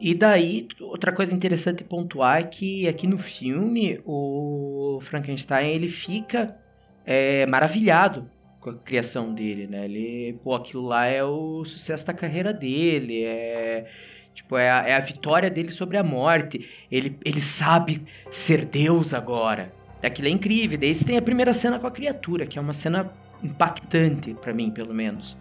E 0.00 0.14
daí, 0.14 0.68
outra 0.80 1.12
coisa 1.12 1.34
interessante 1.34 1.82
pontuar 1.82 2.40
é 2.40 2.44
que 2.44 2.86
aqui 2.86 3.06
no 3.06 3.18
filme, 3.18 4.00
o 4.04 4.98
Frankenstein, 5.02 5.72
ele 5.72 5.88
fica 5.88 6.56
é, 7.04 7.44
maravilhado 7.46 8.30
com 8.60 8.70
a 8.70 8.74
criação 8.74 9.34
dele, 9.34 9.66
né? 9.66 9.84
Ele, 9.84 10.38
pô, 10.42 10.54
aquilo 10.54 10.82
lá 10.82 11.06
é 11.06 11.24
o 11.24 11.64
sucesso 11.64 12.06
da 12.06 12.12
carreira 12.12 12.52
dele, 12.52 13.24
é... 13.24 13.86
Tipo, 14.34 14.56
é 14.56 14.70
a, 14.70 14.88
é 14.88 14.94
a 14.94 15.00
vitória 15.00 15.50
dele 15.50 15.72
sobre 15.72 15.96
a 15.96 16.02
morte. 16.04 16.64
Ele, 16.92 17.18
ele 17.24 17.40
sabe 17.40 18.02
ser 18.30 18.64
Deus 18.64 19.12
agora. 19.12 19.72
Aquilo 20.00 20.28
é 20.28 20.30
incrível. 20.30 20.78
Daí 20.78 20.94
você 20.94 21.04
tem 21.04 21.16
a 21.16 21.22
primeira 21.22 21.52
cena 21.52 21.76
com 21.76 21.88
a 21.88 21.90
criatura, 21.90 22.46
que 22.46 22.56
é 22.56 22.62
uma 22.62 22.72
cena 22.72 23.12
impactante 23.42 24.34
para 24.34 24.54
mim, 24.54 24.70
pelo 24.70 24.94
menos. 24.94 25.36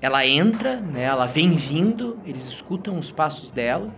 Ela 0.00 0.26
entra, 0.26 0.76
né? 0.76 1.02
Ela 1.02 1.26
vem 1.26 1.54
vindo, 1.54 2.18
eles 2.24 2.46
escutam 2.46 2.98
os 2.98 3.10
passos 3.10 3.50
dela. 3.50 3.92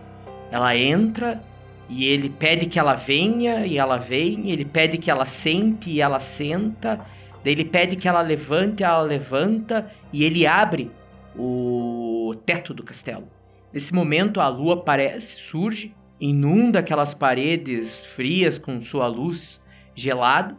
Ela 0.51 0.75
entra 0.75 1.41
e 1.87 2.05
ele 2.05 2.29
pede 2.29 2.65
que 2.65 2.79
ela 2.79 2.93
venha 2.93 3.65
e 3.65 3.77
ela 3.77 3.97
vem. 3.97 4.49
Ele 4.49 4.65
pede 4.65 4.97
que 4.97 5.11
ela 5.11 5.25
sente 5.25 5.91
e 5.91 6.01
ela 6.01 6.19
senta. 6.19 6.99
Daí 7.43 7.53
ele 7.53 7.65
pede 7.65 7.95
que 7.95 8.07
ela 8.07 8.21
levante, 8.21 8.83
ela 8.83 9.01
levanta 9.01 9.91
e 10.11 10.23
ele 10.23 10.47
abre 10.47 10.91
o 11.35 12.33
teto 12.45 12.73
do 12.73 12.83
castelo. 12.83 13.27
Nesse 13.71 13.93
momento 13.93 14.41
a 14.41 14.47
lua 14.47 14.75
aparece, 14.75 15.39
surge, 15.39 15.95
inunda 16.19 16.79
aquelas 16.79 17.13
paredes 17.13 18.03
frias 18.03 18.57
com 18.57 18.81
sua 18.81 19.07
luz 19.07 19.61
gelada. 19.95 20.57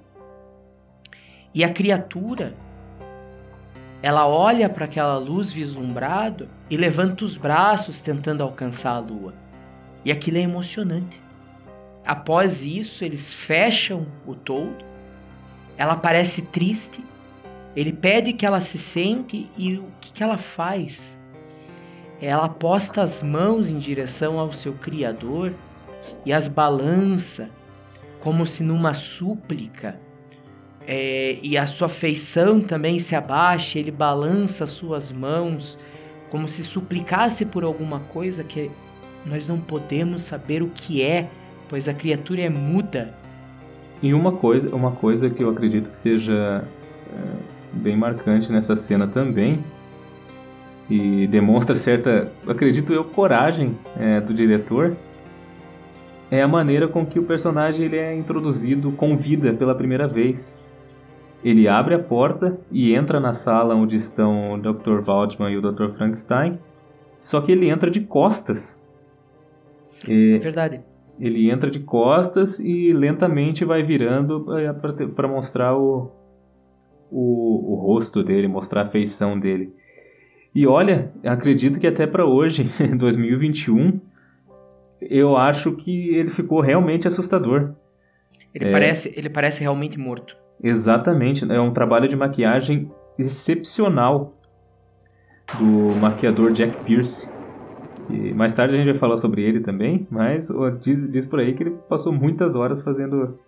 E 1.54 1.62
a 1.62 1.68
criatura 1.68 2.54
ela 4.02 4.26
olha 4.26 4.68
para 4.68 4.84
aquela 4.84 5.16
luz 5.16 5.52
vislumbrado 5.52 6.48
e 6.68 6.76
levanta 6.76 7.24
os 7.24 7.36
braços 7.36 8.00
tentando 8.00 8.42
alcançar 8.42 8.96
a 8.96 8.98
lua. 8.98 9.32
E 10.04 10.10
aquilo 10.10 10.38
é 10.38 10.40
emocionante. 10.40 11.22
Após 12.04 12.64
isso, 12.64 13.04
eles 13.04 13.32
fecham 13.32 14.04
o 14.26 14.34
toldo. 14.34 14.84
Ela 15.78 15.94
parece 15.94 16.42
triste. 16.42 17.04
Ele 17.76 17.92
pede 17.92 18.32
que 18.32 18.44
ela 18.44 18.58
se 18.58 18.76
sente 18.76 19.48
e 19.56 19.76
o 19.76 19.86
que, 20.00 20.12
que 20.12 20.22
ela 20.22 20.36
faz? 20.36 21.16
Ela 22.20 22.48
posta 22.48 23.02
as 23.02 23.22
mãos 23.22 23.70
em 23.70 23.78
direção 23.78 24.38
ao 24.38 24.52
seu 24.52 24.72
Criador 24.74 25.54
e 26.26 26.32
as 26.32 26.48
balança 26.48 27.48
como 28.20 28.46
se 28.46 28.64
numa 28.64 28.94
súplica 28.94 29.98
é, 30.86 31.38
e 31.42 31.56
a 31.56 31.66
sua 31.66 31.88
feição 31.88 32.60
também 32.60 32.98
se 32.98 33.14
abaixa, 33.14 33.78
ele 33.78 33.90
balança 33.90 34.66
suas 34.66 35.12
mãos, 35.12 35.78
como 36.30 36.48
se 36.48 36.64
suplicasse 36.64 37.46
por 37.46 37.62
alguma 37.64 38.00
coisa 38.00 38.42
que 38.42 38.70
nós 39.24 39.46
não 39.46 39.58
podemos 39.58 40.22
saber 40.22 40.62
o 40.62 40.68
que 40.68 41.02
é, 41.02 41.28
pois 41.68 41.88
a 41.88 41.94
criatura 41.94 42.42
é 42.42 42.48
muda. 42.48 43.14
E 44.02 44.12
uma 44.12 44.32
coisa, 44.32 44.74
uma 44.74 44.90
coisa 44.90 45.30
que 45.30 45.42
eu 45.42 45.50
acredito 45.50 45.90
que 45.90 45.98
seja 45.98 46.64
é, 47.12 47.18
bem 47.72 47.96
marcante 47.96 48.50
nessa 48.50 48.74
cena 48.74 49.06
também, 49.06 49.62
e 50.90 51.26
demonstra 51.28 51.76
certa, 51.76 52.30
acredito 52.46 52.92
eu, 52.92 53.04
coragem 53.04 53.78
é, 53.98 54.20
do 54.20 54.34
diretor, 54.34 54.96
é 56.30 56.42
a 56.42 56.48
maneira 56.48 56.88
com 56.88 57.04
que 57.04 57.18
o 57.18 57.22
personagem 57.22 57.84
ele 57.84 57.96
é 57.96 58.14
introduzido 58.14 58.90
com 58.92 59.16
vida 59.16 59.52
pela 59.52 59.74
primeira 59.74 60.08
vez. 60.08 60.60
Ele 61.44 61.66
abre 61.66 61.94
a 61.94 61.98
porta 61.98 62.58
e 62.70 62.94
entra 62.94 63.18
na 63.18 63.32
sala 63.32 63.74
onde 63.74 63.96
estão 63.96 64.54
o 64.54 64.58
Dr. 64.58 65.02
Waldman 65.04 65.52
e 65.52 65.56
o 65.56 65.60
Dr. 65.60 65.88
Frankenstein, 65.96 66.58
só 67.18 67.40
que 67.40 67.50
ele 67.50 67.68
entra 67.68 67.90
de 67.90 68.00
costas. 68.00 68.86
É, 70.08 70.38
Verdade. 70.38 70.80
Ele 71.18 71.50
entra 71.50 71.70
de 71.70 71.80
costas 71.80 72.58
e 72.58 72.92
lentamente 72.92 73.64
vai 73.64 73.82
virando 73.82 74.46
para 75.14 75.28
mostrar 75.28 75.76
o, 75.76 76.10
o, 77.10 77.72
o 77.72 77.74
rosto 77.74 78.22
dele, 78.22 78.48
mostrar 78.48 78.82
a 78.82 78.86
feição 78.86 79.38
dele. 79.38 79.72
E 80.54 80.66
olha, 80.66 81.12
acredito 81.24 81.80
que 81.80 81.86
até 81.86 82.06
para 82.06 82.26
hoje, 82.26 82.70
2021, 82.96 84.00
eu 85.00 85.36
acho 85.36 85.72
que 85.72 86.14
ele 86.14 86.30
ficou 86.30 86.60
realmente 86.60 87.06
assustador. 87.06 87.74
Ele, 88.54 88.66
é... 88.66 88.70
parece, 88.70 89.12
ele 89.16 89.28
parece 89.28 89.60
realmente 89.60 89.98
morto. 89.98 90.41
Exatamente, 90.62 91.50
é 91.50 91.60
um 91.60 91.72
trabalho 91.72 92.08
de 92.08 92.14
maquiagem 92.14 92.90
excepcional 93.18 94.34
do 95.58 95.94
maquiador 96.00 96.52
Jack 96.52 96.84
Pierce. 96.84 97.30
E 98.08 98.32
mais 98.32 98.52
tarde 98.52 98.74
a 98.74 98.76
gente 98.76 98.90
vai 98.90 98.98
falar 98.98 99.16
sobre 99.16 99.42
ele 99.42 99.60
também, 99.60 100.06
mas 100.10 100.48
diz, 100.80 101.10
diz 101.10 101.26
por 101.26 101.40
aí 101.40 101.54
que 101.54 101.62
ele 101.62 101.76
passou 101.88 102.12
muitas 102.12 102.54
horas 102.54 102.82
fazendo, 102.82 103.38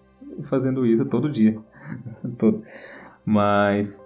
fazendo 0.45 0.87
isso 0.87 1.05
todo 1.05 1.31
dia. 1.31 1.57
todo. 2.39 2.63
Mas 3.25 4.05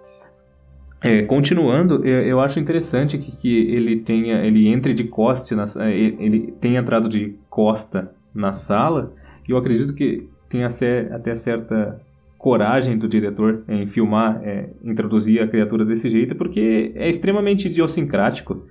é, 1.01 1.23
continuando, 1.23 2.05
eu, 2.05 2.23
eu, 2.23 2.39
acho 2.41 2.59
interessante 2.59 3.17
que, 3.17 3.31
que, 3.37 3.57
ele 3.73 4.01
tenha, 4.01 4.45
ele 4.45 4.67
entre 4.67 4.93
de 4.93 5.05
costa, 5.05 5.55
na, 5.55 5.65
é, 5.85 5.91
ele 5.91 6.53
tenha 6.59 6.79
entrado 6.79 7.07
de 7.07 7.35
costa 7.49 8.11
na 8.33 8.51
sala. 8.51 9.13
E 9.47 9.51
eu 9.51 9.57
acredito 9.57 9.93
que 9.93 10.27
tenha 10.49 10.67
até 10.67 11.35
certa 11.35 12.01
coragem 12.39 12.97
do 12.97 13.07
diretor 13.07 13.63
em 13.67 13.85
filmar, 13.85 14.41
é, 14.41 14.69
introduzir 14.81 15.41
a 15.41 15.47
criatura 15.47 15.83
desse 15.83 16.09
jeito, 16.09 16.33
porque 16.35 16.93
é 16.95 17.09
extremamente 17.09 17.67
idiosincrático. 17.67 18.65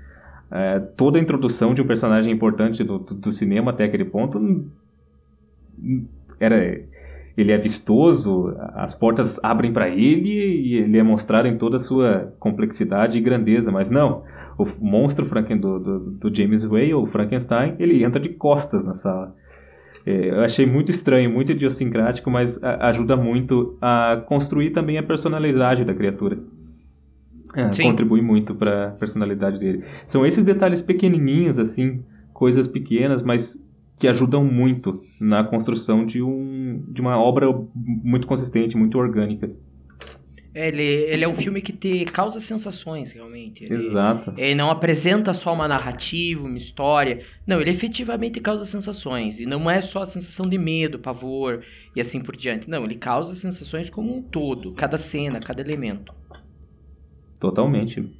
É, 0.50 0.80
toda 0.80 1.18
a 1.18 1.20
introdução 1.20 1.74
de 1.74 1.82
um 1.82 1.86
personagem 1.86 2.32
importante 2.32 2.82
do, 2.82 2.98
do, 2.98 3.14
do, 3.14 3.30
cinema 3.30 3.70
até 3.70 3.84
aquele 3.84 4.06
ponto 4.06 4.64
era 6.40 6.80
ele 7.36 7.52
é 7.52 7.58
vistoso, 7.58 8.56
as 8.74 8.94
portas 8.94 9.38
abrem 9.44 9.70
para 9.70 9.90
ele 9.90 10.30
e 10.30 10.74
ele 10.76 10.98
é 10.98 11.02
mostrado 11.02 11.46
em 11.46 11.58
toda 11.58 11.76
a 11.76 11.80
sua 11.80 12.32
complexidade 12.40 13.18
e 13.18 13.20
grandeza, 13.20 13.70
mas 13.70 13.90
não, 13.90 14.24
o 14.56 14.66
monstro 14.80 15.26
Franken, 15.26 15.58
do, 15.58 15.78
do, 15.78 16.00
do 16.12 16.34
James 16.34 16.64
Whale, 16.64 16.94
o 16.94 17.06
Frankenstein, 17.06 17.76
ele 17.78 18.02
entra 18.02 18.18
de 18.18 18.30
costas 18.30 18.84
na 18.84 18.94
sala. 18.94 19.36
É, 20.08 20.30
eu 20.30 20.40
achei 20.40 20.64
muito 20.64 20.90
estranho, 20.90 21.30
muito 21.30 21.52
idiosincrático, 21.52 22.30
mas 22.30 22.58
ajuda 22.62 23.14
muito 23.14 23.76
a 23.78 24.22
construir 24.26 24.70
também 24.70 24.96
a 24.96 25.02
personalidade 25.02 25.84
da 25.84 25.92
criatura. 25.92 26.38
É, 27.54 27.68
contribui 27.82 28.22
muito 28.22 28.54
para 28.54 28.88
a 28.88 28.90
personalidade 28.92 29.58
dele. 29.58 29.84
São 30.06 30.24
esses 30.24 30.42
detalhes 30.42 30.80
pequenininhos, 30.80 31.58
assim, 31.58 32.02
coisas 32.32 32.66
pequenas, 32.66 33.22
mas 33.22 33.62
que 33.98 34.08
ajudam 34.08 34.42
muito 34.42 34.98
na 35.20 35.44
construção 35.44 36.06
de, 36.06 36.22
um, 36.22 36.82
de 36.88 37.02
uma 37.02 37.20
obra 37.20 37.46
muito 37.74 38.26
consistente, 38.26 38.78
muito 38.78 38.96
orgânica. 38.96 39.50
É, 40.54 40.68
ele, 40.68 40.82
ele 40.82 41.24
é 41.24 41.28
um 41.28 41.34
filme 41.34 41.60
que 41.60 41.72
te 41.72 42.04
causa 42.06 42.40
sensações, 42.40 43.10
realmente. 43.10 43.64
Ele, 43.64 43.74
Exato. 43.74 44.32
Ele 44.36 44.54
não 44.54 44.70
apresenta 44.70 45.34
só 45.34 45.52
uma 45.52 45.68
narrativa, 45.68 46.46
uma 46.46 46.56
história. 46.56 47.20
Não, 47.46 47.60
ele 47.60 47.70
efetivamente 47.70 48.40
causa 48.40 48.64
sensações. 48.64 49.40
E 49.40 49.46
não 49.46 49.70
é 49.70 49.80
só 49.80 50.02
a 50.02 50.06
sensação 50.06 50.48
de 50.48 50.58
medo, 50.58 50.98
pavor 50.98 51.62
e 51.94 52.00
assim 52.00 52.20
por 52.20 52.36
diante. 52.36 52.68
Não, 52.68 52.84
ele 52.84 52.96
causa 52.96 53.34
sensações 53.34 53.90
como 53.90 54.16
um 54.16 54.22
todo. 54.22 54.72
Cada 54.72 54.96
cena, 54.96 55.38
cada 55.38 55.60
elemento. 55.60 56.14
Totalmente. 57.38 58.10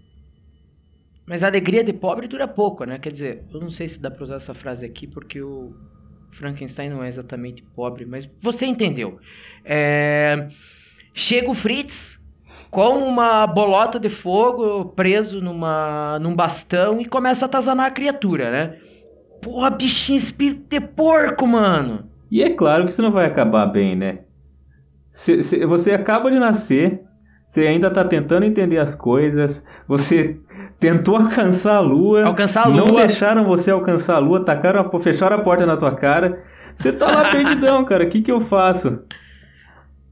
Mas 1.27 1.43
a 1.43 1.47
alegria 1.47 1.85
de 1.85 1.93
pobre 1.93 2.29
dura 2.29 2.47
pouco, 2.47 2.85
né? 2.85 2.99
Quer 2.99 3.13
dizer, 3.13 3.45
eu 3.53 3.61
não 3.61 3.71
sei 3.71 3.89
se 3.89 4.01
dá 4.01 4.11
pra 4.11 4.23
usar 4.23 4.37
essa 4.37 4.55
frase 4.55 4.87
aqui, 4.87 5.07
porque 5.07 5.43
o 5.43 5.75
Frankenstein 6.31 6.89
não 6.89 7.03
é 7.03 7.09
exatamente 7.09 7.63
pobre, 7.63 8.07
mas 8.07 8.29
você 8.41 8.65
entendeu. 8.65 9.19
É... 9.65 10.49
Chega 11.21 11.51
o 11.51 11.55
Fritz, 11.55 12.25
com 12.71 12.97
uma 12.99 13.45
bolota 13.45 13.99
de 13.99 14.09
fogo 14.09 14.85
preso 14.95 15.41
numa, 15.41 16.17
num 16.21 16.33
bastão 16.33 17.01
e 17.01 17.05
começa 17.05 17.45
a 17.45 17.49
atazanar 17.49 17.87
a 17.87 17.91
criatura, 17.91 18.53
né? 18.53 18.77
Porra, 19.43 19.69
bichinho 19.69 20.17
espírito 20.17 20.69
de 20.69 20.81
porco, 20.81 21.45
mano! 21.45 22.09
E 22.31 22.41
é 22.41 22.51
claro 22.51 22.85
que 22.85 22.93
isso 22.93 23.03
não 23.03 23.11
vai 23.11 23.27
acabar 23.27 23.67
bem, 23.67 23.97
né? 23.97 24.21
Se, 25.13 25.43
se, 25.43 25.67
você 25.67 25.91
acaba 25.91 26.31
de 26.31 26.39
nascer, 26.39 27.01
você 27.45 27.67
ainda 27.67 27.91
tá 27.91 28.05
tentando 28.05 28.47
entender 28.47 28.79
as 28.79 28.95
coisas, 28.95 29.65
você 29.89 30.39
tentou 30.79 31.17
alcançar 31.17 31.79
a 31.79 31.81
lua. 31.81 32.27
Alcançar 32.27 32.67
a 32.67 32.69
lua. 32.69 32.87
Não 32.87 32.95
deixaram 32.95 33.45
você 33.45 33.73
alcançar 33.73 34.15
a 34.15 34.21
lua, 34.21 34.45
tacaram 34.45 34.89
a, 34.89 35.01
fecharam 35.01 35.39
a 35.39 35.41
porta 35.41 35.67
na 35.67 35.77
tua 35.77 35.97
cara. 35.97 36.45
Você 36.77 36.93
tá 36.93 37.07
lá 37.07 37.27
perdidão, 37.33 37.85
cara. 37.85 38.05
O 38.05 38.09
que 38.09 38.23
que 38.23 38.31
eu 38.31 38.41
faço? 38.43 39.01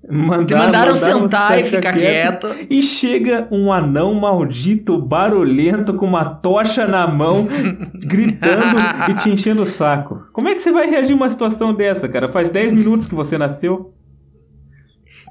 Mandaram, 0.09 0.47
Te 0.47 0.55
mandaram, 0.55 0.95
mandaram 0.95 0.97
sentar 0.97 1.59
e 1.59 1.65
ficar 1.65 1.93
quieto, 1.93 2.49
quieto. 2.49 2.67
E 2.71 2.81
chega 2.81 3.49
um 3.51 3.73
anão 3.73 4.15
maldito, 4.15 4.99
barulhento, 4.99 5.95
com 5.95 6.07
uma 6.07 6.25
tocha 6.25 6.87
na 6.87 7.07
mão, 7.07 7.49
gritando 7.95 8.77
e 9.11 9.15
te 9.15 9.31
enchendo 9.31 9.63
o 9.63 9.67
saco. 9.67 10.27
Como 10.33 10.49
é 10.49 10.55
que 10.55 10.61
você 10.61 10.71
vai 10.71 10.89
reagir 10.89 11.13
a 11.13 11.17
uma 11.17 11.31
situação 11.31 11.75
dessa, 11.75 12.09
cara? 12.09 12.31
Faz 12.31 12.51
10 12.51 12.73
minutos 12.73 13.07
que 13.07 13.15
você 13.15 13.37
nasceu. 13.37 13.93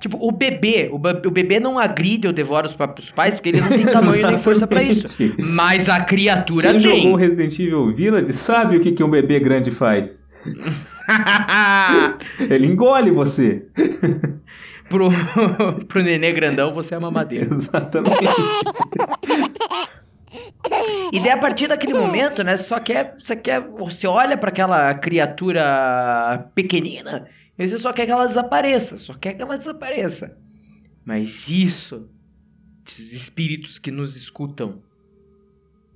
Tipo, 0.02 0.18
o 0.22 0.32
bebê, 0.32 0.90
o, 0.92 1.00
bebê 1.00 1.60
não 1.60 1.80
agride 1.80 2.28
ou 2.28 2.34
devora 2.34 2.68
os 2.68 2.74
próprios 2.74 3.10
pais, 3.10 3.34
porque 3.34 3.50
ele 3.50 3.62
não 3.62 3.70
tem 3.70 3.86
tamanho 3.86 4.28
nem 4.28 4.38
força 4.38 4.68
para 4.68 4.84
isso. 4.84 5.08
Mas 5.40 5.88
a 5.88 6.02
criatura 6.02 6.72
Quem 6.72 6.82
tem. 6.82 7.02
jogou 7.04 7.16
Resident 7.16 7.58
Evil 7.58 7.96
Village 7.96 8.34
sabe 8.34 8.78
o 8.78 8.82
que, 8.82 8.92
que 8.92 9.04
um 9.04 9.10
bebê 9.10 9.40
grande 9.40 9.72
faz. 9.72 10.25
ele 12.50 12.68
engole 12.68 13.12
você. 13.12 13.66
pro, 14.90 15.10
pro 15.88 16.04
nenê 16.04 16.32
grandão, 16.32 16.74
você 16.74 16.96
é 16.96 17.00
mamadeira. 17.00 17.48
Exatamente. 17.52 18.16
E 21.12 21.20
daí, 21.20 21.32
a 21.32 21.38
partir 21.38 21.68
daquele 21.68 21.94
momento, 21.94 22.44
né, 22.44 22.58
só 22.58 22.80
quer, 22.80 23.16
só 23.20 23.36
quer, 23.36 23.62
você 23.62 24.08
olha 24.08 24.38
para 24.38 24.50
aquela 24.50 24.94
criatura 24.94 26.50
pequenina 26.54 27.28
e 27.58 27.68
você 27.68 27.78
só 27.78 27.94
quer 27.94 28.06
que 28.06 28.12
ela 28.12 28.28
desapareça, 28.28 28.98
só 28.98 29.14
quer 29.14 29.34
que 29.34 29.42
ela 29.42 29.58
desapareça. 29.58 30.38
Mas 31.06 31.50
isso, 31.50 32.10
esses 32.86 33.14
espíritos 33.14 33.80
que 33.80 33.92
nos 33.92 34.16
escutam, 34.16 34.82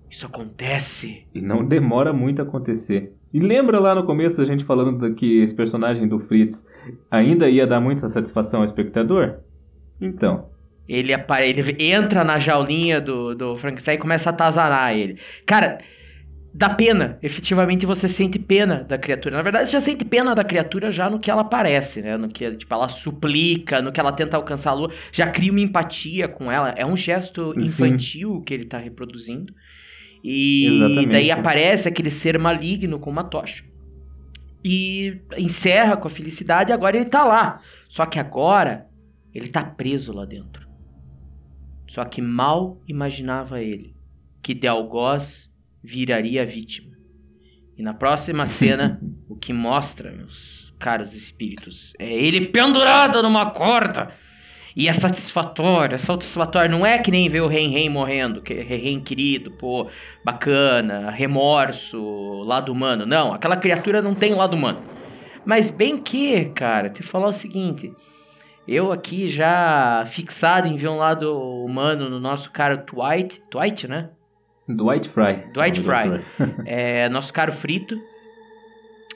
isso 0.10 0.26
acontece. 0.26 1.28
E 1.34 1.42
não 1.42 1.66
demora 1.66 2.14
muito 2.14 2.42
a 2.42 2.46
acontecer. 2.46 3.14
E 3.34 3.40
lembra 3.40 3.80
lá 3.80 3.94
no 3.94 4.06
começo 4.06 4.42
a 4.42 4.46
gente 4.46 4.64
falando 4.64 5.14
que 5.14 5.42
esse 5.42 5.56
personagem 5.56 6.08
do 6.08 6.20
Fritz 6.20 6.68
ainda 7.12 7.48
ia 7.48 7.68
dar 7.68 7.80
muita 7.80 8.10
satisfação 8.10 8.62
ao 8.62 8.66
espectador? 8.66 9.36
Então. 10.02 10.48
Ele, 10.88 11.14
apare... 11.14 11.48
ele 11.48 11.84
entra 11.84 12.24
na 12.24 12.40
jaulinha 12.40 13.00
do, 13.00 13.36
do 13.36 13.56
Frankenstein 13.56 13.96
e 13.96 14.00
começa 14.00 14.30
a 14.30 14.34
atazanar 14.34 14.96
ele. 14.96 15.20
Cara, 15.46 15.78
dá 16.52 16.70
pena. 16.70 17.20
Efetivamente 17.22 17.86
você 17.86 18.08
sente 18.08 18.40
pena 18.40 18.84
da 18.84 18.98
criatura. 18.98 19.38
Na 19.38 19.44
verdade, 19.44 19.68
você 19.68 19.74
já 19.74 19.80
sente 19.80 20.04
pena 20.04 20.34
da 20.34 20.44
criatura 20.44 20.92
já 20.92 21.08
no 21.08 21.20
que 21.20 21.30
ela 21.30 21.42
aparece, 21.42 22.02
né? 22.02 22.18
No 22.18 22.28
que 22.28 22.52
tipo, 22.56 22.74
ela 22.74 22.90
suplica, 22.90 23.82
no 23.82 23.92
que 23.92 24.00
ela 24.00 24.12
tenta 24.12 24.38
alcançar 24.38 24.72
a 24.72 24.74
lua. 24.74 24.92
Já 25.12 25.28
cria 25.28 25.52
uma 25.52 25.62
empatia 25.62 26.28
com 26.28 26.52
ela. 26.52 26.70
É 26.76 26.86
um 26.86 26.98
gesto 26.98 27.54
infantil 27.56 28.38
Sim. 28.38 28.42
que 28.42 28.54
ele 28.56 28.66
tá 28.66 28.80
reproduzindo. 28.80 29.54
E 30.24 30.68
Exatamente. 30.68 31.08
daí 31.08 31.32
aparece 31.32 31.88
aquele 31.88 32.10
ser 32.10 32.38
maligno 32.38 33.00
com 33.00 33.10
uma 33.10 33.24
tocha. 33.24 33.64
E 34.64 35.22
encerra 35.38 35.96
com 35.96 36.08
a 36.08 36.12
felicidade, 36.12 36.74
agora 36.74 36.98
ele 36.98 37.06
tá 37.06 37.24
lá. 37.24 37.62
Só 37.88 38.06
que 38.06 38.20
agora 38.20 38.88
ele 39.34 39.48
tá 39.48 39.64
preso 39.64 40.12
lá 40.12 40.26
dentro. 40.26 40.68
Só 41.88 42.04
que 42.06 42.22
mal 42.22 42.82
imaginava 42.88 43.62
ele 43.62 43.96
que 44.42 44.54
de 44.54 44.68
algoz 44.68 45.50
viraria 45.84 46.46
vítima. 46.46 46.98
E 47.78 47.82
na 47.82 47.94
próxima 47.94 48.46
cena, 48.46 49.02
o 49.30 49.36
que 49.36 49.54
mostra, 49.54 50.12
meus 50.12 50.74
caros 50.78 51.14
espíritos, 51.14 51.94
é 52.00 52.12
ele 52.12 52.48
pendurado 52.48 53.22
numa 53.22 53.52
corda 53.52 54.14
e 54.80 54.88
é 54.88 54.94
satisfatório, 54.94 55.96
é 55.96 55.98
satisfatório. 55.98 56.72
Não 56.72 56.86
é 56.86 56.98
que 56.98 57.12
nem 57.12 57.28
ver 57.28 57.42
o 57.42 57.48
Ren 57.48 57.68
Ren 57.68 57.90
morrendo, 57.90 58.42
que 58.42 58.54
é 58.54 58.62
Ren 58.62 59.02
querido, 59.02 59.52
pô, 59.52 59.90
bacana, 60.24 61.12
remorso, 61.12 62.00
lado 62.44 62.72
humano. 62.72 63.06
Não, 63.06 63.34
aquela 63.34 63.58
criatura 63.58 64.02
não 64.02 64.16
tem 64.16 64.34
lado 64.34 64.54
humano. 64.54 64.82
Mas 65.44 65.70
bem 65.70 65.98
que, 65.98 66.46
cara, 66.46 66.90
te 66.90 67.04
falar 67.04 67.28
o 67.28 67.34
seguinte. 67.34 67.92
Eu 68.66 68.90
aqui 68.90 69.28
já 69.28 70.06
fixado 70.06 70.66
em 70.66 70.78
ver 70.78 70.88
um 70.88 70.98
lado 70.98 71.30
humano 71.66 72.10
no 72.10 72.18
nosso 72.18 72.50
cara 72.50 72.78
Dwight, 72.78 73.44
Dwight, 73.52 73.86
né? 73.86 74.12
Dwight 74.66 75.10
Fry. 75.10 75.44
Dwight 75.54 75.82
Fry. 75.82 76.24
é, 76.66 77.10
nosso 77.10 77.34
caro 77.34 77.52
frito. 77.52 78.00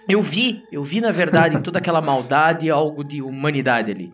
Eu 0.10 0.22
vi, 0.22 0.62
eu 0.70 0.84
vi 0.84 1.00
na 1.00 1.14
verdade 1.14 1.56
em 1.56 1.62
toda 1.62 1.80
aquela 1.80 2.02
maldade 2.02 2.70
algo 2.70 3.02
de 3.02 3.22
humanidade 3.22 3.92
ali. 3.92 4.12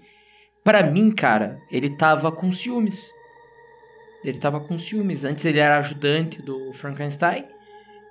Para 0.63 0.83
mim, 0.83 1.11
cara, 1.11 1.59
ele 1.71 1.89
tava 1.89 2.31
com 2.31 2.51
ciúmes. 2.51 3.13
Ele 4.23 4.37
tava 4.37 4.59
com 4.59 4.77
ciúmes. 4.77 5.23
Antes 5.23 5.45
ele 5.45 5.59
era 5.59 5.79
ajudante 5.79 6.41
do 6.41 6.73
Frankenstein. 6.73 7.45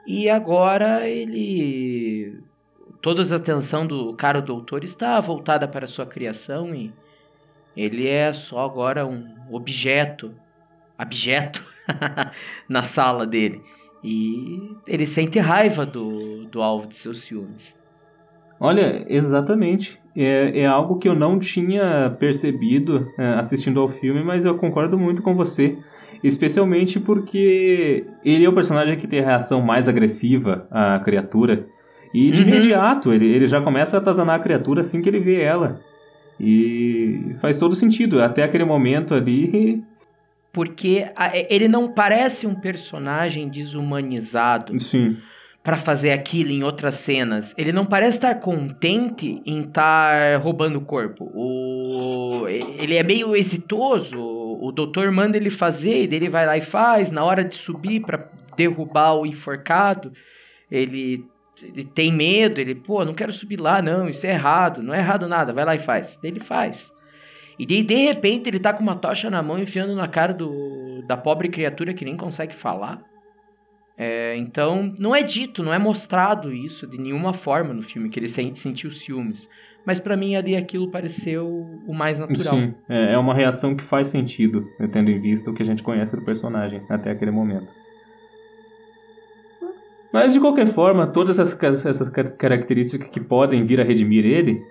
E 0.07 0.29
agora 0.29 1.07
ele. 1.09 2.41
Toda 3.01 3.23
a 3.23 3.37
atenção 3.37 3.87
do 3.87 4.15
cara 4.15 4.41
doutor 4.41 4.83
está 4.83 5.21
voltada 5.21 5.69
para 5.69 5.87
sua 5.87 6.05
criação 6.05 6.75
e 6.75 6.93
ele 7.77 8.09
é 8.09 8.33
só 8.33 8.65
agora 8.65 9.07
um 9.07 9.37
objeto, 9.51 10.35
abjeto, 10.97 11.65
na 12.69 12.83
sala 12.83 13.25
dele. 13.25 13.63
E 14.03 14.75
ele 14.87 15.07
sente 15.07 15.39
raiva 15.39 15.87
do, 15.87 16.45
do 16.47 16.61
alvo 16.61 16.89
de 16.89 16.97
seus 16.97 17.21
ciúmes. 17.21 17.77
Olha, 18.59 19.05
exatamente. 19.09 20.01
É, 20.21 20.63
é 20.63 20.67
algo 20.67 20.99
que 20.99 21.09
eu 21.09 21.15
não 21.15 21.39
tinha 21.39 22.17
percebido 22.19 23.09
é, 23.17 23.35
assistindo 23.35 23.79
ao 23.79 23.89
filme, 23.89 24.25
mas 24.25 24.45
eu 24.45 24.57
concordo 24.59 24.99
muito 24.99 25.23
com 25.23 25.33
você. 25.33 25.79
Especialmente 26.25 26.99
porque 26.99 28.05
ele 28.25 28.45
é 28.45 28.49
o 28.49 28.53
personagem 28.53 28.99
que 28.99 29.07
tem 29.07 29.21
a 29.21 29.25
reação 29.25 29.63
mais 29.63 29.89
agressiva 29.89 30.67
à 30.73 30.99
criatura. 30.99 31.67
E 32.13 32.33
de 32.33 32.43
uhum. 32.43 32.49
imediato, 32.49 33.13
ele, 33.13 33.27
ele 33.27 33.47
já 33.47 33.61
começa 33.61 33.97
a 33.97 34.01
atazanar 34.01 34.35
a 34.35 34.43
criatura 34.43 34.81
assim 34.81 35.01
que 35.01 35.09
ele 35.09 35.21
vê 35.21 35.41
ela. 35.41 35.81
E 36.41 37.37
faz 37.41 37.61
todo 37.61 37.77
sentido. 37.77 38.21
Até 38.21 38.43
aquele 38.43 38.65
momento 38.65 39.15
ali, 39.15 39.85
porque 40.53 41.07
ele 41.49 41.69
não 41.69 41.87
parece 41.87 42.45
um 42.45 42.57
personagem 42.57 43.49
desumanizado. 43.49 44.77
Sim 44.81 45.17
para 45.69 45.77
fazer 45.77 46.13
aquilo 46.13 46.51
em 46.51 46.63
outras 46.63 46.95
cenas. 46.95 47.55
Ele 47.59 47.73
não 47.73 47.85
parece 47.85 48.17
estar 48.17 48.35
contente 48.37 49.43
em 49.45 49.61
estar 49.61 50.41
roubando 50.41 50.79
o 50.79 50.81
corpo. 50.81 51.31
O... 51.35 52.49
Ele 52.49 52.97
é 52.97 53.03
meio 53.03 53.37
exitoso. 53.37 54.19
O 54.19 54.73
doutor 54.73 55.13
manda 55.13 55.37
ele 55.37 55.51
fazer, 55.51 56.11
e 56.11 56.17
ele 56.17 56.31
vai 56.31 56.47
lá 56.47 56.57
e 56.57 56.63
faz. 56.63 57.11
Na 57.11 57.23
hora 57.23 57.45
de 57.45 57.55
subir 57.55 58.01
para 58.01 58.31
derrubar 58.57 59.13
o 59.13 59.27
enforcado, 59.27 60.11
ele, 60.71 61.27
ele 61.63 61.85
tem 61.85 62.11
medo. 62.11 62.63
Ele, 62.63 62.75
pô, 62.75 63.05
não 63.05 63.13
quero 63.13 63.31
subir 63.31 63.61
lá, 63.61 63.83
não. 63.83 64.09
Isso 64.09 64.27
é 64.27 64.31
errado. 64.31 64.83
Não 64.83 64.95
é 64.95 65.01
errado 65.01 65.29
nada. 65.29 65.53
Vai 65.53 65.67
lá 65.67 65.75
e 65.75 65.79
faz. 65.79 66.19
Ele 66.23 66.41
faz. 66.41 66.91
E 67.59 67.67
daí, 67.67 67.83
de 67.83 68.07
repente, 68.07 68.49
ele 68.49 68.59
tá 68.59 68.73
com 68.73 68.83
uma 68.83 68.97
tocha 68.97 69.29
na 69.29 69.43
mão, 69.43 69.59
enfiando 69.59 69.95
na 69.95 70.09
cara 70.09 70.33
do, 70.33 71.05
da 71.07 71.15
pobre 71.15 71.51
criatura 71.51 71.93
que 71.93 72.07
nem 72.07 72.17
consegue 72.17 72.55
falar. 72.55 73.07
É, 74.01 74.37
então, 74.37 74.95
não 74.97 75.13
é 75.13 75.25
dito, 75.25 75.65
não 75.65 75.75
é 75.75 75.79
mostrado 75.79 76.53
isso 76.53 76.87
de 76.87 76.97
nenhuma 76.97 77.33
forma 77.33 77.75
no 77.75 77.83
filme, 77.83 78.09
que 78.09 78.21
ele 78.21 78.29
sentiu 78.29 78.93
ciúmes. 78.93 79.51
Mas 79.85 79.99
para 79.99 80.17
mim 80.17 80.37
ali 80.37 80.55
aquilo 80.55 80.89
pareceu 80.89 81.49
o 81.85 81.93
mais 81.93 82.21
natural. 82.21 82.55
Sim, 82.55 82.75
é, 82.89 83.15
é 83.15 83.19
uma 83.19 83.35
reação 83.35 83.75
que 83.75 83.83
faz 83.83 84.09
sentido, 84.09 84.65
né, 84.79 84.89
tendo 84.93 85.11
em 85.11 85.21
vista 85.21 85.51
o 85.51 85.55
que 85.55 85.63
a 85.63 85.67
gente 85.67 85.83
conhece 85.83 86.15
do 86.15 86.23
personagem 86.23 86.83
até 86.89 87.11
aquele 87.11 87.33
momento. 87.33 87.67
Mas 90.13 90.33
de 90.33 90.41
qualquer 90.41 90.73
forma, 90.73 91.07
todas 91.09 91.39
essas, 91.39 91.85
essas 91.85 92.09
características 92.09 93.09
que 93.09 93.21
podem 93.21 93.67
vir 93.67 93.81
a 93.81 93.85
redimir 93.85 94.25
ele, 94.25 94.63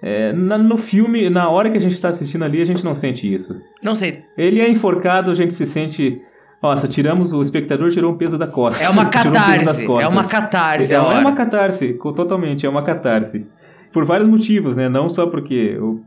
é, 0.00 0.32
na, 0.32 0.56
no 0.56 0.76
filme, 0.76 1.28
na 1.28 1.48
hora 1.48 1.70
que 1.70 1.76
a 1.76 1.80
gente 1.80 1.92
está 1.92 2.10
assistindo 2.10 2.44
ali, 2.44 2.60
a 2.60 2.64
gente 2.64 2.84
não 2.84 2.94
sente 2.94 3.32
isso. 3.32 3.60
Não 3.82 3.94
sei. 3.94 4.24
Ele 4.36 4.60
é 4.60 4.68
enforcado, 4.70 5.30
a 5.30 5.34
gente 5.34 5.54
se 5.54 5.66
sente 5.66 6.22
nossa, 6.64 6.88
tiramos, 6.88 7.30
o 7.30 7.42
espectador 7.42 7.90
tirou 7.90 8.10
um 8.10 8.16
peso 8.16 8.38
da 8.38 8.46
costa. 8.46 8.82
É 8.82 8.88
uma 8.88 9.04
catarse. 9.10 9.86
Um 9.86 10.00
é 10.00 10.08
uma 10.08 10.26
catarse. 10.26 10.94
É, 10.94 10.96
é 10.96 11.00
uma 11.00 11.34
catarse, 11.34 11.92
totalmente, 11.92 12.64
é 12.64 12.68
uma 12.70 12.82
catarse. 12.82 13.46
Por 13.92 14.06
vários 14.06 14.26
motivos, 14.26 14.74
né? 14.74 14.88
Não 14.88 15.10
só 15.10 15.26
porque 15.26 15.76
o 15.76 16.02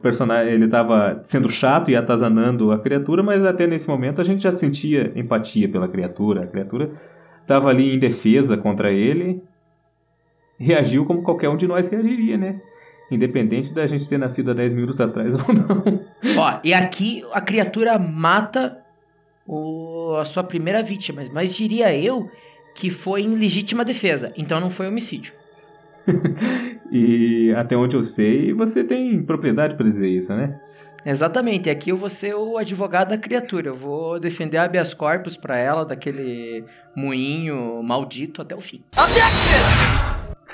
personagem 0.00 0.54
ele 0.54 0.66
estava 0.66 1.18
sendo 1.24 1.48
chato 1.48 1.90
e 1.90 1.96
atazanando 1.96 2.70
a 2.70 2.78
criatura, 2.78 3.24
mas 3.24 3.44
até 3.44 3.66
nesse 3.66 3.88
momento 3.88 4.20
a 4.20 4.24
gente 4.24 4.44
já 4.44 4.52
sentia 4.52 5.12
empatia 5.16 5.68
pela 5.68 5.88
criatura. 5.88 6.44
A 6.44 6.46
criatura 6.46 6.90
estava 7.42 7.68
ali 7.68 7.92
em 7.92 7.98
defesa 7.98 8.56
contra 8.56 8.92
ele, 8.92 9.42
reagiu 10.60 11.04
como 11.06 11.22
qualquer 11.22 11.48
um 11.48 11.56
de 11.56 11.66
nós 11.66 11.90
reagiria, 11.90 12.36
né? 12.38 12.60
Independente 13.10 13.74
da 13.74 13.84
gente 13.88 14.08
ter 14.08 14.16
nascido 14.16 14.52
há 14.52 14.54
10 14.54 14.74
minutos 14.74 15.00
atrás 15.00 15.34
ou 15.34 15.40
não. 15.52 16.00
Ó, 16.36 16.60
e 16.62 16.72
aqui 16.72 17.24
a 17.32 17.40
criatura 17.40 17.98
mata 17.98 18.78
o, 19.48 20.14
a 20.20 20.24
sua 20.26 20.44
primeira 20.44 20.82
vítima, 20.82 21.22
mas 21.32 21.56
diria 21.56 21.96
eu 21.96 22.30
que 22.74 22.90
foi 22.90 23.22
em 23.22 23.34
legítima 23.34 23.84
defesa, 23.84 24.32
então 24.36 24.60
não 24.60 24.70
foi 24.70 24.86
homicídio. 24.86 25.32
e 26.92 27.52
até 27.56 27.76
onde 27.76 27.96
eu 27.96 28.02
sei, 28.02 28.52
você 28.52 28.84
tem 28.84 29.22
propriedade 29.22 29.74
para 29.74 29.88
dizer 29.88 30.08
isso, 30.08 30.34
né? 30.34 30.60
Exatamente, 31.04 31.70
aqui 31.70 31.90
eu 31.90 31.96
vou 31.96 32.10
ser 32.10 32.34
o 32.34 32.58
advogado 32.58 33.08
da 33.10 33.18
criatura, 33.18 33.68
eu 33.68 33.74
vou 33.74 34.20
defender 34.20 34.58
habeas 34.58 34.92
corpus 34.92 35.36
para 35.36 35.56
ela 35.56 35.84
daquele 35.84 36.64
moinho 36.94 37.82
maldito 37.82 38.42
até 38.42 38.54
o 38.54 38.60
fim. 38.60 38.82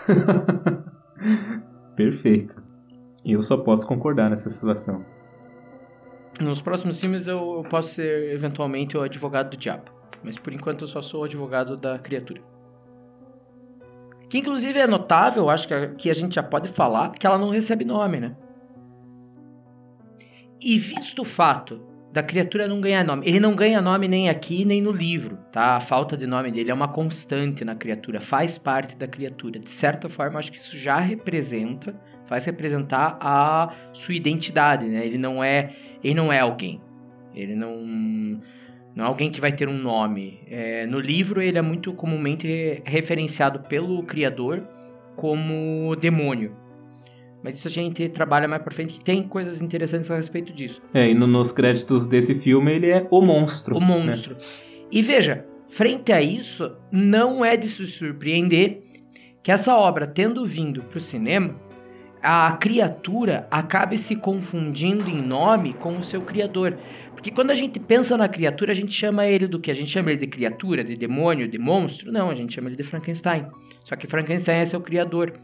Perfeito. 1.97 2.63
Eu 3.25 3.43
só 3.43 3.57
posso 3.57 3.87
concordar 3.87 4.29
nessa 4.29 4.51
situação. 4.51 5.05
Nos 6.41 6.61
próximos 6.61 7.01
filmes 7.01 7.27
eu 7.27 7.65
posso 7.71 7.95
ser 7.95 8.33
eventualmente 8.33 8.97
o 8.97 9.03
advogado 9.03 9.51
do 9.51 9.57
diabo. 9.57 9.91
Mas 10.23 10.37
por 10.37 10.53
enquanto 10.53 10.83
eu 10.83 10.89
só 10.89 11.01
sou 11.01 11.21
o 11.21 11.25
advogado 11.25 11.77
da 11.77 11.99
criatura. 11.99 12.43
Que 14.29 14.39
inclusive 14.39 14.79
é 14.79 14.87
notável, 14.87 15.49
acho 15.49 15.69
que 15.69 15.89
que 15.97 16.11
a 16.11 16.15
gente 16.15 16.35
já 16.35 16.43
pode 16.43 16.69
falar, 16.69 17.13
que 17.13 17.27
ela 17.27 17.39
não 17.39 17.51
recebe 17.51 17.85
nome, 17.85 18.19
né? 18.19 18.37
E 20.61 20.79
visto 20.79 21.23
o 21.23 21.25
fato 21.25 21.81
da 22.11 22.23
criatura 22.23 22.67
não 22.67 22.81
ganhar 22.81 23.05
nome, 23.05 23.27
ele 23.27 23.41
não 23.41 23.55
ganha 23.55 23.83
nome 23.83 24.07
nem 24.07 24.29
aqui 24.29 24.65
nem 24.65 24.81
no 24.81 24.93
livro, 24.93 25.37
tá? 25.53 25.77
A 25.77 25.81
falta 25.81 26.17
de 26.17 26.27
nome 26.27 26.51
dele 26.51 26.71
é 26.71 26.75
uma 26.75 26.89
constante 26.89 27.65
na 27.65 27.75
criatura, 27.75 28.21
faz 28.21 28.57
parte 28.57 28.97
da 28.97 29.07
criatura. 29.07 29.59
De 29.59 29.71
certa 29.71 30.09
forma, 30.09 30.39
acho 30.39 30.53
que 30.53 30.59
isso 30.59 30.79
já 30.79 30.99
representa, 30.99 31.95
faz 32.25 32.45
representar 32.45 33.19
a 33.21 33.73
sua 33.93 34.15
identidade, 34.15 34.87
né? 34.87 35.05
Ele 35.05 35.19
não 35.19 35.43
é, 35.43 35.71
ele 36.03 36.15
não 36.15 36.33
é 36.33 36.41
alguém. 36.41 36.81
Ele 37.35 37.55
não 37.55 38.41
não 38.95 39.05
é 39.05 39.09
alguém 39.09 39.31
que 39.31 39.41
vai 39.41 39.51
ter 39.51 39.69
um 39.69 39.77
nome. 39.77 40.41
É, 40.49 40.87
no 40.87 41.01
livro, 41.01 41.43
ele 41.43 41.59
é 41.59 41.63
muito 41.63 41.93
comumente 41.93 42.81
referenciado 42.85 43.61
pelo 43.61 44.03
criador 44.05 44.63
como 45.17 45.97
demônio. 45.97 46.57
Mas 47.43 47.59
isso 47.59 47.69
a 47.69 47.71
gente 47.71 48.09
trabalha 48.09 48.49
mais 48.49 48.63
pra 48.63 48.73
frente 48.73 48.97
e 48.97 49.01
tem 49.01 49.23
coisas 49.23 49.61
interessantes 49.61 50.11
a 50.11 50.17
respeito 50.17 50.53
disso. 50.53 50.81
É, 50.95 51.11
e 51.11 51.15
no, 51.15 51.27
nos 51.27 51.53
créditos 51.53 52.07
desse 52.07 52.37
filme 52.37 52.73
ele 52.73 52.87
é 52.89 53.07
o 53.11 53.21
monstro. 53.21 53.77
O 53.77 53.81
monstro. 53.81 54.37
Né? 54.37 54.41
E 54.91 55.03
veja, 55.03 55.45
frente 55.69 56.13
a 56.13 56.23
isso, 56.23 56.75
não 56.91 57.45
é 57.45 57.57
de 57.57 57.69
se 57.69 57.87
surpreender 57.87 58.81
que 59.43 59.53
essa 59.53 59.77
obra, 59.77 60.07
tendo 60.07 60.47
vindo 60.47 60.83
pro 60.85 60.99
cinema, 60.99 61.55
a 62.25 62.51
criatura 62.53 63.47
acabe 63.51 63.99
se 63.99 64.17
confundindo 64.17 65.11
em 65.11 65.21
nome 65.21 65.75
com 65.75 65.99
o 65.99 66.03
seu 66.03 66.23
criador. 66.23 66.79
Porque 67.13 67.31
quando 67.31 67.51
a 67.51 67.55
gente 67.55 67.79
pensa 67.79 68.17
na 68.17 68.29
criatura, 68.29 68.73
a 68.73 68.75
gente 68.75 68.93
chama 68.93 69.27
ele 69.27 69.47
do 69.47 69.61
que? 69.61 69.71
A 69.71 69.75
gente 69.75 69.91
chama 69.91 70.11
ele 70.11 70.21
de 70.21 70.27
criatura, 70.27 70.83
de 70.83 70.97
demônio, 70.97 71.47
de 71.47 71.59
monstro? 71.59 72.11
Não, 72.11 72.31
a 72.31 72.35
gente 72.35 72.55
chama 72.55 72.69
ele 72.69 72.77
de 72.77 72.83
Frankenstein. 72.83 73.47
Só 73.85 73.95
que 73.95 74.07
Frankenstein 74.07 74.61
é 74.61 74.65
seu 74.65 74.81
criador. 74.81 75.35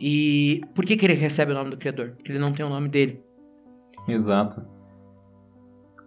E 0.00 0.60
por 0.74 0.84
que, 0.84 0.96
que 0.96 1.06
ele 1.06 1.14
recebe 1.14 1.52
o 1.52 1.54
nome 1.54 1.70
do 1.70 1.76
criador? 1.76 2.14
Porque 2.16 2.32
ele 2.32 2.40
não 2.40 2.52
tem 2.52 2.66
o 2.66 2.68
nome 2.68 2.88
dele. 2.88 3.22
Exato. 4.08 4.62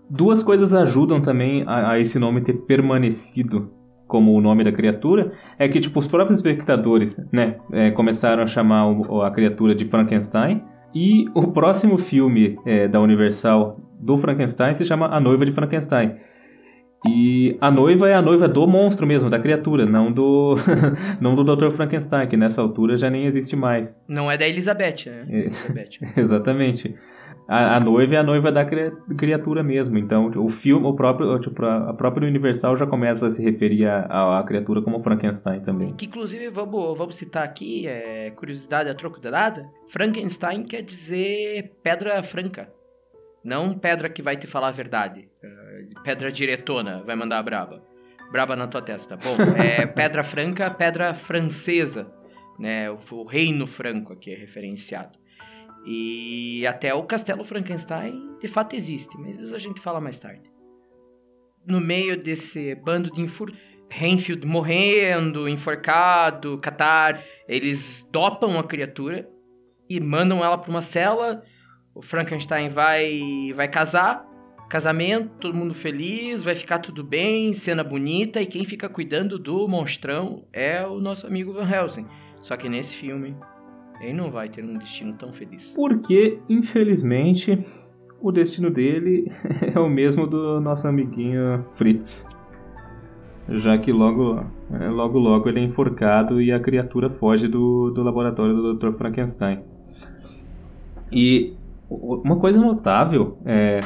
Duas 0.10 0.44
coisas 0.44 0.74
ajudam 0.74 1.22
também 1.22 1.64
a, 1.66 1.92
a, 1.92 2.00
esse 2.00 2.20
nome 2.20 2.42
ter 2.42 2.54
permanecido 2.54 3.72
como 4.08 4.34
o 4.34 4.42
nome 4.42 4.64
da 4.64 4.72
criatura, 4.72 5.32
é 5.58 5.68
que 5.68 5.80
tipo 5.80 6.00
os 6.00 6.08
próprios 6.08 6.40
espectadores, 6.40 7.26
né, 7.32 7.56
é, 7.72 7.92
começaram 7.92 8.44
a 8.44 8.48
chamar 8.48 8.88
o, 8.88 9.22
a 9.22 9.32
criatura 9.32 9.74
de 9.74 9.86
Frankenstein 9.86 10.62
e 10.94 11.26
o 11.34 11.48
próximo 11.52 11.98
filme 11.98 12.58
é, 12.66 12.88
da 12.88 13.00
Universal 13.00 13.80
do 14.00 14.18
Frankenstein 14.18 14.74
se 14.74 14.86
chama 14.86 15.08
A 15.08 15.20
Noiva 15.20 15.46
de 15.46 15.52
Frankenstein. 15.52 16.16
E 17.06 17.58
a 17.60 17.70
noiva 17.70 18.08
é 18.08 18.14
a 18.14 18.22
noiva 18.22 18.48
do 18.48 18.66
monstro 18.66 19.06
mesmo, 19.06 19.30
da 19.30 19.38
criatura, 19.38 19.86
não 19.86 20.10
do 20.10 20.56
não 21.20 21.36
do 21.36 21.44
Dr. 21.44 21.76
Frankenstein, 21.76 22.30
que 22.30 22.38
nessa 22.38 22.62
altura 22.62 22.98
já 22.98 23.10
nem 23.10 23.26
existe 23.26 23.58
mais. 23.58 24.00
Não 24.08 24.32
é 24.32 24.38
da 24.38 24.48
Elizabeth, 24.48 25.08
né? 25.08 25.26
É, 25.30 25.40
Elizabeth. 25.48 26.00
Exatamente. 26.16 26.96
A, 27.48 27.76
a, 27.76 27.80
noiva 27.80 28.16
é 28.16 28.18
a 28.18 28.24
noiva 28.24 28.52
da 28.52 28.66
criatura 28.66 29.62
mesmo. 29.62 29.98
Então, 29.98 30.32
o 30.36 30.50
filme, 30.50 30.86
o 30.88 30.96
próprio, 30.96 31.40
tipo, 31.40 31.66
a 31.66 31.94
própria 31.94 32.28
Universal 32.28 32.78
já 32.78 32.88
começa 32.88 33.28
a 33.28 33.32
se 33.32 33.44
referir 33.44 33.86
à, 33.88 34.44
criatura 34.48 34.82
como 34.82 35.04
Frankenstein 35.04 35.62
também. 35.62 35.94
Que, 35.94 36.06
inclusive, 36.06 36.50
vamos, 36.50 36.98
vamos 36.98 37.16
citar 37.16 37.44
aqui, 37.44 37.86
é, 37.88 38.32
curiosidade 38.32 38.90
a 38.90 38.96
troco 38.96 39.20
de 39.20 39.30
nada, 39.30 39.70
Frankenstein 39.88 40.64
quer 40.64 40.84
dizer 40.84 41.74
pedra 41.84 42.22
franca. 42.24 42.72
Não 43.44 43.78
pedra 43.78 44.08
que 44.08 44.22
vai 44.22 44.38
te 44.38 44.48
falar 44.48 44.70
a 44.70 44.72
verdade. 44.72 45.28
Uh, 45.44 46.02
pedra 46.02 46.32
diretona, 46.32 47.04
vai 47.04 47.16
mandar 47.16 47.40
a 47.40 47.44
braba. 47.44 47.84
Braba 48.32 48.56
na 48.56 48.68
tua 48.68 48.82
testa. 48.82 49.18
Bom, 49.18 49.36
é 49.62 49.86
pedra 49.86 50.24
franca, 50.24 50.72
pedra 50.72 51.14
francesa. 51.14 52.10
Né? 52.58 52.90
O, 52.90 52.98
o 53.12 53.26
reino 53.26 53.68
franco 53.68 54.14
aqui 54.14 54.32
é 54.32 54.38
referenciado. 54.38 55.20
E 55.86 56.66
até 56.68 56.94
o 56.94 57.04
castelo 57.04 57.44
Frankenstein 57.44 58.38
de 58.40 58.48
fato 58.48 58.76
existe, 58.76 59.18
mas 59.18 59.38
isso 59.38 59.56
a 59.56 59.60
gente 59.60 59.80
fala 59.80 60.00
mais 60.00 60.20
tarde. 60.20 60.52
No 61.66 61.80
meio 61.80 62.18
desse 62.18 62.76
bando 62.76 63.12
de 63.12 63.22
enfur... 63.22 63.52
Renfield 63.96 64.48
morrendo, 64.48 65.48
enforcado, 65.48 66.58
Qatar, 66.58 67.24
eles 67.48 68.10
dopam 68.12 68.58
a 68.58 68.64
criatura 68.64 69.30
e 69.88 70.00
mandam 70.00 70.44
ela 70.44 70.58
para 70.58 70.72
uma 70.72 70.82
cela 70.82 71.44
o 71.94 72.02
Frankenstein 72.02 72.70
vai 72.70 73.54
vai 73.56 73.68
casar, 73.68 74.26
casamento, 74.70 75.30
todo 75.40 75.56
mundo 75.56 75.74
feliz, 75.74 76.42
vai 76.42 76.56
ficar 76.56 76.80
tudo 76.80 77.04
bem, 77.04 77.54
cena 77.54 77.84
bonita 77.84 78.42
e 78.42 78.48
quem 78.48 78.66
fica 78.66 78.90
cuidando 78.90 79.38
do 79.38 79.68
monstrão 79.68 80.48
é 80.52 80.86
o 80.86 81.00
nosso 81.00 81.28
amigo 81.28 81.54
Van 81.54 81.70
Helsing. 81.70 82.08
Só 82.40 82.58
que 82.58 82.68
nesse 82.68 82.96
filme 82.96 83.38
ele 84.02 84.14
não 84.14 84.32
vai 84.32 84.50
ter 84.50 84.64
um 84.64 84.78
destino 84.78 85.14
tão 85.14 85.32
feliz. 85.32 85.74
Porque, 85.76 86.40
infelizmente, 86.50 87.66
o 88.22 88.32
destino 88.32 88.70
dele 88.70 89.32
é 89.74 89.80
o 89.80 89.90
mesmo 89.90 90.28
do 90.28 90.60
nosso 90.60 90.88
amiguinho 90.88 91.66
Fritz. 91.74 92.28
Já 93.50 93.78
que 93.78 93.92
logo, 93.92 94.44
é, 94.72 94.88
logo, 94.88 95.20
logo 95.20 95.50
ele 95.50 95.60
é 95.60 95.64
enforcado 95.64 96.42
e 96.42 96.52
a 96.52 96.60
criatura 96.60 97.10
foge 97.10 97.48
do, 97.48 97.92
do 97.92 98.02
laboratório 98.02 98.56
do 98.56 98.74
Dr. 98.76 98.94
Frankenstein. 98.98 99.60
E 101.12 101.54
uma 101.90 102.38
coisa 102.38 102.60
notável 102.60 103.38
é 103.46 103.82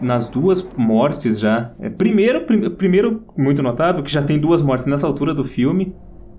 nas 0.00 0.28
duas 0.28 0.66
mortes 0.76 1.38
já. 1.38 1.72
É, 1.78 1.88
primeiro, 1.88 2.42
prim, 2.42 2.70
primeiro, 2.70 3.22
muito 3.36 3.62
notável, 3.62 4.02
que 4.02 4.10
já 4.10 4.22
tem 4.22 4.38
duas 4.38 4.62
mortes 4.62 4.86
nessa 4.86 5.06
altura 5.06 5.34
do 5.34 5.44
filme. 5.44 5.94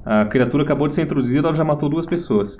A 0.05 0.25
criatura 0.25 0.63
acabou 0.63 0.87
de 0.87 0.93
ser 0.93 1.01
introduzida, 1.01 1.47
ela 1.47 1.57
já 1.57 1.63
matou 1.63 1.89
duas 1.89 2.05
pessoas. 2.05 2.57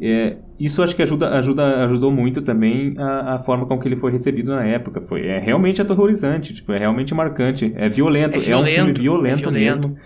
É, 0.00 0.36
isso 0.60 0.82
acho 0.82 0.94
que 0.94 1.02
ajuda, 1.02 1.30
ajuda, 1.30 1.84
ajudou 1.84 2.12
muito 2.12 2.40
também 2.40 2.94
a, 2.98 3.34
a, 3.34 3.38
forma 3.40 3.66
com 3.66 3.78
que 3.80 3.88
ele 3.88 3.96
foi 3.96 4.12
recebido 4.12 4.54
na 4.54 4.64
época. 4.64 5.00
Foi, 5.00 5.26
é 5.26 5.38
realmente 5.38 5.82
aterrorizante, 5.82 6.54
tipo, 6.54 6.72
é 6.72 6.78
realmente 6.78 7.12
marcante, 7.14 7.72
é 7.76 7.88
violento, 7.88 8.36
é, 8.36 8.40
violento, 8.40 8.68
é 8.68 8.82
um 8.82 8.86
filme 8.86 8.92
violento, 8.92 9.48
é 9.48 9.50
violento. 9.50 9.88
mesmo. 9.88 9.96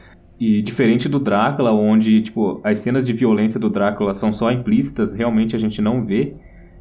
E 0.41 0.63
diferente 0.63 1.09
do 1.09 1.19
Drácula, 1.19 1.73
onde 1.73 2.23
tipo, 2.23 2.61
as 2.65 2.81
cenas 2.81 3.05
de 3.05 3.13
violência 3.13 3.61
do 3.61 3.69
Drácula 3.69 4.15
são 4.15 4.33
só 4.33 4.51
implícitas, 4.51 5.13
realmente 5.13 5.55
a 5.55 5.59
gente 5.59 5.83
não 5.83 6.05
vê 6.05 6.33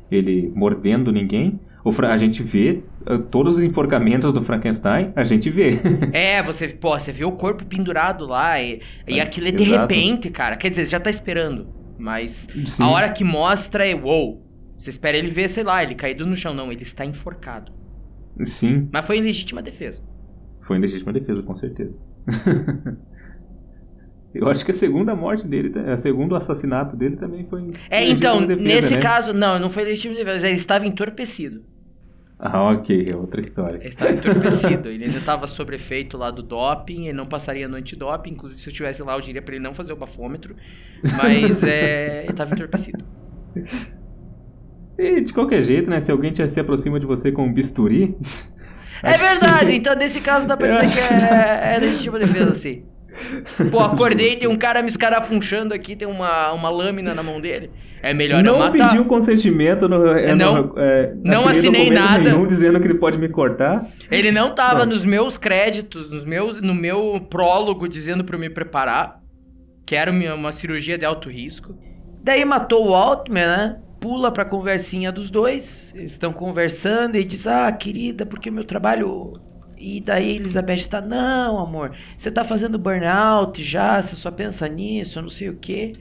ele 0.09 0.51
mordendo 0.55 1.11
ninguém. 1.11 1.59
A 2.07 2.17
gente 2.17 2.43
vê 2.43 2.83
uh, 3.09 3.17
todos 3.17 3.57
os 3.57 3.63
enforcamentos 3.63 4.31
do 4.31 4.43
Frankenstein, 4.43 5.11
a 5.15 5.23
gente 5.23 5.49
vê. 5.49 5.81
é, 6.13 6.41
você, 6.43 6.67
pô, 6.67 6.97
você 6.97 7.11
vê 7.11 7.25
o 7.25 7.31
corpo 7.31 7.65
pendurado 7.65 8.27
lá 8.27 8.61
e, 8.61 8.81
e 9.07 9.19
é, 9.19 9.23
aquilo 9.23 9.47
é 9.47 9.51
de 9.51 9.63
exato. 9.63 9.81
repente, 9.81 10.29
cara. 10.29 10.55
Quer 10.55 10.69
dizer, 10.69 10.85
você 10.85 10.91
já 10.91 10.99
tá 10.99 11.09
esperando. 11.09 11.67
Mas 11.97 12.47
Sim. 12.67 12.83
a 12.83 12.89
hora 12.89 13.09
que 13.09 13.23
mostra 13.23 13.87
é, 13.87 13.95
uou. 13.95 14.45
Você 14.77 14.89
espera 14.89 15.17
ele 15.17 15.29
ver, 15.29 15.47
sei 15.49 15.63
lá, 15.63 15.83
ele 15.83 15.95
caído 15.95 16.25
no 16.25 16.35
chão. 16.35 16.53
Não, 16.53 16.71
ele 16.71 16.83
está 16.83 17.05
enforcado. 17.05 17.71
Sim. 18.43 18.87
Mas 18.91 19.05
foi 19.05 19.17
em 19.17 19.21
legítima 19.21 19.61
defesa. 19.61 20.03
Foi 20.61 20.77
em 20.77 20.79
legítima 20.79 21.13
defesa, 21.13 21.43
com 21.43 21.55
certeza. 21.55 21.99
Eu 24.33 24.47
acho 24.47 24.63
que 24.63 24.71
a 24.71 24.73
segunda 24.73 25.13
morte 25.13 25.45
dele, 25.45 25.73
o 25.77 25.97
segundo 25.97 26.35
assassinato 26.35 26.95
dele 26.95 27.17
também 27.17 27.45
foi. 27.49 27.69
É, 27.89 28.07
então, 28.07 28.39
defesa, 28.45 28.63
nesse 28.63 28.95
né? 28.95 29.01
caso, 29.01 29.33
não, 29.33 29.59
não 29.59 29.69
foi 29.69 29.83
legítimo 29.83 30.15
defesa, 30.15 30.47
ele 30.47 30.55
estava 30.55 30.87
entorpecido. 30.87 31.63
Ah, 32.43 32.71
ok, 32.71 33.07
é 33.07 33.15
outra 33.15 33.39
história. 33.39 33.77
Ele 33.77 33.87
estava 33.87 34.11
entorpecido, 34.13 34.89
ele 34.89 35.05
ainda 35.05 35.19
estava 35.19 35.45
sob 35.45 35.75
efeito 35.75 36.17
lá 36.17 36.31
do 36.31 36.41
doping, 36.41 37.03
ele 37.03 37.13
não 37.13 37.27
passaria 37.27 37.67
no 37.67 37.75
antidoping, 37.75 38.31
inclusive 38.31 38.59
se 38.59 38.67
eu 38.67 38.71
estivesse 38.71 39.03
lá 39.03 39.13
eu 39.13 39.21
diria 39.21 39.43
para 39.43 39.53
ele 39.53 39.63
não 39.63 39.75
fazer 39.75 39.93
o 39.93 39.95
bafômetro, 39.95 40.55
mas 41.03 41.63
é, 41.63 42.23
ele 42.23 42.31
estava 42.31 42.55
entorpecido. 42.55 43.05
E 44.97 45.21
de 45.21 45.31
qualquer 45.31 45.61
jeito, 45.61 45.87
né, 45.91 45.99
se 45.99 46.11
alguém 46.11 46.33
se 46.33 46.59
aproxima 46.59 46.99
de 46.99 47.05
você 47.05 47.31
com 47.31 47.45
um 47.45 47.53
bisturi... 47.53 48.17
É 49.03 49.17
verdade, 49.17 49.67
que... 49.67 49.77
então 49.77 49.95
nesse 49.95 50.19
caso 50.19 50.47
dá 50.47 50.57
pra 50.57 50.69
dizer 50.69 50.89
que 50.89 50.99
é, 50.99 51.75
é 51.75 51.79
legítima 51.79 52.17
defesa, 52.17 52.55
sim. 52.55 52.85
Pô, 53.69 53.79
acordei, 53.79 54.35
tem 54.37 54.47
um 54.47 54.57
cara 54.57 54.81
me 54.81 54.87
escarafunchando 54.87 55.73
aqui, 55.73 55.95
tem 55.95 56.07
uma, 56.07 56.51
uma 56.53 56.69
lâmina 56.69 57.13
na 57.13 57.21
mão 57.21 57.41
dele. 57.41 57.69
É 58.01 58.13
melhor 58.13 58.43
não 58.43 58.53
eu 58.53 58.59
matar. 58.59 58.77
Não 58.77 58.85
pediu 58.87 59.05
consentimento, 59.05 59.87
no, 59.87 60.07
é, 60.07 60.33
não, 60.33 60.73
é, 60.77 61.13
não 61.23 61.47
assinei 61.47 61.89
nada. 61.89 62.31
Nenhum 62.31 62.47
dizendo 62.47 62.79
que 62.79 62.87
ele 62.87 62.95
pode 62.95 63.17
me 63.17 63.29
cortar. 63.29 63.85
Ele 64.09 64.31
não 64.31 64.55
tava 64.55 64.85
nos 64.85 65.05
meus 65.05 65.37
créditos, 65.37 66.09
nos 66.09 66.23
meus, 66.23 66.59
no 66.61 66.73
meu 66.73 67.25
prólogo 67.29 67.87
dizendo 67.87 68.23
para 68.23 68.35
eu 68.35 68.39
me 68.39 68.49
preparar, 68.49 69.19
que 69.85 69.95
era 69.95 70.09
uma, 70.09 70.33
uma 70.33 70.51
cirurgia 70.51 70.97
de 70.97 71.05
alto 71.05 71.29
risco. 71.29 71.77
Daí 72.23 72.45
matou 72.45 72.89
o 72.89 72.95
Altman, 72.95 73.45
né? 73.45 73.77
Pula 73.99 74.31
pra 74.31 74.43
conversinha 74.45 75.11
dos 75.11 75.29
dois. 75.29 75.93
Eles 75.95 76.13
estão 76.13 76.33
conversando 76.33 77.17
e 77.17 77.23
diz: 77.23 77.45
Ah, 77.45 77.71
querida, 77.71 78.25
porque 78.25 78.49
meu 78.49 78.63
trabalho 78.63 79.39
e 79.81 79.99
daí 79.99 80.35
Elizabeth 80.35 80.75
está, 80.75 81.01
não, 81.01 81.57
amor, 81.57 81.95
você 82.15 82.29
está 82.29 82.43
fazendo 82.43 82.77
burnout 82.77 83.63
já, 83.63 83.99
você 83.99 84.15
só 84.15 84.29
pensa 84.29 84.67
nisso, 84.67 85.19
não 85.19 85.29
sei 85.29 85.49
o 85.49 85.55
quê. 85.55 85.93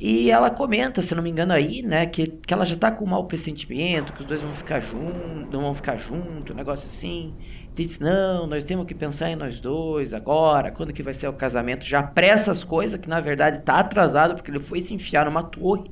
E 0.00 0.28
ela 0.32 0.50
comenta, 0.50 1.00
se 1.00 1.14
não 1.14 1.22
me 1.22 1.30
engano 1.30 1.52
aí, 1.52 1.80
né, 1.80 2.06
que, 2.06 2.26
que 2.26 2.52
ela 2.52 2.64
já 2.64 2.74
tá 2.74 2.90
com 2.90 3.04
um 3.04 3.08
mau 3.08 3.24
pressentimento, 3.24 4.12
que 4.12 4.20
os 4.20 4.26
dois 4.26 4.40
vão 4.40 4.52
ficar 4.52 4.80
juntos, 4.80 5.52
não 5.52 5.60
vão 5.60 5.72
ficar 5.72 5.96
juntos, 5.96 6.52
um 6.52 6.56
negócio 6.56 6.88
assim. 6.88 7.32
E 7.70 7.84
diz, 7.84 8.00
não, 8.00 8.48
nós 8.48 8.64
temos 8.64 8.84
que 8.84 8.94
pensar 8.96 9.30
em 9.30 9.36
nós 9.36 9.60
dois 9.60 10.12
agora, 10.12 10.72
quando 10.72 10.92
que 10.92 11.04
vai 11.04 11.14
ser 11.14 11.28
o 11.28 11.32
casamento. 11.32 11.84
Já 11.84 12.02
pressa 12.02 12.50
as 12.50 12.64
coisas, 12.64 12.98
que 12.98 13.08
na 13.08 13.20
verdade 13.20 13.60
tá 13.60 13.78
atrasado, 13.78 14.34
porque 14.34 14.50
ele 14.50 14.58
foi 14.58 14.80
se 14.80 14.92
enfiar 14.92 15.26
numa 15.26 15.44
torre. 15.44 15.88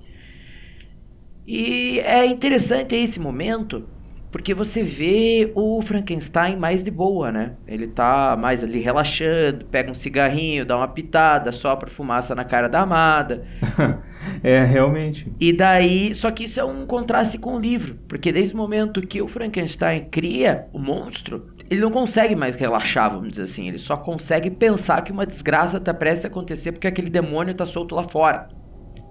E 1.47 2.01
é 2.01 2.27
interessante 2.27 2.97
esse 2.97 3.21
momento 3.21 3.89
porque 4.31 4.55
você 4.55 4.83
vê 4.83 5.51
o 5.55 5.83
Frankenstein 5.83 6.57
mais 6.57 6.83
de 6.83 6.91
boa, 6.91 7.33
né? 7.33 7.53
Ele 7.67 7.87
tá 7.87 8.37
mais 8.41 8.63
ali 8.63 8.81
relaxando, 8.81 9.65
pega 9.67 9.91
um 9.91 9.95
cigarrinho, 9.95 10.65
dá 10.65 10.77
uma 10.77 10.89
pitada, 10.89 11.51
sopra 11.53 11.91
fumaça 11.91 12.35
na 12.35 12.45
cara 12.45 12.69
da 12.69 12.81
amada. 12.81 13.45
é, 14.43 14.65
realmente. 14.65 15.33
E 15.41 15.53
daí, 15.53 16.15
só 16.15 16.31
que 16.31 16.45
isso 16.45 16.61
é 16.61 16.65
um 16.65 16.87
contraste 16.87 17.39
com 17.39 17.57
o 17.57 17.61
livro, 17.61 17.99
porque 18.07 18.31
desde 18.31 18.55
o 18.55 18.57
momento 18.57 19.03
que 19.07 19.21
o 19.21 19.29
Frankenstein 19.29 20.07
cria 20.11 20.67
o 20.73 20.79
monstro, 20.79 21.51
ele 21.69 21.81
não 21.81 21.91
consegue 21.91 22.35
mais 22.35 22.55
relaxar, 22.55 23.11
vamos 23.11 23.31
dizer 23.31 23.43
assim, 23.43 23.69
ele 23.69 23.79
só 23.79 23.97
consegue 23.97 24.51
pensar 24.51 25.03
que 25.03 25.13
uma 25.13 25.27
desgraça 25.27 25.79
tá 25.81 25.95
prestes 25.95 26.25
a 26.25 26.29
acontecer 26.29 26.73
porque 26.73 26.87
aquele 26.87 27.11
demônio 27.11 27.55
tá 27.55 27.67
solto 27.67 27.95
lá 27.95 28.03
fora. 28.03 28.49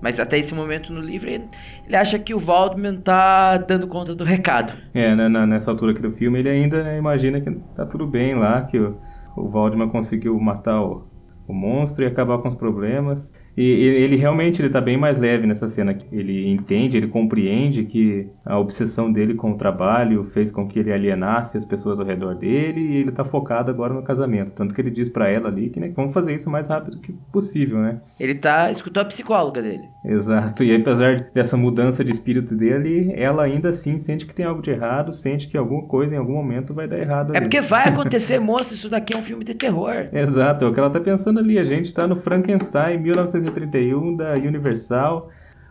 Mas 0.01 0.20
até 0.20 0.38
esse 0.38 0.53
momento 0.53 0.94
no 0.94 1.01
livro, 1.01 1.29
ele, 1.29 1.48
acha 1.96 2.18
que 2.18 2.34
o 2.34 2.39
Waldman 2.39 2.98
tá 3.01 3.58
dando 3.58 3.88
conta 3.88 4.15
do 4.15 4.24
recado. 4.24 4.74
É, 4.94 5.15
né, 5.15 5.27
na, 5.27 5.46
nessa 5.46 5.70
altura 5.72 5.91
aqui 5.91 6.01
do 6.01 6.12
filme, 6.12 6.39
ele 6.39 6.50
ainda 6.50 6.84
né, 6.84 6.98
imagina 6.98 7.41
que 7.41 7.51
tá 7.75 7.86
tudo 7.86 8.08
bem 8.08 8.36
lá, 8.36 8.62
que 8.62 8.79
o, 8.79 8.98
o 9.36 9.50
Waldman 9.50 9.89
conseguiu 9.89 10.39
matar 10.39 10.82
o, 10.82 11.08
o 11.48 11.53
monstro 11.53 12.03
e 12.03 12.08
acabar 12.08 12.38
com 12.38 12.48
os 12.48 12.56
problemas. 12.56 13.34
E 13.60 13.62
ele 13.62 14.16
realmente 14.16 14.62
ele 14.62 14.70
tá 14.70 14.80
bem 14.80 14.96
mais 14.96 15.18
leve 15.18 15.46
nessa 15.46 15.68
cena. 15.68 15.94
Ele 16.13 16.50
entende, 16.50 16.96
ele 16.96 17.08
compreende 17.08 17.84
que 17.84 18.25
a 18.46 18.58
obsessão 18.58 19.12
dele 19.12 19.34
com 19.34 19.51
o 19.51 19.58
trabalho 19.58 20.24
fez 20.34 20.50
com 20.50 20.66
que 20.66 20.80
ele 20.80 20.94
alienasse 20.94 21.58
as 21.58 21.66
pessoas 21.66 22.00
ao 22.00 22.06
redor 22.06 22.36
dele 22.36 22.80
e 22.80 22.96
ele 22.96 23.12
tá 23.12 23.25
focado 23.25 23.70
agora 23.70 23.94
no 23.94 24.01
casamento. 24.01 24.54
Tanto 24.54 24.74
que 24.74 24.80
ele 24.80 24.89
diz 24.89 25.10
para 25.10 25.28
ela 25.28 25.50
ali 25.50 25.70
que 25.70 25.78
né, 25.78 25.92
vamos 25.94 26.13
fazer 26.13 26.34
isso 26.34 26.48
o 26.48 26.51
mais 26.54 26.70
rápido 26.70 27.00
que 27.00 27.12
possível, 27.34 27.80
né? 27.80 28.00
Ele 28.18 28.34
tá 28.34 28.72
escutou 28.72 29.04
a 29.04 29.06
psicóloga 29.06 29.62
dele. 29.62 29.84
Exato. 30.06 30.63
E 30.63 30.74
apesar 30.74 31.18
dessa 31.34 31.58
mudança 31.58 32.01
de 32.01 32.12
espírito 32.12 32.56
dele, 32.56 33.12
ela 33.13 33.44
ainda 33.44 33.68
assim 33.68 33.98
sente 33.98 34.25
que 34.25 34.34
tem 34.34 34.46
algo 34.46 34.62
de 34.62 34.72
errado, 34.72 35.12
sente 35.12 35.50
que 35.50 35.58
alguma 35.58 35.84
coisa 35.84 36.16
em 36.16 36.18
algum 36.18 36.36
momento 36.36 36.74
vai 36.74 36.88
dar 36.88 36.98
errado. 36.98 37.34
É 37.34 37.38
ali. 37.38 37.46
porque 37.46 37.60
vai 37.60 37.84
acontecer, 37.92 38.39
moço, 38.39 38.74
isso 38.74 38.89
daqui 38.89 39.13
é 39.13 39.18
um 39.18 39.22
filme 39.22 39.44
de 39.44 39.54
terror. 39.54 40.08
Exato, 40.13 40.63
é 40.63 40.68
o 40.70 40.74
que 40.74 40.80
ela 40.80 40.89
tá 40.89 41.01
pensando 41.01 41.42
ali. 41.42 41.60
A 41.60 41.66
gente 41.66 41.94
tá 41.94 42.08
no 42.08 42.16
Frankenstein 42.16 43.00
1900 43.00 43.49
1931 43.51 44.15
da 44.15 44.34
Universal, 44.34 45.29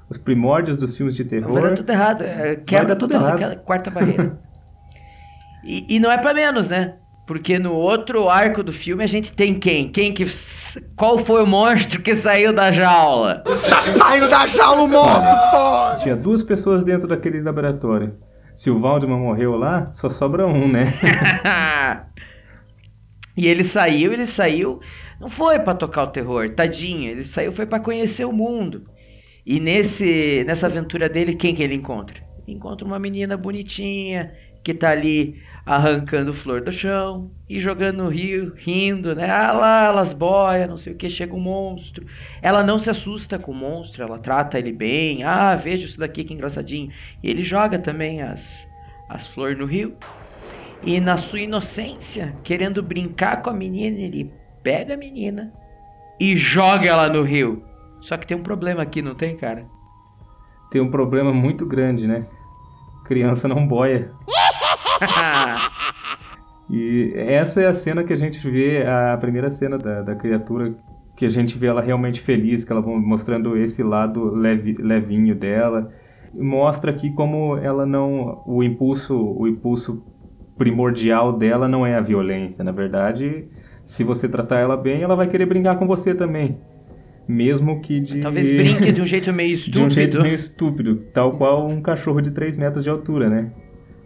os 0.09 0.19
primórdios 0.19 0.77
dos 0.77 0.97
filmes 0.97 1.15
de 1.15 1.25
terror. 1.25 1.53
Vai 1.53 1.63
dar 1.63 1.73
tudo 1.75 1.91
errado, 1.91 2.23
é, 2.23 2.57
quebra 2.57 2.97
total 2.97 3.21
errado. 3.21 3.33
daquela 3.33 3.57
quarta 3.57 3.91
barreira. 3.91 4.39
e, 5.65 5.97
e 5.97 6.01
não 6.01 6.11
é 6.11 6.19
para 6.19 6.35
menos, 6.35 6.71
né? 6.71 6.95
Porque 7.27 7.59
no 7.59 7.75
outro 7.75 8.31
arco 8.31 8.63
do 8.63 8.73
filme 8.73 9.05
a 9.05 9.07
gente 9.07 9.35
tem 9.35 9.53
quem? 9.53 9.91
Quem 9.91 10.15
que. 10.15 10.25
Qual 10.97 11.19
foi 11.19 11.43
o 11.43 11.47
monstro 11.47 12.01
que 12.01 12.15
saiu 12.15 12.55
da 12.55 12.71
jaula? 12.71 13.45
Tá 13.45 13.83
saindo 13.83 14.29
da 14.31 14.47
jaula 14.47 14.81
o 14.81 14.89
monstro! 14.89 16.03
Tinha 16.03 16.17
duas 16.17 16.43
pessoas 16.43 16.85
dentro 16.85 17.07
daquele 17.07 17.43
laboratório. 17.43 18.17
Se 18.57 18.71
o 18.71 18.81
Valdemar 18.81 19.19
morreu 19.19 19.57
lá, 19.57 19.91
só 19.93 20.09
sobra 20.09 20.47
um, 20.47 20.67
né? 20.73 20.87
e 23.37 23.47
ele 23.47 23.63
saiu, 23.63 24.11
ele 24.11 24.27
saiu 24.27 24.81
não 25.21 25.29
foi 25.29 25.59
para 25.59 25.75
tocar 25.75 26.05
o 26.05 26.09
terror, 26.09 26.51
tadinho. 26.51 27.11
Ele 27.11 27.25
saiu 27.25 27.53
foi 27.53 27.67
para 27.67 27.81
conhecer 27.81 28.25
o 28.25 28.33
mundo. 28.33 28.85
E 29.45 29.61
nesse 29.61 30.45
nessa 30.47 30.67
aventura 30.67 31.09
dele, 31.09 31.35
quem 31.35 31.55
que 31.55 31.63
ele 31.63 31.75
encontra? 31.75 32.29
encontra 32.53 32.87
uma 32.87 32.99
menina 32.99 33.37
bonitinha 33.37 34.33
que 34.63 34.75
tá 34.75 34.91
ali 34.91 35.41
arrancando 35.65 36.33
flor 36.33 36.63
do 36.63 36.73
chão 36.73 37.31
e 37.49 37.61
jogando 37.61 37.99
no 37.99 38.09
rio, 38.09 38.53
rindo, 38.57 39.15
né? 39.15 39.31
Ah 39.31 39.53
lá, 39.53 39.87
elas 39.87 40.13
boias, 40.13 40.69
não 40.69 40.77
sei 40.77 40.93
o 40.93 40.97
que, 40.97 41.09
chega 41.09 41.35
um 41.35 41.41
monstro. 41.41 42.07
Ela 42.43 42.65
não 42.65 42.79
se 42.79 42.91
assusta 42.91 43.39
com 43.39 43.53
o 43.53 43.55
monstro, 43.55 44.03
ela 44.03 44.19
trata 44.19 44.59
ele 44.59 44.73
bem. 44.73 45.23
Ah, 45.23 45.55
veja 45.57 45.87
isso 45.87 45.99
daqui 45.99 46.25
que 46.25 46.35
engraçadinho. 46.35 46.91
E 47.23 47.31
ele 47.31 47.43
joga 47.43 47.79
também 47.79 48.23
as, 48.23 48.67
as 49.09 49.27
flores 49.27 49.59
no 49.59 49.67
rio. 49.67 49.97
E 50.83 51.01
na 51.01 51.17
sua 51.17 51.41
inocência, 51.41 52.37
querendo 52.43 52.83
brincar 52.83 53.43
com 53.43 53.51
a 53.51 53.55
menina, 53.55 53.99
ele 53.99 54.33
pega 54.69 54.93
a 54.93 54.97
menina 54.99 55.51
e 56.21 56.37
joga 56.37 56.91
ela 56.91 57.09
no 57.09 57.23
rio. 57.23 57.63
Só 58.03 58.19
que 58.19 58.27
tem 58.27 58.37
um 58.37 58.43
problema 58.43 58.83
aqui, 58.83 59.01
não 59.01 59.15
tem, 59.15 59.35
cara? 59.35 59.63
Tem 60.71 60.79
um 60.79 60.91
problema 60.91 61.33
muito 61.33 61.65
grande, 61.65 62.07
né? 62.07 62.27
Criança 63.07 63.49
não 63.49 63.67
boia. 63.67 64.13
e 66.69 67.15
essa 67.17 67.63
é 67.63 67.67
a 67.67 67.73
cena 67.73 68.05
que 68.05 68.13
a 68.13 68.17
gente 68.17 68.39
vê, 68.47 68.85
a 68.87 69.17
primeira 69.17 69.51
cena 69.51 69.79
da, 69.79 70.03
da 70.03 70.15
criatura, 70.15 70.75
que 71.17 71.25
a 71.25 71.31
gente 71.31 71.57
vê 71.57 71.69
ela 71.69 71.81
realmente 71.81 72.21
feliz, 72.21 72.63
que 72.63 72.71
ela 72.71 72.83
mostrando 72.83 73.57
esse 73.57 73.83
lado 73.83 74.35
leve, 74.35 74.75
levinho 74.79 75.35
dela. 75.35 75.91
Mostra 76.35 76.91
aqui 76.91 77.11
como 77.11 77.57
ela 77.57 77.87
não. 77.87 78.43
O 78.47 78.63
impulso, 78.63 79.17
o 79.17 79.49
impulso 79.49 80.05
primordial 80.59 81.33
dela 81.33 81.67
não 81.67 81.87
é 81.87 81.97
a 81.97 82.03
violência. 82.03 82.63
Na 82.63 82.71
verdade, 82.71 83.49
se 83.89 84.05
você 84.05 84.29
tratar 84.29 84.59
ela 84.59 84.77
bem, 84.77 85.01
ela 85.01 85.17
vai 85.17 85.27
querer 85.29 85.47
brincar 85.47 85.79
com 85.79 85.87
você 85.87 86.15
também. 86.15 86.59
Mesmo 87.27 87.81
que 87.81 87.99
de. 88.01 88.21
Talvez 88.21 88.51
brinque 88.51 88.93
de 88.93 89.01
um 89.01 89.07
jeito 89.07 89.33
meio 89.33 89.55
estúpido. 89.55 89.79
de 89.81 89.87
um 89.87 89.91
jeito 89.91 90.23
meio 90.23 90.35
estúpido. 90.35 90.97
Tal 91.15 91.39
qual 91.39 91.67
um 91.67 91.81
cachorro 91.81 92.21
de 92.21 92.31
3 92.31 92.59
metros 92.59 92.85
de 92.85 92.91
altura, 92.91 93.31
né? 93.31 93.51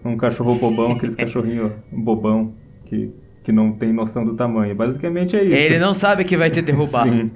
Um 0.04 0.16
cachorro 0.16 0.54
bobão, 0.54 0.92
aqueles 0.92 1.16
cachorrinhos 1.18 1.72
bobão 1.90 2.54
que, 2.84 3.12
que 3.42 3.50
não 3.50 3.72
tem 3.72 3.92
noção 3.92 4.24
do 4.24 4.36
tamanho. 4.36 4.72
Basicamente 4.72 5.36
é 5.36 5.42
isso. 5.42 5.56
Ele 5.56 5.80
não 5.80 5.94
sabe 5.94 6.22
que 6.22 6.36
vai 6.36 6.48
te 6.48 6.62
derrubar. 6.62 7.02
Sim. 7.02 7.32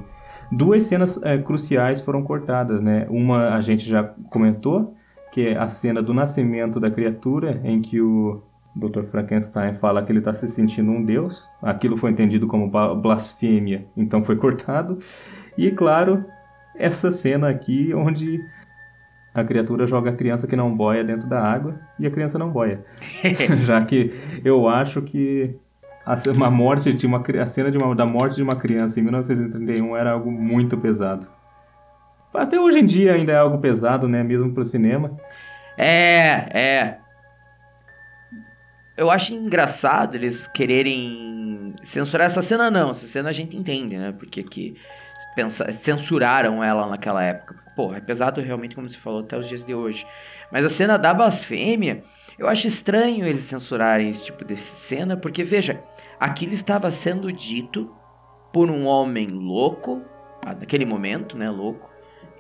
Duas 0.51 0.83
cenas 0.83 1.19
é, 1.23 1.39
cruciais 1.39 2.01
foram 2.01 2.21
cortadas, 2.21 2.83
né? 2.83 3.07
Uma 3.09 3.55
a 3.55 3.61
gente 3.61 3.89
já 3.89 4.03
comentou, 4.29 4.95
que 5.36 5.50
é 5.50 5.58
a 5.58 5.67
cena 5.67 6.02
do 6.02 6.13
nascimento 6.13 6.80
da 6.80 6.89
criatura, 6.89 7.60
em 7.65 7.82
que 7.82 8.00
o 8.00 8.41
Dr. 8.74 9.04
Frankenstein 9.12 9.76
fala 9.76 10.02
que 10.02 10.10
ele 10.10 10.19
está 10.19 10.34
se 10.34 10.48
sentindo 10.48 10.89
um 10.89 11.04
deus. 11.04 11.45
Aquilo 11.62 11.98
foi 11.98 12.10
entendido 12.10 12.48
como 12.48 12.71
blasfêmia, 12.95 13.86
então 13.98 14.24
foi 14.24 14.38
cortado. 14.38 14.98
E, 15.58 15.71
claro, 15.71 16.26
essa 16.74 17.12
cena 17.12 17.50
aqui 17.50 17.93
onde 17.93 18.39
a 19.34 19.43
criatura 19.43 19.86
joga 19.86 20.12
a 20.12 20.15
criança 20.15 20.48
que 20.48 20.56
não 20.56 20.74
boia 20.74 21.04
dentro 21.04 21.28
da 21.28 21.43
água 21.43 21.78
e 22.00 22.08
a 22.08 22.12
criança 22.12 22.39
não 22.39 22.50
boia. 22.50 22.86
Já 23.60 23.84
que 23.84 24.13
eu 24.41 24.69
acho 24.69 25.02
que 25.02 25.54
a, 26.06 26.15
uma 26.34 26.50
morte 26.50 26.93
de 26.93 27.06
uma, 27.06 27.21
a 27.41 27.45
cena 27.45 27.69
de 27.69 27.78
uma, 27.78 27.93
da 27.93 28.06
morte 28.06 28.38
de 28.38 28.43
uma 28.43 28.56
criança 28.56 29.02
em 29.02 29.04
1931 29.04 29.98
era 29.98 30.13
algo 30.13 30.32
muito 30.32 30.78
pesado. 30.78 31.28
Até 32.38 32.60
hoje 32.60 32.80
em 32.80 32.86
dia 32.86 33.13
ainda 33.13 33.32
é 33.32 33.38
algo 33.38 33.60
pesado, 33.60 34.08
né? 34.08 34.24
Mesmo 34.24 34.54
pro 34.54 34.63
cinema. 34.63 35.17
É, 35.78 36.60
é. 36.60 36.98
Eu 38.98 39.12
acho 39.12 39.34
engraçado 39.34 40.15
eles 40.15 40.48
quererem 40.48 41.74
censurar 41.84 42.28
essa 42.28 42.41
cena, 42.41 42.71
não. 42.71 42.91
Essa 42.91 43.08
cena 43.08 43.30
a 43.30 43.34
gente 43.34 43.58
entende, 43.58 43.98
né? 43.98 44.13
Porque 44.17 44.43
que 44.43 44.76
pensa, 45.36 45.71
censuraram 45.71 46.63
ela 46.63 46.88
naquela 46.88 47.24
época. 47.24 47.56
Pô, 47.76 47.93
é 47.93 48.00
pesado 48.00 48.39
realmente, 48.41 48.76
como 48.76 48.89
você 48.89 48.98
falou, 48.98 49.21
até 49.21 49.38
os 49.38 49.48
dias 49.48 49.65
de 49.65 49.74
hoje. 49.74 50.06
Mas 50.52 50.63
a 50.63 50.69
cena 50.69 50.98
da 50.98 51.13
blasfêmia, 51.13 52.04
eu 52.39 52.48
acho 52.48 52.67
estranho 52.67 53.26
eles 53.26 53.43
censurarem 53.43 54.08
esse 54.08 54.24
tipo 54.24 54.45
de 54.45 54.56
cena, 54.56 55.17
porque 55.17 55.43
veja, 55.43 55.82
aquilo 56.19 56.54
estava 56.54 56.89
sendo 56.89 57.32
dito 57.32 57.93
por 58.54 58.71
um 58.71 58.86
homem 58.86 59.28
louco, 59.28 60.02
naquele 60.45 60.86
momento, 60.86 61.38
né, 61.38 61.50
louco, 61.50 61.91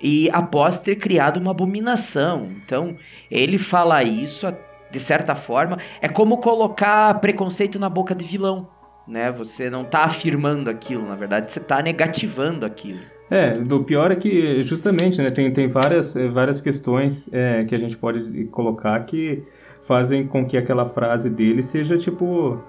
e 0.05 0.29
após 0.31 0.79
ter 0.79 0.97
criado 0.97 1.37
uma 1.37 1.49
abominação. 1.49 2.49
Então, 2.63 2.95
ele 3.31 3.57
fala 3.57 4.03
isso 4.03 4.45
de 4.91 4.99
certa 4.99 5.33
forma, 5.33 5.77
é 5.99 6.07
como 6.07 6.37
colocar 6.37 7.19
preconceito 7.19 7.79
na 7.79 7.89
boca 7.89 8.13
de 8.13 8.23
vilão, 8.23 8.69
né? 9.07 9.31
Você 9.31 9.67
não 9.67 9.81
está 9.81 10.03
afirmando 10.03 10.69
aquilo, 10.69 11.07
na 11.07 11.15
verdade, 11.15 11.51
você 11.51 11.59
está 11.59 11.81
negativando 11.81 12.65
aquilo. 12.67 12.99
É, 13.31 13.57
o 13.57 13.83
pior 13.83 14.11
é 14.11 14.15
que 14.15 14.61
justamente, 14.61 15.19
né, 15.19 15.31
tem, 15.31 15.51
tem 15.51 15.67
várias, 15.67 16.15
eh, 16.15 16.29
várias 16.29 16.61
questões 16.61 17.27
é, 17.33 17.65
que 17.65 17.73
a 17.73 17.79
gente 17.79 17.97
pode 17.97 18.45
colocar 18.45 19.03
que 19.05 19.43
fazem 19.87 20.27
com 20.27 20.45
que 20.45 20.55
aquela 20.55 20.85
frase 20.85 21.31
dele 21.31 21.63
seja 21.63 21.97
tipo 21.97 22.61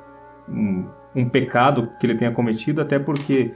um, 0.48 0.86
um 1.14 1.28
pecado 1.28 1.90
que 2.00 2.06
ele 2.06 2.16
tenha 2.16 2.32
cometido, 2.32 2.80
até 2.80 2.98
porque 2.98 3.52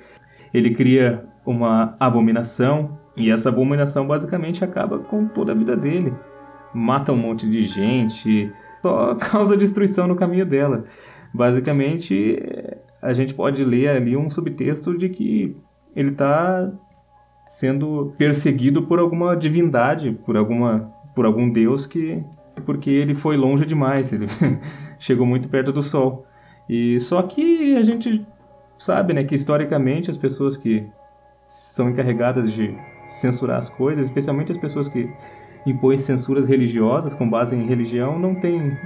ele 0.52 0.74
cria 0.74 1.24
uma 1.46 1.96
abominação 1.98 2.99
e 3.20 3.30
essa 3.30 3.48
abominação 3.48 4.06
basicamente 4.06 4.64
acaba 4.64 4.98
com 4.98 5.26
toda 5.26 5.52
a 5.52 5.54
vida 5.54 5.76
dele. 5.76 6.12
mata 6.72 7.12
um 7.12 7.16
monte 7.16 7.48
de 7.48 7.64
gente, 7.64 8.52
só 8.82 9.14
causa 9.20 9.56
destruição 9.56 10.06
no 10.06 10.16
caminho 10.16 10.46
dela. 10.46 10.84
Basicamente, 11.32 12.42
a 13.00 13.12
gente 13.12 13.34
pode 13.34 13.64
ler 13.64 13.88
ali 13.88 14.16
um 14.16 14.28
subtexto 14.28 14.96
de 14.96 15.08
que 15.08 15.56
ele 15.94 16.10
está 16.10 16.70
sendo 17.46 18.14
perseguido 18.16 18.82
por 18.82 18.98
alguma 18.98 19.36
divindade, 19.36 20.12
por 20.24 20.36
alguma 20.36 20.92
por 21.14 21.26
algum 21.26 21.50
deus 21.50 21.86
que 21.86 22.22
porque 22.64 22.90
ele 22.90 23.14
foi 23.14 23.36
longe 23.36 23.64
demais, 23.64 24.12
ele 24.12 24.26
chegou 24.98 25.26
muito 25.26 25.48
perto 25.48 25.72
do 25.72 25.82
sol. 25.82 26.26
E 26.68 27.00
só 27.00 27.22
que 27.22 27.74
a 27.76 27.82
gente 27.82 28.24
sabe, 28.78 29.12
né, 29.12 29.24
que 29.24 29.34
historicamente 29.34 30.10
as 30.10 30.16
pessoas 30.16 30.56
que 30.56 30.86
são 31.46 31.90
encarregadas 31.90 32.52
de 32.52 32.76
censurar 33.04 33.58
as 33.58 33.68
coisas, 33.68 34.06
especialmente 34.06 34.52
as 34.52 34.58
pessoas 34.58 34.88
que 34.88 35.10
impõem 35.66 35.98
censuras 35.98 36.48
religiosas 36.48 37.14
com 37.14 37.28
base 37.28 37.54
em 37.54 37.66
religião, 37.66 38.18
não 38.18 38.34
têm 38.34 38.76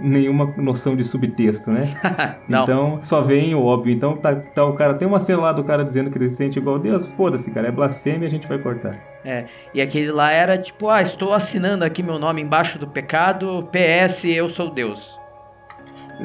nenhuma 0.00 0.52
noção 0.56 0.96
de 0.96 1.04
subtexto, 1.04 1.70
né? 1.70 1.88
então, 2.48 2.98
só 3.02 3.20
vem 3.20 3.54
o 3.54 3.62
óbvio. 3.62 3.94
Então, 3.94 4.16
tá, 4.16 4.34
tá, 4.34 4.64
o 4.64 4.74
cara 4.74 4.94
tem 4.94 5.06
uma 5.06 5.20
cena 5.20 5.42
lá 5.42 5.52
do 5.52 5.64
cara 5.64 5.84
dizendo 5.84 6.10
que 6.10 6.18
ele 6.18 6.30
se 6.30 6.36
sente 6.36 6.58
igual 6.58 6.76
a 6.76 6.78
Deus. 6.78 7.06
Foda-se, 7.06 7.50
cara, 7.50 7.68
é 7.68 7.70
blasfêmia, 7.70 8.26
a 8.26 8.30
gente 8.30 8.46
vai 8.46 8.58
cortar. 8.58 8.96
É, 9.24 9.46
e 9.72 9.80
aquele 9.80 10.10
lá 10.10 10.30
era 10.30 10.58
tipo, 10.58 10.88
ah, 10.88 11.02
estou 11.02 11.32
assinando 11.32 11.84
aqui 11.84 12.02
meu 12.02 12.18
nome 12.18 12.42
embaixo 12.42 12.78
do 12.78 12.86
pecado, 12.86 13.68
PS, 13.72 14.24
eu 14.26 14.48
sou 14.48 14.70
Deus. 14.70 15.18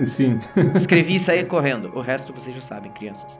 Sim. 0.03 0.39
Escrevi 0.75 1.15
isso 1.15 1.31
aí 1.31 1.43
correndo. 1.43 1.91
O 1.95 2.01
resto 2.01 2.33
vocês 2.33 2.55
já 2.55 2.61
sabem, 2.61 2.91
crianças. 2.91 3.39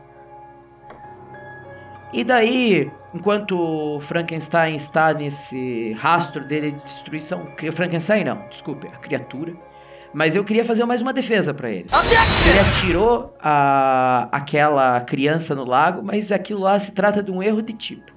E 2.13 2.23
daí, 2.23 2.91
enquanto 3.13 3.99
Frankenstein 4.01 4.75
está 4.75 5.13
nesse 5.13 5.93
rastro 5.93 6.43
dele 6.45 6.71
de 6.71 6.81
destruição, 6.83 7.47
Frankenstein 7.71 8.23
não, 8.23 8.45
desculpe, 8.49 8.87
a 8.87 8.97
criatura. 8.97 9.53
Mas 10.13 10.35
eu 10.35 10.43
queria 10.43 10.65
fazer 10.65 10.83
mais 10.83 11.01
uma 11.01 11.13
defesa 11.13 11.53
para 11.53 11.69
ele. 11.69 11.85
Ele 12.49 12.59
atirou 12.59 13.33
a, 13.39 14.27
aquela 14.29 14.99
criança 15.01 15.55
no 15.55 15.63
lago, 15.63 16.01
mas 16.03 16.33
aquilo 16.33 16.59
lá 16.59 16.77
se 16.77 16.91
trata 16.91 17.23
de 17.23 17.31
um 17.31 17.41
erro 17.41 17.61
de 17.61 17.71
tipo. 17.71 18.11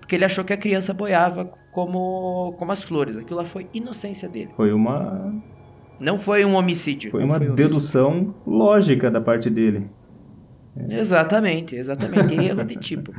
Porque 0.00 0.16
ele 0.16 0.24
achou 0.24 0.44
que 0.44 0.52
a 0.52 0.56
criança 0.56 0.92
boiava 0.92 1.44
como, 1.70 2.54
como 2.58 2.72
as 2.72 2.82
flores. 2.82 3.16
Aquilo 3.16 3.36
lá 3.36 3.44
foi 3.44 3.68
inocência 3.72 4.28
dele. 4.28 4.50
Foi 4.56 4.72
uma 4.72 5.32
não 6.00 6.16
foi 6.16 6.44
um 6.44 6.54
homicídio. 6.54 7.10
Foi 7.10 7.24
uma 7.24 7.38
foi 7.38 7.50
um 7.50 7.54
dedução 7.54 8.08
homicídio. 8.08 8.34
lógica 8.46 9.10
da 9.10 9.20
parte 9.20 9.50
dele. 9.50 9.88
Exatamente, 10.88 11.76
exatamente. 11.76 12.34
Erro 12.34 12.64
de 12.64 12.76
tipo. 12.76 13.12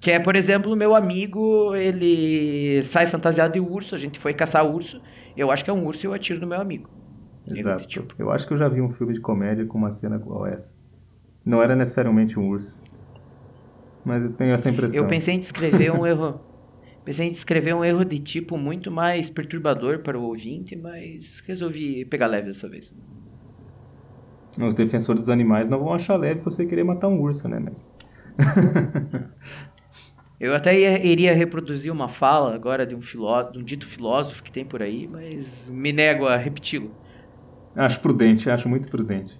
Que 0.00 0.10
é, 0.10 0.18
por 0.18 0.36
exemplo, 0.36 0.72
o 0.72 0.76
meu 0.76 0.94
amigo, 0.94 1.74
ele 1.74 2.82
sai 2.82 3.06
fantasiado 3.06 3.54
de 3.54 3.60
urso, 3.60 3.94
a 3.94 3.98
gente 3.98 4.18
foi 4.18 4.34
caçar 4.34 4.66
urso, 4.66 5.00
eu 5.36 5.50
acho 5.50 5.64
que 5.64 5.70
é 5.70 5.72
um 5.72 5.84
urso 5.86 6.04
e 6.04 6.06
eu 6.06 6.12
atiro 6.12 6.40
no 6.40 6.46
meu 6.46 6.60
amigo. 6.60 6.90
Exato. 7.52 7.86
Tipo. 7.86 8.14
Eu 8.18 8.30
acho 8.30 8.46
que 8.46 8.52
eu 8.52 8.58
já 8.58 8.68
vi 8.68 8.80
um 8.80 8.92
filme 8.92 9.14
de 9.14 9.20
comédia 9.20 9.64
com 9.64 9.78
uma 9.78 9.90
cena 9.90 10.16
igual 10.16 10.46
essa. 10.46 10.74
Não 11.44 11.62
era 11.62 11.74
necessariamente 11.74 12.38
um 12.38 12.48
urso. 12.48 12.80
Mas 14.04 14.24
eu 14.24 14.32
tenho 14.32 14.52
essa 14.52 14.68
impressão. 14.68 14.98
Eu 14.98 15.06
pensei 15.06 15.34
em 15.34 15.38
descrever 15.38 15.90
um 15.90 16.06
erro 16.06 16.40
Pensei 17.04 17.28
em 17.28 17.30
descrever 17.30 17.74
um 17.74 17.84
erro 17.84 18.02
de 18.02 18.18
tipo 18.18 18.56
muito 18.56 18.90
mais 18.90 19.28
perturbador 19.28 19.98
para 19.98 20.18
o 20.18 20.22
ouvinte, 20.22 20.74
mas 20.74 21.42
resolvi 21.46 22.04
pegar 22.06 22.26
leve 22.26 22.48
dessa 22.48 22.66
vez. 22.66 22.94
Os 24.60 24.74
defensores 24.74 25.22
dos 25.22 25.30
animais 25.30 25.68
não 25.68 25.78
vão 25.78 25.92
achar 25.92 26.16
leve 26.16 26.40
você 26.40 26.64
querer 26.64 26.84
matar 26.84 27.08
um 27.08 27.20
urso, 27.20 27.48
né? 27.48 27.58
Mas... 27.58 27.94
Eu 30.38 30.54
até 30.54 30.78
ia, 30.78 31.04
iria 31.04 31.34
reproduzir 31.34 31.92
uma 31.92 32.08
fala 32.08 32.54
agora 32.54 32.84
de 32.84 32.94
um, 32.94 33.00
filó, 33.00 33.42
de 33.44 33.58
um 33.58 33.62
dito 33.62 33.86
filósofo 33.86 34.42
que 34.42 34.52
tem 34.52 34.64
por 34.64 34.82
aí, 34.82 35.08
mas 35.08 35.68
me 35.68 35.92
nego 35.92 36.26
a 36.26 36.36
repeti-lo. 36.36 36.94
Acho 37.74 38.00
prudente, 38.00 38.50
acho 38.50 38.68
muito 38.68 38.88
prudente. 38.88 39.38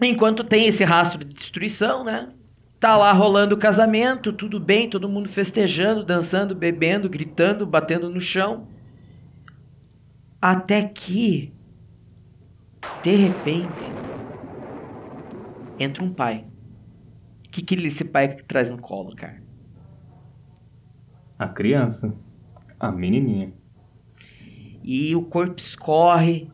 Enquanto 0.00 0.44
tem 0.44 0.66
esse 0.66 0.84
rastro 0.84 1.24
de 1.24 1.32
destruição, 1.34 2.04
né? 2.04 2.28
Tá 2.78 2.96
lá 2.96 3.12
rolando 3.12 3.54
o 3.54 3.58
casamento, 3.58 4.32
tudo 4.32 4.60
bem, 4.60 4.88
todo 4.88 5.08
mundo 5.08 5.28
festejando, 5.28 6.04
dançando, 6.04 6.54
bebendo, 6.54 7.08
gritando, 7.08 7.66
batendo 7.66 8.10
no 8.10 8.20
chão. 8.20 8.68
Até 10.40 10.82
que, 10.82 11.52
de 13.02 13.14
repente, 13.14 13.92
entra 15.78 16.02
um 16.02 16.12
pai. 16.12 16.44
O 17.46 17.50
que, 17.50 17.62
que 17.62 17.74
esse 17.86 18.04
pai 18.04 18.34
que 18.34 18.42
traz 18.42 18.70
no 18.70 18.78
colo, 18.78 19.14
cara? 19.14 19.40
A 21.38 21.46
criança. 21.46 22.14
A 22.80 22.90
menininha. 22.90 23.52
E 24.82 25.14
o 25.14 25.22
corpo 25.22 25.60
escorre, 25.60 26.50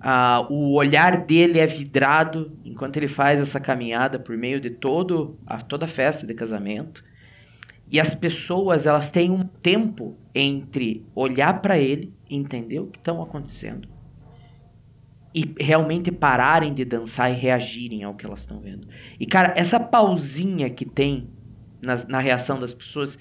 ah, 0.00 0.46
o 0.50 0.74
olhar 0.74 1.24
dele 1.24 1.58
é 1.58 1.66
vidrado 1.66 2.52
enquanto 2.64 2.96
ele 2.96 3.08
faz 3.08 3.40
essa 3.40 3.60
caminhada 3.60 4.18
por 4.18 4.36
meio 4.36 4.60
de 4.60 4.70
todo 4.70 5.38
a, 5.46 5.60
toda 5.60 5.84
a 5.84 5.88
festa 5.88 6.26
de 6.26 6.34
casamento. 6.34 7.04
E 7.90 8.00
as 8.00 8.14
pessoas 8.14 8.86
elas 8.86 9.10
têm 9.10 9.30
um 9.30 9.44
tempo 9.44 10.16
entre 10.34 11.06
olhar 11.14 11.62
para 11.62 11.78
ele, 11.78 12.12
entender 12.28 12.80
o 12.80 12.88
que 12.88 12.98
estão 12.98 13.22
acontecendo 13.22 13.95
e 15.36 15.54
realmente 15.60 16.10
pararem 16.10 16.72
de 16.72 16.82
dançar 16.82 17.30
e 17.30 17.34
reagirem 17.34 18.02
ao 18.02 18.14
que 18.14 18.24
elas 18.24 18.40
estão 18.40 18.58
vendo. 18.58 18.88
E 19.20 19.26
cara, 19.26 19.52
essa 19.54 19.78
pausinha 19.78 20.70
que 20.70 20.86
tem 20.86 21.28
na, 21.84 21.94
na 22.08 22.18
reação 22.18 22.58
das 22.58 22.72
pessoas, 22.72 23.18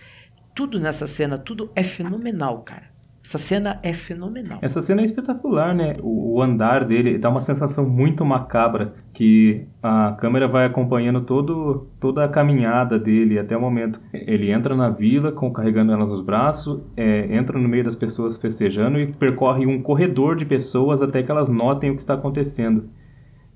tudo 0.56 0.80
nessa 0.80 1.06
cena, 1.08 1.38
tudo 1.38 1.70
é 1.76 1.84
fenomenal, 1.84 2.64
cara. 2.64 2.95
Essa 3.26 3.40
cena 3.40 3.80
é 3.82 3.92
fenomenal. 3.92 4.60
Essa 4.62 4.80
cena 4.82 5.02
é 5.02 5.06
espetacular, 5.06 5.74
né? 5.74 5.96
O, 6.00 6.36
o, 6.36 6.42
andar 6.44 6.86
dele 6.86 7.18
dá 7.18 7.28
uma 7.28 7.42
sensação 7.42 7.90
muito 7.90 8.24
macabra 8.24 8.94
que 9.16 9.66
a 9.82 10.16
câmera 10.20 10.48
vai 10.48 10.64
acompanhando 10.64 11.22
todo, 11.22 11.88
toda 12.00 12.24
a 12.24 12.30
caminhada 12.30 13.00
dele 13.00 13.40
até 13.40 13.58
o 13.58 13.60
momento. 13.60 14.00
Ele 14.14 14.52
entra 14.52 14.76
na 14.76 14.92
vila 14.92 15.32
com, 15.32 15.52
carregando 15.52 15.92
elas 15.92 16.12
nos 16.12 16.22
braços, 16.22 16.80
é, 16.96 17.36
entra 17.36 17.58
no 17.58 17.68
meio 17.68 17.84
das 17.84 17.96
pessoas 17.96 18.38
festejando 18.38 19.00
e 19.00 19.12
percorre 19.12 19.66
um 19.66 19.82
corredor 19.82 20.36
de 20.36 20.46
pessoas 20.46 21.02
até 21.02 21.24
que 21.24 21.32
elas 21.32 21.50
notem 21.50 21.90
o 21.90 21.96
que 21.96 22.02
está 22.02 22.14
acontecendo. 22.14 22.88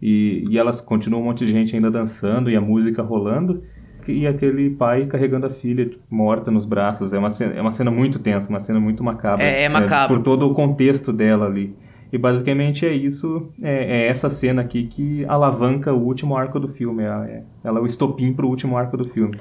E, 0.01 0.47
e 0.49 0.57
elas 0.57 0.81
continuam 0.81 1.21
um 1.21 1.25
monte 1.25 1.45
de 1.45 1.51
gente 1.51 1.75
ainda 1.75 1.91
dançando 1.91 2.49
e 2.49 2.55
a 2.55 2.61
música 2.61 3.03
rolando 3.03 3.61
e 4.07 4.25
aquele 4.27 4.69
pai 4.71 5.05
carregando 5.05 5.45
a 5.45 5.49
filha 5.49 5.89
morta 6.09 6.49
nos 6.49 6.65
braços. 6.65 7.13
É 7.13 7.19
uma 7.19 7.29
cena, 7.29 7.53
é 7.53 7.61
uma 7.61 7.71
cena 7.71 7.91
muito 7.91 8.19
tensa, 8.19 8.49
uma 8.49 8.59
cena 8.59 8.79
muito 8.79 9.03
macabra. 9.03 9.43
É, 9.43 9.63
é 9.63 9.69
macabro. 9.69 10.15
É, 10.15 10.17
por 10.17 10.23
todo 10.23 10.47
o 10.47 10.53
contexto 10.53 11.11
dela 11.11 11.45
ali. 11.45 11.75
E 12.11 12.17
basicamente 12.17 12.85
é 12.85 12.93
isso, 12.93 13.51
é, 13.61 14.01
é, 14.01 14.07
essa 14.07 14.29
cena 14.29 14.61
aqui 14.61 14.87
que 14.87 15.23
alavanca 15.25 15.93
o 15.93 16.03
último 16.03 16.35
arco 16.35 16.59
do 16.59 16.67
filme. 16.67 17.03
É, 17.03 17.07
é 17.07 17.43
ela 17.63 17.79
é 17.79 17.81
o 17.81 17.85
estopim 17.85 18.33
para 18.33 18.45
o 18.45 18.49
último 18.49 18.77
arco 18.77 18.97
do 18.97 19.07
filme. 19.07 19.37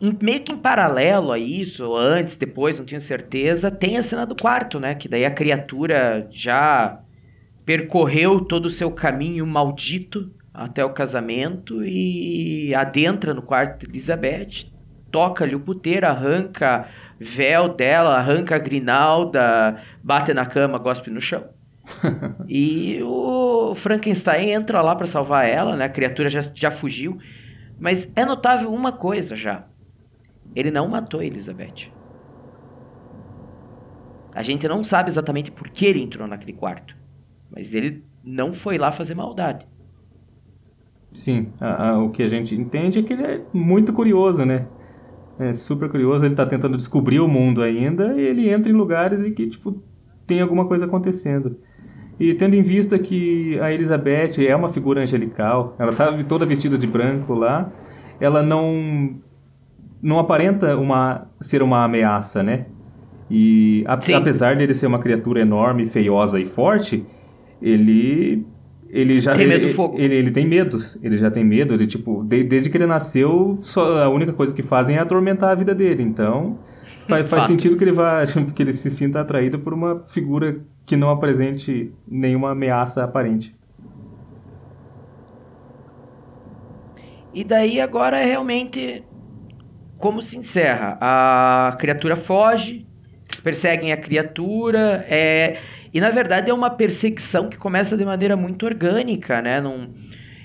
Em, 0.00 0.16
meio 0.20 0.40
que 0.40 0.52
em 0.52 0.56
paralelo 0.56 1.32
a 1.32 1.38
isso, 1.38 1.94
antes, 1.96 2.36
depois, 2.36 2.78
não 2.78 2.86
tenho 2.86 3.00
certeza, 3.00 3.70
tem 3.70 3.96
a 3.96 4.02
cena 4.02 4.24
do 4.24 4.34
quarto, 4.34 4.78
né? 4.78 4.94
Que 4.94 5.08
daí 5.08 5.24
a 5.24 5.30
criatura 5.30 6.26
já 6.30 7.00
percorreu 7.64 8.40
todo 8.40 8.66
o 8.66 8.70
seu 8.70 8.90
caminho 8.90 9.46
maldito 9.46 10.30
até 10.52 10.84
o 10.84 10.90
casamento 10.90 11.84
e 11.84 12.74
adentra 12.74 13.32
no 13.32 13.42
quarto 13.42 13.80
de 13.80 13.92
Elizabeth, 13.92 14.66
toca 15.10 15.44
ali 15.44 15.54
o 15.54 15.60
puteiro, 15.60 16.06
arranca 16.06 16.88
véu 17.18 17.68
dela, 17.68 18.16
arranca 18.16 18.56
a 18.56 18.58
grinalda, 18.58 19.76
bate 20.02 20.34
na 20.34 20.44
cama, 20.44 20.78
gospe 20.78 21.10
no 21.10 21.20
chão. 21.20 21.48
e 22.48 23.00
o 23.02 23.74
Frankenstein 23.74 24.50
entra 24.50 24.80
lá 24.82 24.94
para 24.94 25.06
salvar 25.06 25.48
ela, 25.48 25.76
né? 25.76 25.84
A 25.84 25.88
criatura 25.88 26.28
já, 26.28 26.42
já 26.54 26.70
fugiu. 26.70 27.18
Mas 27.78 28.10
é 28.14 28.24
notável 28.24 28.72
uma 28.72 28.92
coisa 28.92 29.34
já. 29.34 29.66
Ele 30.54 30.70
não 30.70 30.88
matou 30.88 31.20
a 31.20 31.24
Elizabeth. 31.24 31.90
A 34.34 34.42
gente 34.42 34.66
não 34.66 34.82
sabe 34.82 35.10
exatamente 35.10 35.50
por 35.50 35.68
que 35.68 35.86
ele 35.86 36.00
entrou 36.00 36.26
naquele 36.26 36.52
quarto. 36.52 36.96
Mas 37.50 37.74
ele 37.74 38.04
não 38.22 38.54
foi 38.54 38.78
lá 38.78 38.90
fazer 38.90 39.14
maldade. 39.14 39.66
Sim, 41.14 41.48
a, 41.60 41.90
a, 41.90 41.98
o 42.02 42.10
que 42.10 42.22
a 42.22 42.28
gente 42.28 42.54
entende 42.54 42.98
é 42.98 43.02
que 43.02 43.12
ele 43.12 43.22
é 43.22 43.40
muito 43.52 43.92
curioso, 43.92 44.44
né? 44.44 44.66
É 45.38 45.52
super 45.52 45.88
curioso, 45.88 46.24
ele 46.24 46.34
está 46.34 46.46
tentando 46.46 46.76
descobrir 46.76 47.20
o 47.20 47.28
mundo 47.28 47.62
ainda 47.62 48.14
e 48.18 48.20
ele 48.20 48.48
entra 48.50 48.70
em 48.70 48.74
lugares 48.74 49.22
em 49.22 49.32
que, 49.32 49.46
tipo, 49.48 49.82
tem 50.26 50.40
alguma 50.40 50.66
coisa 50.66 50.84
acontecendo. 50.84 51.56
E 52.18 52.34
tendo 52.34 52.54
em 52.54 52.62
vista 52.62 52.98
que 52.98 53.58
a 53.60 53.72
Elizabeth 53.72 54.44
é 54.46 54.54
uma 54.54 54.68
figura 54.68 55.02
angelical, 55.02 55.74
ela 55.78 55.90
está 55.90 56.12
toda 56.24 56.46
vestida 56.46 56.78
de 56.78 56.86
branco 56.86 57.34
lá, 57.34 57.72
ela 58.20 58.42
não 58.42 59.16
não 60.00 60.18
aparenta 60.18 60.76
uma 60.76 61.26
ser 61.40 61.62
uma 61.62 61.84
ameaça, 61.84 62.42
né? 62.42 62.66
E 63.30 63.84
a, 63.86 63.94
apesar 63.94 64.56
de 64.56 64.62
ele 64.62 64.74
ser 64.74 64.86
uma 64.86 64.98
criatura 64.98 65.40
enorme, 65.40 65.86
feiosa 65.86 66.38
e 66.38 66.44
forte, 66.44 67.04
ele 67.60 68.44
ele 68.92 69.18
já 69.18 69.32
tem 69.32 69.48
medo 69.48 69.66
do 69.66 69.72
fogo. 69.72 69.98
Ele, 69.98 70.14
ele, 70.14 70.30
tem 70.30 70.46
medos, 70.46 70.98
ele 71.02 71.16
já 71.16 71.30
tem 71.30 71.42
medo, 71.42 71.72
ele 71.74 71.86
tipo, 71.86 72.22
de, 72.22 72.44
desde 72.44 72.68
que 72.68 72.76
ele 72.76 72.86
nasceu, 72.86 73.58
só, 73.62 74.04
a 74.04 74.08
única 74.08 74.32
coisa 74.32 74.54
que 74.54 74.62
fazem 74.62 74.96
é 74.96 75.00
atormentar 75.00 75.50
a 75.50 75.54
vida 75.54 75.74
dele. 75.74 76.02
Então, 76.02 76.58
Faz, 77.08 77.28
faz 77.28 77.44
sentido 77.44 77.76
que 77.76 77.84
ele 77.84 77.92
vá, 77.92 78.24
que 78.54 78.62
ele 78.62 78.72
se 78.72 78.90
sinta 78.90 79.20
atraído 79.20 79.58
por 79.58 79.72
uma 79.72 80.04
figura 80.06 80.60
que 80.84 80.96
não 80.96 81.10
apresente 81.10 81.92
nenhuma 82.06 82.52
ameaça 82.52 83.02
aparente. 83.02 83.54
E 87.34 87.44
daí 87.44 87.80
agora 87.80 88.18
é 88.18 88.24
realmente 88.24 89.02
como 89.96 90.20
se 90.20 90.36
encerra. 90.36 90.98
A 91.00 91.74
criatura 91.78 92.14
foge, 92.14 92.86
eles 93.26 93.40
perseguem 93.40 93.92
a 93.92 93.96
criatura, 93.96 95.04
é... 95.08 95.56
e 95.92 96.00
na 96.00 96.10
verdade 96.10 96.50
é 96.50 96.54
uma 96.54 96.70
perseguição 96.70 97.48
que 97.48 97.56
começa 97.56 97.96
de 97.96 98.04
maneira 98.04 98.36
muito 98.36 98.64
orgânica, 98.66 99.42
né? 99.42 99.60
Não... 99.60 99.90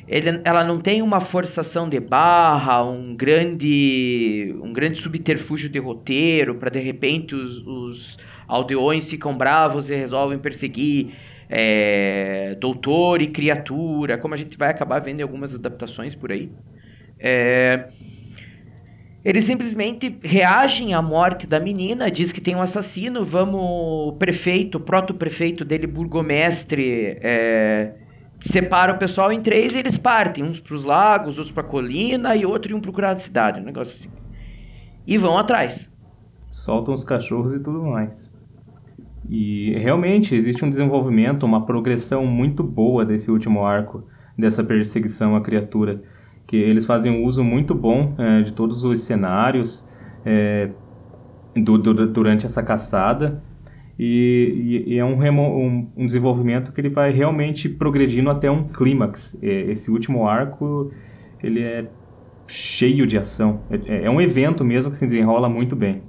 Ele, 0.07 0.39
ela 0.45 0.63
não 0.63 0.79
tem 0.79 1.01
uma 1.01 1.19
forçação 1.19 1.89
de 1.89 1.99
barra, 1.99 2.81
um 2.81 3.13
grande, 3.13 4.55
um 4.63 4.71
grande 4.71 4.99
subterfúgio 4.99 5.67
de 5.67 5.79
roteiro 5.79 6.55
para 6.55 6.69
de 6.69 6.79
repente 6.79 7.35
os, 7.35 7.59
os 7.67 8.17
aldeões 8.47 9.09
ficam 9.09 9.37
bravos 9.37 9.89
e 9.89 9.95
resolvem 9.95 10.39
perseguir 10.39 11.09
é, 11.49 12.55
doutor 12.59 13.21
e 13.21 13.27
criatura, 13.27 14.17
como 14.17 14.33
a 14.33 14.37
gente 14.37 14.57
vai 14.57 14.69
acabar 14.69 14.99
vendo 14.99 15.19
em 15.19 15.23
algumas 15.23 15.53
adaptações 15.53 16.15
por 16.15 16.31
aí. 16.31 16.51
É, 17.19 17.89
eles 19.27 19.43
simplesmente 19.43 20.17
reagem 20.23 20.93
à 20.93 21.01
morte 21.01 21.45
da 21.45 21.59
menina, 21.59 22.09
diz 22.09 22.31
que 22.31 22.39
tem 22.39 22.55
um 22.55 22.61
assassino, 22.61 23.25
vamos, 23.25 24.15
prefeito, 24.17 24.79
proto-prefeito 24.79 25.65
dele, 25.65 25.85
burgomestre, 25.85 27.17
é, 27.21 27.95
separa 28.39 28.93
o 28.93 28.97
pessoal 28.97 29.29
em 29.29 29.41
três 29.41 29.75
e 29.75 29.79
eles 29.79 29.97
partem, 29.97 30.45
uns 30.45 30.61
para 30.61 30.73
os 30.73 30.85
lagos, 30.85 31.37
outros 31.37 31.51
para 31.51 31.61
a 31.61 31.67
colina 31.67 32.37
e 32.37 32.45
outro 32.45 32.71
iam 32.71 32.79
procurar 32.79 33.11
a 33.11 33.17
cidade, 33.17 33.59
um 33.59 33.65
negócio 33.65 33.95
assim. 33.99 34.17
E 35.05 35.17
vão 35.17 35.37
atrás. 35.37 35.91
Soltam 36.49 36.93
os 36.93 37.03
cachorros 37.03 37.53
e 37.53 37.59
tudo 37.59 37.83
mais. 37.83 38.31
E 39.29 39.77
realmente 39.77 40.35
existe 40.35 40.63
um 40.63 40.69
desenvolvimento, 40.69 41.45
uma 41.45 41.65
progressão 41.65 42.25
muito 42.25 42.63
boa 42.63 43.05
desse 43.05 43.29
último 43.29 43.65
arco, 43.65 44.05
dessa 44.37 44.63
perseguição 44.63 45.35
à 45.35 45.41
criatura. 45.41 46.01
Que 46.47 46.55
eles 46.55 46.85
fazem 46.85 47.11
um 47.11 47.25
uso 47.25 47.43
muito 47.43 47.75
bom 47.75 48.15
é, 48.17 48.41
de 48.41 48.53
todos 48.53 48.83
os 48.83 49.01
cenários 49.01 49.87
é, 50.25 50.69
do, 51.55 51.77
do, 51.77 52.07
durante 52.07 52.45
essa 52.45 52.63
caçada. 52.63 53.43
E, 53.99 54.83
e, 54.87 54.93
e 54.93 54.97
é 54.97 55.03
um, 55.03 55.17
remo, 55.17 55.41
um, 55.41 55.87
um, 55.97 56.05
desenvolvimento 56.05 56.71
que 56.71 56.79
ele 56.79 56.89
vai 56.89 57.11
realmente 57.11 57.67
progredindo 57.67 58.29
até 58.29 58.49
um 58.49 58.63
clímax. 58.67 59.37
É, 59.43 59.71
esse 59.71 59.91
último 59.91 60.27
arco 60.27 60.91
ele 61.43 61.61
é 61.61 61.85
cheio 62.47 63.05
de 63.05 63.17
ação. 63.17 63.61
É, 63.69 64.05
é 64.05 64.09
um 64.09 64.21
evento 64.21 64.63
mesmo 64.63 64.91
que 64.91 64.97
se 64.97 65.05
desenrola 65.05 65.49
muito 65.49 65.75
bem. 65.75 66.01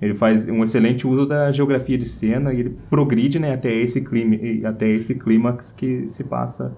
Ele 0.00 0.14
faz 0.14 0.48
um 0.48 0.62
excelente 0.62 1.06
uso 1.06 1.26
da 1.26 1.50
geografia 1.52 1.98
de 1.98 2.06
cena 2.06 2.54
e 2.54 2.60
ele 2.60 2.76
progride 2.88 3.38
né, 3.38 3.52
até, 3.52 3.74
esse 3.74 4.00
clima, 4.02 4.36
até 4.66 4.88
esse 4.88 5.14
clímax 5.14 5.72
que 5.72 6.08
se 6.08 6.24
passa. 6.24 6.74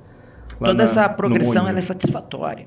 Toda 0.59 0.75
na, 0.75 0.83
essa 0.83 1.09
progressão 1.09 1.69
é 1.69 1.81
satisfatória. 1.81 2.67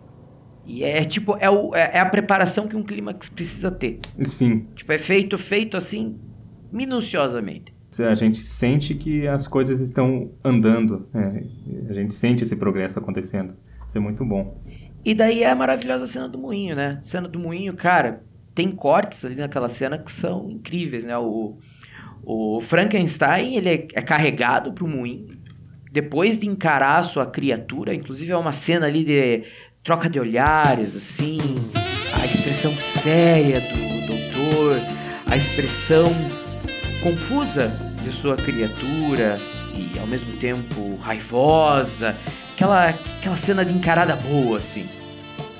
E 0.65 0.83
é 0.83 1.03
tipo, 1.03 1.37
é, 1.39 1.49
o, 1.49 1.75
é 1.75 1.99
a 1.99 2.05
preparação 2.05 2.67
que 2.67 2.75
um 2.75 2.83
clímax 2.83 3.29
precisa 3.29 3.69
ter. 3.69 3.99
Sim. 4.21 4.65
Tipo, 4.75 4.91
é 4.91 4.97
feito, 4.97 5.37
feito 5.37 5.77
assim, 5.77 6.19
minuciosamente. 6.71 7.73
A 8.03 8.15
gente 8.15 8.39
sente 8.39 8.93
que 8.93 9.27
as 9.27 9.47
coisas 9.47 9.79
estão 9.79 10.31
andando. 10.43 11.07
É, 11.13 11.43
a 11.89 11.93
gente 11.93 12.13
sente 12.13 12.43
esse 12.43 12.55
progresso 12.55 12.99
acontecendo. 12.99 13.55
Isso 13.85 13.97
é 13.97 14.01
muito 14.01 14.25
bom. 14.25 14.61
E 15.03 15.13
daí 15.13 15.43
é 15.43 15.51
a 15.51 15.55
maravilhosa 15.55 16.07
cena 16.07 16.27
do 16.27 16.37
moinho, 16.37 16.75
né? 16.75 16.99
Cena 17.01 17.27
do 17.27 17.39
moinho, 17.39 17.73
cara, 17.73 18.23
tem 18.53 18.71
cortes 18.71 19.23
ali 19.23 19.35
naquela 19.35 19.69
cena 19.69 19.97
que 19.97 20.11
são 20.11 20.49
incríveis, 20.49 21.05
né? 21.05 21.17
O, 21.17 21.57
o 22.23 22.59
Frankenstein, 22.59 23.55
ele 23.55 23.69
é, 23.69 23.87
é 23.93 24.01
carregado 24.01 24.73
pro 24.73 24.87
moinho. 24.87 25.37
Depois 25.91 26.39
de 26.39 26.49
encarar 26.49 26.97
a 26.97 27.03
sua 27.03 27.25
criatura, 27.25 27.93
inclusive 27.93 28.31
é 28.31 28.37
uma 28.37 28.51
cena 28.51 28.87
ali 28.87 29.05
de 29.05 29.43
troca 29.85 30.09
de 30.09 30.19
olhares, 30.19 30.97
assim, 30.97 31.37
a 32.11 32.25
expressão 32.25 32.73
séria 32.73 33.61
do 33.61 34.07
doutor, 34.07 34.81
a 35.27 35.37
expressão 35.37 36.05
confusa 37.03 37.67
de 38.03 38.11
sua 38.11 38.35
criatura 38.35 39.39
e 39.75 39.99
ao 39.99 40.07
mesmo 40.07 40.33
tempo 40.37 40.95
raivosa, 40.95 42.17
aquela, 42.55 42.89
aquela 42.89 43.35
cena 43.35 43.63
de 43.63 43.75
encarada 43.75 44.15
boa, 44.15 44.57
assim. 44.57 44.89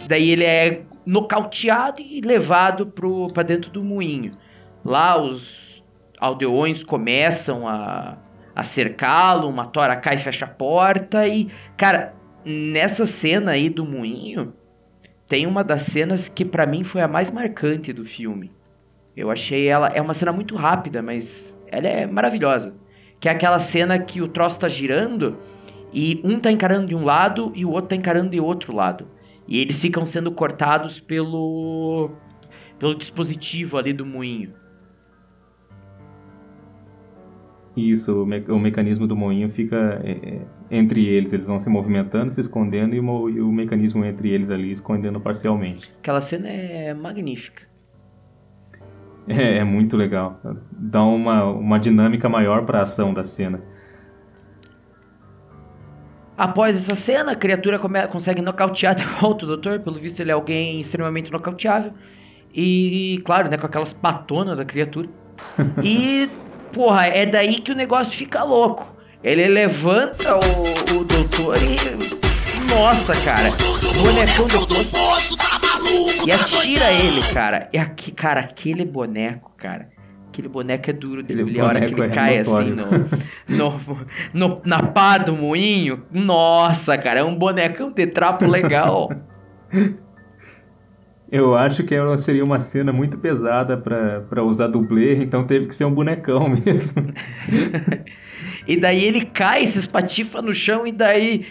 Daí 0.07 0.31
ele 0.31 0.43
é 0.43 0.81
nocauteado 1.05 2.01
e 2.01 2.19
levado 2.19 2.91
para 3.31 3.43
dentro 3.43 3.69
do 3.69 3.83
moinho. 3.83 4.35
Lá 4.83 5.21
os 5.21 5.83
aldeões 6.19 6.83
começam 6.83 7.67
a, 7.67 8.17
a 8.55 8.63
cercá-lo, 8.63 9.47
uma 9.47 9.67
tora 9.67 9.95
cai 9.95 10.15
e 10.15 10.17
fecha 10.17 10.45
a 10.45 10.49
porta 10.49 11.27
e, 11.27 11.47
cara, 11.77 12.15
nessa 12.45 13.05
cena 13.05 13.51
aí 13.51 13.69
do 13.69 13.83
moinho, 13.83 14.53
tem 15.27 15.47
uma 15.47 15.63
das 15.63 15.81
cenas 15.83 16.29
que 16.29 16.45
para 16.45 16.65
mim 16.65 16.83
foi 16.83 17.01
a 17.01 17.07
mais 17.07 17.31
marcante 17.31 17.91
do 17.91 18.05
filme. 18.05 18.51
Eu 19.15 19.31
achei 19.31 19.67
ela. 19.67 19.87
É 19.87 20.01
uma 20.01 20.13
cena 20.13 20.31
muito 20.31 20.55
rápida, 20.55 21.01
mas 21.01 21.57
ela 21.67 21.87
é 21.87 22.05
maravilhosa. 22.05 22.75
Que 23.19 23.27
é 23.27 23.31
aquela 23.31 23.59
cena 23.59 23.97
que 23.97 24.21
o 24.21 24.27
troço 24.27 24.59
tá 24.59 24.67
girando 24.67 25.37
e 25.91 26.21
um 26.23 26.39
tá 26.39 26.51
encarando 26.51 26.87
de 26.87 26.95
um 26.95 27.03
lado 27.03 27.51
e 27.55 27.65
o 27.65 27.71
outro 27.71 27.89
tá 27.89 27.95
encarando 27.95 28.29
de 28.29 28.39
outro 28.39 28.73
lado. 28.73 29.07
E 29.47 29.59
eles 29.59 29.79
ficam 29.81 30.05
sendo 30.05 30.31
cortados 30.31 30.99
pelo. 30.99 32.11
pelo 32.77 32.93
dispositivo 32.95 33.77
ali 33.77 33.93
do 33.93 34.05
moinho. 34.05 34.53
Isso, 37.75 38.23
o, 38.23 38.25
me 38.25 38.39
o 38.47 38.57
mecanismo 38.57 39.05
do 39.05 39.15
moinho 39.15 39.49
fica 39.49 40.01
é, 40.03 40.11
é, 40.11 40.41
entre 40.71 41.05
eles, 41.05 41.33
eles 41.33 41.45
vão 41.45 41.59
se 41.59 41.69
movimentando, 41.69 42.31
se 42.31 42.39
escondendo 42.39 42.95
e 42.95 42.99
o, 42.99 43.29
e 43.29 43.41
o 43.41 43.51
mecanismo 43.51 44.05
entre 44.05 44.29
eles 44.29 44.49
ali 44.49 44.71
escondendo 44.71 45.19
parcialmente. 45.19 45.91
Aquela 45.99 46.21
cena 46.21 46.47
é 46.47 46.93
magnífica. 46.93 47.63
É, 49.27 49.57
é 49.57 49.63
muito 49.63 49.97
legal. 49.97 50.39
Dá 50.71 51.03
uma, 51.03 51.43
uma 51.45 51.79
dinâmica 51.79 52.29
maior 52.29 52.65
para 52.65 52.79
a 52.79 52.81
ação 52.83 53.13
da 53.13 53.23
cena. 53.23 53.61
Após 56.37 56.75
essa 56.75 56.95
cena, 56.95 57.31
a 57.31 57.35
criatura 57.35 57.79
come, 57.79 58.05
consegue 58.07 58.41
nocautear 58.41 58.93
de 58.93 59.03
volta 59.05 59.45
o 59.45 59.47
doutor. 59.47 59.79
Pelo 59.79 59.95
visto, 59.95 60.19
ele 60.19 60.31
é 60.31 60.33
alguém 60.33 60.79
extremamente 60.79 61.31
nocauteável. 61.31 61.93
E, 62.53 63.21
claro, 63.25 63.49
né, 63.49 63.57
com 63.57 63.65
aquelas 63.65 63.93
patonas 63.93 64.55
da 64.55 64.65
criatura. 64.65 65.09
E, 65.83 66.29
porra, 66.75 67.07
é 67.07 67.25
daí 67.25 67.55
que 67.61 67.71
o 67.71 67.75
negócio 67.75 68.13
fica 68.13 68.43
louco. 68.43 68.93
Ele 69.23 69.47
levanta 69.47 70.35
o, 70.35 70.99
o 70.99 71.05
doutor 71.05 71.55
e. 71.63 71.77
Nossa, 72.69 73.15
cara. 73.21 73.49
O 73.49 74.03
bonecão 74.03 74.45
do 74.47 74.67
posto. 74.67 75.37
E 76.27 76.31
atira 76.31 76.91
ele, 76.91 77.21
cara. 77.33 77.69
E 77.71 77.77
aqui, 77.77 78.11
cara, 78.11 78.41
aquele 78.41 78.83
boneco, 78.83 79.53
cara. 79.55 79.89
Aquele 80.27 80.49
boneco 80.49 80.89
é 80.89 80.93
duro 80.93 81.23
dele. 81.23 81.59
A 81.61 81.65
hora 81.65 81.85
que 81.85 81.93
ele 81.93 82.03
é 82.03 82.09
cai 82.09 82.37
assim 82.39 82.71
no, 82.71 82.85
no, 83.47 83.81
no, 84.33 84.61
na 84.65 84.83
pá 84.83 85.17
do 85.17 85.33
moinho. 85.33 86.03
Nossa, 86.11 86.97
cara, 86.97 87.21
é 87.21 87.23
um 87.23 87.35
bonecão 87.35 87.89
de 87.89 88.05
trapo 88.05 88.45
legal. 88.45 89.09
Eu 91.31 91.55
acho 91.55 91.83
que 91.83 91.95
seria 92.17 92.43
uma 92.43 92.59
cena 92.59 92.93
muito 92.93 93.17
pesada 93.17 93.75
para 93.75 94.43
usar 94.43 94.67
dublê, 94.67 95.23
então 95.23 95.45
teve 95.45 95.65
que 95.67 95.75
ser 95.75 95.85
um 95.85 95.93
bonecão 95.93 96.47
mesmo. 96.65 96.93
e 98.67 98.77
daí 98.79 99.03
ele 99.03 99.25
cai, 99.25 99.65
se 99.65 99.79
espatifa 99.79 100.41
no 100.41 100.53
chão 100.53 100.85
e 100.85 100.91
daí 100.91 101.45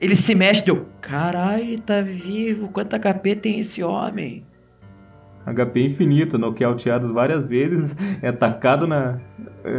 ele 0.00 0.16
se 0.16 0.34
mexe, 0.34 0.64
deu, 0.64 0.86
caralho, 1.00 1.80
tá 1.80 2.00
vivo, 2.00 2.70
quanto 2.70 2.98
HP 2.98 3.36
tem 3.36 3.60
esse 3.60 3.82
homem? 3.82 4.44
HP 5.46 5.80
infinito, 5.80 6.38
nocauteados 6.38 7.08
várias 7.10 7.44
vezes, 7.44 7.96
é 8.22 8.28
atacado 8.28 8.86
na, 8.86 9.20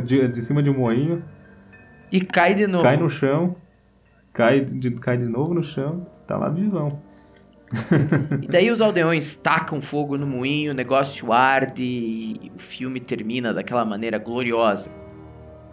de, 0.05 0.27
de 0.27 0.41
cima 0.41 0.63
de 0.63 0.69
um 0.69 0.77
moinho. 0.77 1.23
E 2.11 2.21
cai 2.21 2.53
de 2.53 2.67
novo. 2.67 2.83
Cai 2.83 2.97
no 2.97 3.09
chão, 3.09 3.55
cai 4.33 4.61
de, 4.61 4.91
cai 4.91 5.17
de 5.17 5.25
novo 5.25 5.53
no 5.53 5.63
chão, 5.63 6.07
tá 6.27 6.37
lá 6.37 6.49
vivão. 6.49 6.99
E 8.41 8.47
daí 8.47 8.69
os 8.69 8.81
aldeões 8.81 9.35
tacam 9.35 9.79
fogo 9.79 10.17
no 10.17 10.27
moinho, 10.27 10.71
o 10.71 10.75
negócio 10.75 11.31
arde 11.31 11.83
e 11.83 12.51
o 12.55 12.59
filme 12.59 12.99
termina 12.99 13.53
daquela 13.53 13.85
maneira 13.85 14.17
gloriosa. 14.17 14.91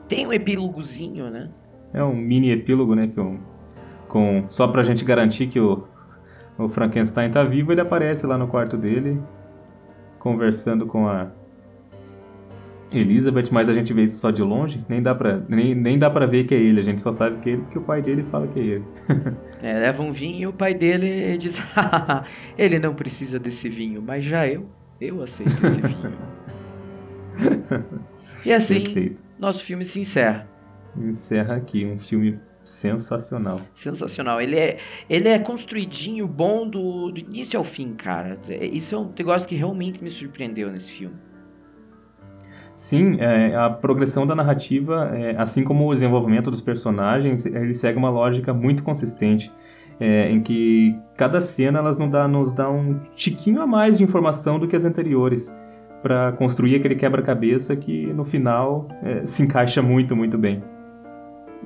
Tem 0.09 0.27
um 0.27 0.33
epílogozinho, 0.33 1.31
né? 1.31 1.51
É 1.93 2.03
um 2.03 2.15
mini 2.15 2.51
epílogo, 2.51 2.95
né? 2.95 3.11
Um, 3.17 3.39
com, 4.09 4.45
só 4.49 4.69
pra 4.69 4.83
gente 4.83 5.05
garantir 5.05 5.49
que 5.49 5.61
o, 5.61 5.85
o 6.59 6.69
Frankenstein 6.69 7.31
tá 7.31 7.45
vivo, 7.45 7.73
ele 7.73 7.81
aparece 7.81 8.27
lá 8.27 8.39
no 8.39 8.49
quarto 8.49 8.77
dele, 8.77 9.21
conversando 10.19 10.87
com 10.87 11.09
a 11.09 11.29
Elizabeth, 12.91 13.49
mas 13.53 13.69
a 13.69 13.73
gente 13.73 13.93
vê 13.93 14.03
isso 14.05 14.19
só 14.19 14.31
de 14.31 14.43
longe, 14.43 14.85
nem 14.89 15.03
dá 15.03 15.15
pra, 15.15 15.43
nem, 15.49 15.75
nem 15.75 15.99
dá 15.99 16.09
pra 16.09 16.25
ver 16.27 16.45
que 16.45 16.55
é 16.55 16.59
ele, 16.59 16.81
a 16.81 16.83
gente 16.83 17.03
só 17.03 17.13
sabe 17.13 17.39
que 17.41 17.51
é 17.51 17.53
ele 17.53 17.63
porque 17.63 17.79
o 17.79 17.83
pai 17.83 18.01
dele 18.01 18.25
fala 18.31 18.47
que 18.49 18.59
é 18.59 18.63
ele. 18.63 18.85
é, 19.63 19.73
leva 19.75 20.03
um 20.03 20.11
vinho 20.11 20.41
e 20.41 20.47
o 20.47 20.53
pai 20.53 20.73
dele 20.75 21.37
diz, 21.37 21.63
ele 22.57 22.79
não 22.79 22.95
precisa 22.95 23.39
desse 23.39 23.69
vinho, 23.69 24.01
mas 24.01 24.25
já 24.25 24.47
eu, 24.49 24.69
eu 25.01 25.23
aceito 25.23 25.55
esse 25.67 25.81
vinho. 25.81 26.13
E 28.45 28.53
assim, 28.53 28.81
Perfeito. 28.83 29.21
nosso 29.39 29.63
filme 29.65 29.85
se 29.85 30.01
encerra. 30.01 30.49
Encerra 30.97 31.57
aqui 31.57 31.85
um 31.85 31.99
filme 31.99 32.39
sensacional. 32.65 33.61
Sensacional. 33.75 34.41
Ele 34.41 34.57
é, 34.57 34.79
ele 35.11 35.29
é 35.29 35.39
construidinho, 35.39 36.27
bom 36.29 36.69
do, 36.69 37.11
do 37.11 37.19
início 37.19 37.59
ao 37.59 37.65
fim, 37.65 37.95
cara. 37.95 38.39
É- 38.49 38.65
Isso 38.67 38.95
é 38.95 38.99
um 38.99 39.13
negócio 39.17 39.49
que 39.49 39.55
realmente 39.57 40.03
me 40.03 40.09
surpreendeu 40.11 40.71
nesse 40.71 40.93
filme. 40.93 41.17
Sim, 42.79 43.17
é, 43.19 43.57
a 43.57 43.69
progressão 43.69 44.25
da 44.25 44.37
narrativa, 44.37 45.11
é, 45.13 45.35
assim 45.37 45.65
como 45.65 45.89
o 45.89 45.93
desenvolvimento 45.93 46.49
dos 46.49 46.61
personagens, 46.61 47.45
ele 47.45 47.75
segue 47.75 47.99
uma 47.99 48.09
lógica 48.09 48.55
muito 48.55 48.85
consistente, 48.85 49.53
é, 49.99 50.31
em 50.31 50.41
que 50.41 50.97
cada 51.17 51.41
cena 51.41 51.81
elas 51.81 51.99
nos 51.99 52.09
dá, 52.09 52.29
nos 52.29 52.53
dá 52.53 52.71
um 52.71 53.01
tiquinho 53.17 53.61
a 53.61 53.67
mais 53.67 53.99
de 53.99 54.05
informação 54.05 54.61
do 54.61 54.69
que 54.69 54.77
as 54.77 54.85
anteriores, 54.85 55.53
para 56.05 56.31
construir 56.31 56.77
aquele 56.77 56.95
quebra-cabeça 56.95 57.75
que 57.75 58.07
no 58.13 58.25
final 58.25 58.87
é, 59.03 59.27
se 59.27 59.43
encaixa 59.43 59.83
muito, 59.83 60.15
muito 60.15 60.39
bem. 60.39 60.63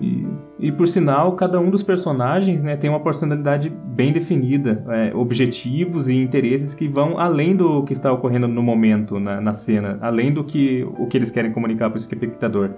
E, 0.01 0.27
e 0.59 0.73
por 0.73 0.89
sinal, 0.89 1.37
cada 1.37 1.61
um 1.61 1.71
dos 1.71 1.83
personagens 1.83 2.63
né, 2.63 2.77
tem 2.77 2.89
uma 2.89 3.01
personalidade 3.01 3.69
bem 3.69 4.13
definida, 4.13 4.85
é, 4.89 5.15
objetivos 5.15 6.09
e 6.09 6.17
interesses 6.17 6.75
que 6.75 6.89
vão 6.89 7.19
além 7.19 7.55
do 7.55 7.85
que 7.85 7.93
está 7.93 8.11
ocorrendo 8.13 8.49
no 8.49 8.63
momento, 8.63 9.21
na, 9.21 9.41
na 9.41 9.53
cena, 9.53 9.99
além 10.01 10.33
do 10.33 10.45
que 10.45 10.83
o 10.99 11.07
que 11.07 11.17
eles 11.17 11.31
querem 11.31 11.53
comunicar 11.53 11.91
para 11.91 11.97
o 11.97 12.01
espectador. 12.01 12.71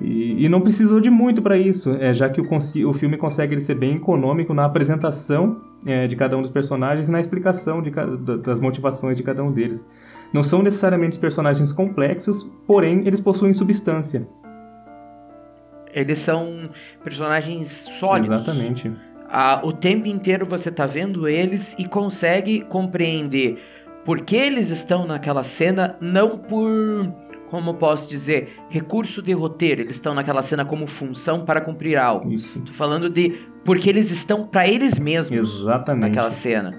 E, 0.00 0.44
e 0.44 0.48
não 0.48 0.60
precisou 0.60 1.00
de 1.00 1.10
muito 1.10 1.42
para 1.42 1.56
isso, 1.56 1.94
é, 2.00 2.12
já 2.12 2.28
que 2.28 2.40
o, 2.40 2.46
o 2.88 2.92
filme 2.92 3.16
consegue 3.16 3.54
ele 3.54 3.60
ser 3.60 3.74
bem 3.74 3.96
econômico 3.96 4.54
na 4.54 4.64
apresentação 4.64 5.60
é, 5.84 6.06
de 6.06 6.16
cada 6.16 6.36
um 6.36 6.42
dos 6.42 6.50
personagens 6.50 7.08
e 7.08 7.12
na 7.12 7.20
explicação 7.20 7.82
de 7.82 7.90
das 8.42 8.58
motivações 8.58 9.16
de 9.16 9.22
cada 9.22 9.44
um 9.44 9.52
deles. 9.52 9.88
Não 10.32 10.42
são 10.42 10.62
necessariamente 10.62 11.18
personagens 11.18 11.72
complexos, 11.72 12.42
porém 12.66 13.06
eles 13.06 13.20
possuem 13.20 13.54
substância. 13.54 14.26
Eles 15.96 16.18
são 16.18 16.68
personagens 17.02 17.68
sólidos. 17.70 18.42
Exatamente. 18.42 18.92
Ah, 19.28 19.60
o 19.64 19.72
tempo 19.72 20.06
inteiro 20.06 20.44
você 20.44 20.70
tá 20.70 20.86
vendo 20.86 21.26
eles 21.26 21.74
e 21.78 21.88
consegue 21.88 22.60
compreender 22.60 23.58
por 24.04 24.20
que 24.20 24.36
eles 24.36 24.68
estão 24.68 25.06
naquela 25.06 25.42
cena, 25.42 25.96
não 25.98 26.36
por, 26.36 26.70
como 27.48 27.70
eu 27.70 27.74
posso 27.74 28.08
dizer, 28.08 28.56
recurso 28.68 29.22
de 29.22 29.32
roteiro. 29.32 29.80
Eles 29.80 29.96
estão 29.96 30.14
naquela 30.14 30.42
cena 30.42 30.66
como 30.66 30.86
função 30.86 31.46
para 31.46 31.62
cumprir 31.62 31.96
algo. 31.96 32.30
Isso. 32.30 32.60
Tô 32.60 32.72
falando 32.72 33.08
de 33.08 33.40
porque 33.64 33.88
eles 33.88 34.10
estão 34.10 34.46
para 34.46 34.68
eles 34.68 34.98
mesmos 34.98 35.62
Exatamente. 35.62 36.02
naquela 36.02 36.30
cena. 36.30 36.78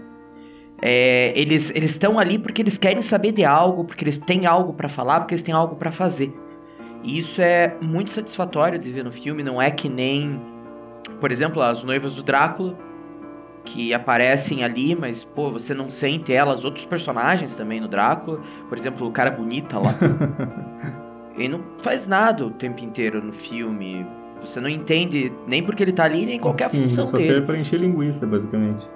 É, 0.80 1.34
eles 1.36 1.72
eles 1.76 1.90
estão 1.90 2.20
ali 2.20 2.38
porque 2.38 2.62
eles 2.62 2.78
querem 2.78 3.02
saber 3.02 3.32
de 3.32 3.44
algo, 3.44 3.84
porque 3.84 4.04
eles 4.04 4.16
têm 4.16 4.46
algo 4.46 4.74
para 4.74 4.88
falar, 4.88 5.22
porque 5.22 5.34
eles 5.34 5.42
têm 5.42 5.56
algo 5.56 5.76
para 5.76 5.90
fazer. 5.90 6.32
E 7.04 7.18
isso 7.18 7.42
é 7.42 7.76
muito 7.82 8.12
satisfatório 8.12 8.78
de 8.78 8.90
ver 8.92 9.04
no 9.04 9.12
filme, 9.12 9.44
não 9.44 9.62
é 9.62 9.72
que 9.72 9.88
nem, 9.88 10.42
por 11.20 11.32
exemplo, 11.32 11.62
as 11.62 11.84
noivas 11.84 12.16
do 12.16 12.24
Drácula, 12.24 12.78
que 13.64 13.94
aparecem 13.94 14.64
ali, 14.64 14.96
mas 14.96 15.24
pô, 15.24 15.50
você 15.50 15.74
não 15.74 15.90
sente 15.90 16.34
elas, 16.34 16.64
outros 16.64 16.86
personagens 16.86 17.56
também 17.56 17.80
no 17.80 17.88
Drácula, 17.88 18.42
por 18.68 18.78
exemplo, 18.78 19.08
o 19.08 19.12
cara 19.12 19.30
bonita 19.30 19.78
lá. 19.78 19.96
ele 21.38 21.50
não 21.50 21.64
faz 21.78 22.08
nada 22.08 22.46
o 22.46 22.50
tempo 22.50 22.84
inteiro 22.84 23.24
no 23.24 23.34
filme. 23.34 24.06
Você 24.40 24.60
não 24.60 24.70
entende 24.70 25.32
nem 25.48 25.64
porque 25.64 25.84
ele 25.84 25.92
tá 25.92 26.04
ali, 26.04 26.26
nem 26.26 26.40
qual 26.40 26.56
que 26.56 26.64
a 26.64 26.70
Sim, 26.70 26.84
função 26.84 27.06
só 27.06 27.18
dele. 27.18 27.30
serve 27.30 27.46
para 27.46 27.58
encher 27.58 27.80
linguiça, 27.80 28.26
basicamente. 28.26 28.88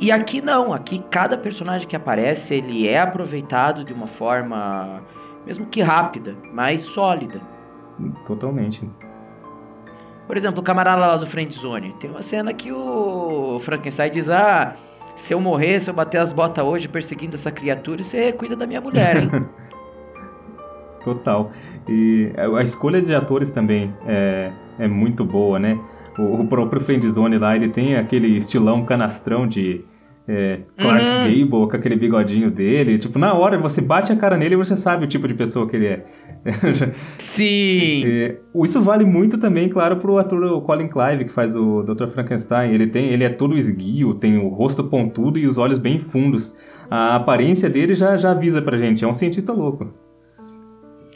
E 0.00 0.10
aqui 0.10 0.42
não, 0.42 0.72
aqui 0.72 1.02
cada 1.10 1.38
personagem 1.38 1.86
que 1.86 1.94
aparece, 1.94 2.54
ele 2.54 2.88
é 2.88 3.00
aproveitado 3.00 3.84
de 3.84 3.92
uma 3.92 4.08
forma, 4.08 5.00
mesmo 5.46 5.66
que 5.66 5.82
rápida, 5.82 6.36
mas 6.52 6.82
sólida. 6.82 7.40
Totalmente. 8.26 8.88
Por 10.26 10.36
exemplo, 10.36 10.60
o 10.60 10.62
camarada 10.62 11.00
lá 11.00 11.16
do 11.16 11.26
Friendzone, 11.26 11.94
tem 12.00 12.10
uma 12.10 12.22
cena 12.22 12.52
que 12.54 12.72
o 12.72 13.58
Frankenstein 13.60 14.10
diz, 14.10 14.30
ah, 14.30 14.74
se 15.14 15.34
eu 15.34 15.40
morrer, 15.40 15.80
se 15.80 15.90
eu 15.90 15.94
bater 15.94 16.18
as 16.18 16.32
botas 16.32 16.64
hoje 16.64 16.88
perseguindo 16.88 17.34
essa 17.34 17.50
criatura, 17.50 18.02
você 18.02 18.32
cuida 18.32 18.56
da 18.56 18.66
minha 18.66 18.80
mulher, 18.80 19.16
hein? 19.16 19.30
Total. 21.04 21.50
E 21.88 22.32
a 22.36 22.62
escolha 22.62 23.00
de 23.02 23.14
atores 23.14 23.50
também 23.50 23.92
é, 24.06 24.52
é 24.78 24.88
muito 24.88 25.24
boa, 25.24 25.58
né? 25.58 25.78
O, 26.16 26.42
o 26.42 26.46
próprio 26.46 26.80
Friendzone 26.80 27.38
lá, 27.38 27.56
ele 27.56 27.68
tem 27.68 27.96
aquele 27.96 28.36
estilão 28.36 28.84
canastrão 28.84 29.46
de 29.46 29.84
é, 30.26 30.60
Clark 30.78 31.04
Uhum. 31.04 31.24
Gable 31.24 31.68
com 31.68 31.76
aquele 31.76 31.96
bigodinho 31.96 32.50
dele. 32.50 32.98
Tipo, 32.98 33.18
na 33.18 33.34
hora 33.34 33.58
você 33.58 33.80
bate 33.80 34.12
a 34.12 34.16
cara 34.16 34.36
nele 34.36 34.54
e 34.54 34.56
você 34.56 34.76
sabe 34.76 35.04
o 35.04 35.08
tipo 35.08 35.26
de 35.26 35.34
pessoa 35.34 35.68
que 35.68 35.76
ele 35.76 35.86
é. 35.86 36.04
Sim! 37.18 38.04
É, 38.06 38.36
isso 38.64 38.80
vale 38.80 39.04
muito 39.04 39.36
também, 39.38 39.68
claro, 39.68 39.96
pro 39.96 40.18
ator 40.18 40.42
o 40.44 40.60
Colin 40.62 40.88
Clive, 40.88 41.24
que 41.24 41.32
faz 41.32 41.56
o 41.56 41.82
Dr. 41.82 42.08
Frankenstein. 42.08 42.72
Ele 42.72 42.86
tem, 42.86 43.08
ele 43.08 43.24
é 43.24 43.28
todo 43.28 43.56
esguio, 43.56 44.14
tem 44.14 44.38
o 44.38 44.48
rosto 44.48 44.84
pontudo 44.84 45.38
e 45.38 45.46
os 45.46 45.58
olhos 45.58 45.78
bem 45.78 45.98
fundos. 45.98 46.56
A 46.90 47.16
aparência 47.16 47.68
dele 47.68 47.94
já, 47.94 48.16
já 48.16 48.30
avisa 48.30 48.62
pra 48.62 48.78
gente, 48.78 49.04
é 49.04 49.08
um 49.08 49.14
cientista 49.14 49.52
louco. 49.52 49.92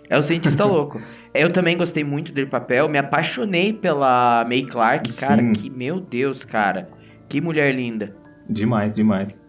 É 0.09 0.19
o 0.19 0.23
cientista 0.23 0.65
louco. 0.67 1.01
Eu 1.33 1.53
também 1.53 1.77
gostei 1.77 2.03
muito 2.03 2.33
dele 2.33 2.49
papel, 2.49 2.89
me 2.89 2.99
apaixonei 2.99 3.73
pela 3.73 4.45
May 4.49 4.63
Clark, 4.63 5.13
cara, 5.15 5.43
Sim. 5.43 5.53
que, 5.53 5.71
meu 5.71 6.01
Deus, 6.01 6.45
cara, 6.45 6.89
que 7.29 7.41
mulher 7.41 7.75
linda. 7.75 8.26
Demais, 8.49 8.95
demais. 8.95 9.45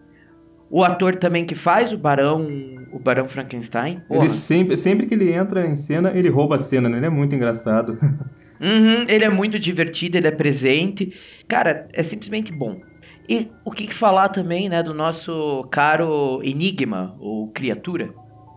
O 0.70 0.84
ator 0.84 1.16
também 1.16 1.46
que 1.46 1.54
faz 1.54 1.92
o 1.92 1.98
Barão, 1.98 2.46
o 2.92 2.98
Barão 2.98 3.26
Frankenstein, 3.26 4.00
porra. 4.06 4.20
Ele 4.20 4.28
sempre, 4.28 4.76
sempre 4.76 5.06
que 5.06 5.14
ele 5.14 5.32
entra 5.32 5.66
em 5.66 5.74
cena, 5.76 6.10
ele 6.14 6.28
rouba 6.28 6.56
a 6.56 6.58
cena, 6.58 6.88
né? 6.88 6.98
Ele 6.98 7.06
é 7.06 7.10
muito 7.10 7.34
engraçado. 7.34 7.98
Uhum, 8.60 9.06
ele 9.08 9.24
é 9.24 9.28
muito 9.28 9.56
divertido, 9.56 10.16
ele 10.16 10.26
é 10.26 10.32
presente. 10.32 11.12
Cara, 11.46 11.86
é 11.92 12.02
simplesmente 12.02 12.50
bom. 12.50 12.80
E 13.28 13.48
o 13.64 13.70
que 13.70 13.86
que 13.86 13.94
falar 13.94 14.30
também, 14.30 14.68
né, 14.68 14.82
do 14.82 14.92
nosso 14.92 15.62
caro 15.70 16.40
Enigma, 16.42 17.14
ou 17.20 17.48
criatura, 17.52 18.12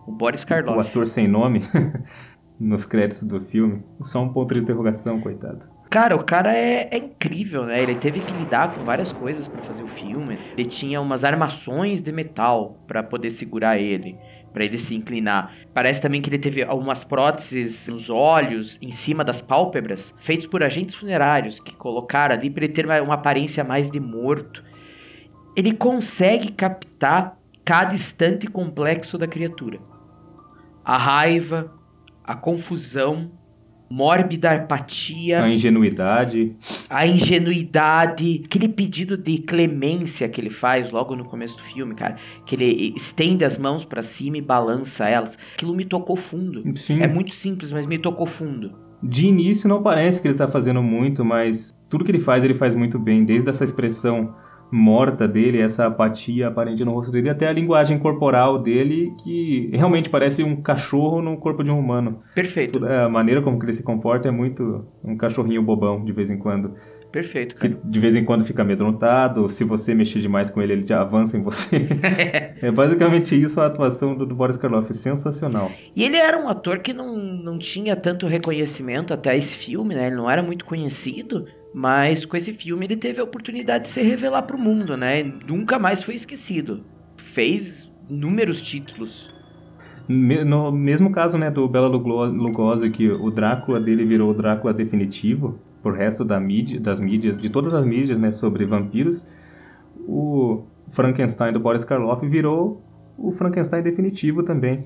o 0.06 0.10
Boris 0.10 0.42
o 0.42 0.46
Karloff. 0.48 0.88
ator 0.88 1.06
sem 1.06 1.28
nome 1.28 1.62
nos 2.58 2.84
créditos 2.84 3.22
do 3.24 3.40
filme. 3.42 3.82
Só 4.00 4.22
um 4.22 4.30
ponto 4.30 4.52
de 4.52 4.60
interrogação, 4.60 5.20
coitado. 5.20 5.66
Cara, 5.92 6.16
o 6.16 6.24
cara 6.24 6.56
é, 6.56 6.88
é 6.90 6.96
incrível, 6.96 7.66
né? 7.66 7.82
Ele 7.82 7.94
teve 7.94 8.20
que 8.20 8.32
lidar 8.32 8.74
com 8.74 8.82
várias 8.82 9.12
coisas 9.12 9.46
pra 9.46 9.60
fazer 9.60 9.82
o 9.82 9.86
filme. 9.86 10.38
Ele 10.56 10.66
tinha 10.66 10.98
umas 10.98 11.22
armações 11.22 12.00
de 12.00 12.10
metal 12.10 12.82
pra 12.86 13.02
poder 13.02 13.28
segurar 13.28 13.76
ele, 13.76 14.16
pra 14.54 14.64
ele 14.64 14.78
se 14.78 14.94
inclinar. 14.94 15.54
Parece 15.74 16.00
também 16.00 16.22
que 16.22 16.30
ele 16.30 16.38
teve 16.38 16.62
algumas 16.62 17.04
próteses 17.04 17.88
nos 17.88 18.08
olhos, 18.08 18.78
em 18.80 18.90
cima 18.90 19.22
das 19.22 19.42
pálpebras, 19.42 20.14
feitos 20.18 20.46
por 20.46 20.62
agentes 20.62 20.94
funerários 20.94 21.60
que 21.60 21.76
colocaram 21.76 22.36
ali 22.36 22.48
pra 22.48 22.64
ele 22.64 22.72
ter 22.72 22.86
uma, 22.86 23.02
uma 23.02 23.14
aparência 23.14 23.62
mais 23.62 23.90
de 23.90 24.00
morto. 24.00 24.64
Ele 25.54 25.74
consegue 25.74 26.52
captar 26.52 27.36
cada 27.62 27.92
instante 27.92 28.46
complexo 28.46 29.18
da 29.18 29.26
criatura. 29.26 29.78
A 30.82 30.96
raiva, 30.96 31.70
a 32.24 32.34
confusão, 32.34 33.30
mórbida 33.94 34.52
apatia, 34.52 35.42
A 35.44 35.48
ingenuidade. 35.50 36.56
a 36.88 37.06
ingenuidade, 37.06 38.42
aquele 38.44 38.68
pedido 38.68 39.16
de 39.16 39.38
clemência 39.38 40.28
que 40.28 40.40
ele 40.40 40.50
faz 40.50 40.90
logo 40.90 41.14
no 41.14 41.24
começo 41.24 41.56
do 41.56 41.62
filme, 41.62 41.94
cara, 41.94 42.16
que 42.46 42.54
ele 42.54 42.92
estende 42.96 43.44
as 43.44 43.58
mãos 43.58 43.84
pra 43.84 44.02
cima 44.02 44.38
e 44.38 44.40
balança 44.40 45.08
elas. 45.08 45.38
Aquilo 45.54 45.74
me 45.74 45.84
tocou 45.84 46.16
fundo. 46.16 46.62
Sim, 46.76 47.00
É 47.00 47.06
muito 47.08 47.34
simples, 47.34 47.70
mas 47.70 47.86
me 47.86 47.98
tocou 47.98 48.26
fundo. 48.26 48.72
de 49.02 49.26
início 49.26 49.68
não 49.68 49.82
parece 49.82 50.22
que 50.22 50.28
ele 50.28 50.36
tá 50.38 50.46
fazendo 50.48 50.82
muito, 50.82 51.24
mas 51.24 51.74
tudo 51.88 52.04
que 52.04 52.10
ele 52.10 52.20
faz, 52.20 52.44
ele 52.44 52.54
faz 52.54 52.74
muito 52.74 52.98
bem. 52.98 53.24
Desde 53.24 53.50
essa 53.50 53.64
expressão 53.64 54.34
morta 54.72 55.28
dele, 55.28 55.60
essa 55.60 55.86
apatia 55.86 56.48
aparente 56.48 56.82
no 56.84 56.92
rosto 56.92 57.12
dele, 57.12 57.28
até 57.28 57.46
a 57.46 57.52
linguagem 57.52 57.98
corporal 57.98 58.58
dele, 58.58 59.12
que 59.22 59.68
realmente 59.74 60.08
parece 60.08 60.42
um 60.42 60.56
cachorro 60.62 61.20
no 61.20 61.36
corpo 61.36 61.62
de 61.62 61.70
um 61.70 61.78
humano. 61.78 62.20
Perfeito, 62.34 62.80
Toda 62.80 63.04
a 63.04 63.08
maneira 63.08 63.42
como 63.42 63.58
que 63.58 63.66
ele 63.66 63.74
se 63.74 63.82
comporta 63.82 64.28
é 64.28 64.30
muito 64.30 64.86
um 65.04 65.14
cachorrinho 65.16 65.62
bobão, 65.62 66.02
de 66.02 66.10
vez 66.12 66.30
em 66.30 66.38
quando. 66.38 66.72
perfeito, 67.12 67.54
Que 67.56 67.68
cara. 67.68 67.80
de 67.84 68.00
vez 68.00 68.16
em 68.16 68.24
quando 68.24 68.44
fica 68.46 68.62
amedrontado, 68.62 69.46
se 69.50 69.62
você 69.62 69.94
mexer 69.94 70.20
demais 70.20 70.48
com 70.48 70.62
ele, 70.62 70.72
ele 70.72 70.86
já 70.86 71.02
avança 71.02 71.36
em 71.36 71.42
você. 71.42 71.86
é 72.62 72.70
basicamente 72.70 73.38
isso 73.40 73.60
a 73.60 73.66
atuação 73.66 74.14
do, 74.16 74.24
do 74.24 74.34
Boris 74.34 74.56
Karloff, 74.56 74.92
sensacional. 74.94 75.70
E 75.94 76.02
ele 76.02 76.16
era 76.16 76.38
um 76.38 76.48
ator 76.48 76.78
que 76.78 76.94
não, 76.94 77.14
não 77.16 77.58
tinha 77.58 77.94
tanto 77.94 78.26
reconhecimento 78.26 79.12
até 79.12 79.36
esse 79.36 79.54
filme, 79.54 79.94
né? 79.94 80.06
Ele 80.06 80.16
não 80.16 80.30
era 80.30 80.42
muito 80.42 80.64
conhecido, 80.64 81.44
mas 81.74 82.24
com 82.24 82.36
esse 82.36 82.52
filme 82.52 82.86
ele 82.86 82.96
teve 82.96 83.20
a 83.20 83.24
oportunidade 83.24 83.84
de 83.84 83.90
se 83.90 84.02
revelar 84.02 84.42
pro 84.42 84.58
mundo, 84.58 84.96
né? 84.96 85.22
Nunca 85.46 85.78
mais 85.78 86.02
foi 86.02 86.14
esquecido. 86.14 86.84
Fez 87.16 87.90
inúmeros 88.08 88.60
títulos. 88.60 89.32
No 90.08 90.72
mesmo 90.72 91.12
caso 91.12 91.38
né, 91.38 91.50
do 91.50 91.66
Bela 91.68 91.86
Lugo- 91.86 92.26
Lugosi, 92.26 92.90
que 92.90 93.08
o 93.08 93.30
Drácula 93.30 93.80
dele 93.80 94.04
virou 94.04 94.30
o 94.30 94.34
Drácula 94.34 94.74
definitivo, 94.74 95.58
por 95.82 95.94
resto 95.94 96.24
da 96.24 96.38
mídia, 96.38 96.80
das 96.80 97.00
mídias, 97.00 97.38
de 97.38 97.48
todas 97.48 97.72
as 97.72 97.84
mídias 97.84 98.18
né, 98.18 98.30
sobre 98.30 98.66
vampiros, 98.66 99.26
o 100.06 100.64
Frankenstein 100.90 101.52
do 101.52 101.60
Boris 101.60 101.84
Karloff 101.84 102.26
virou 102.26 102.82
o 103.16 103.32
Frankenstein 103.32 103.82
definitivo 103.82 104.42
também. 104.42 104.84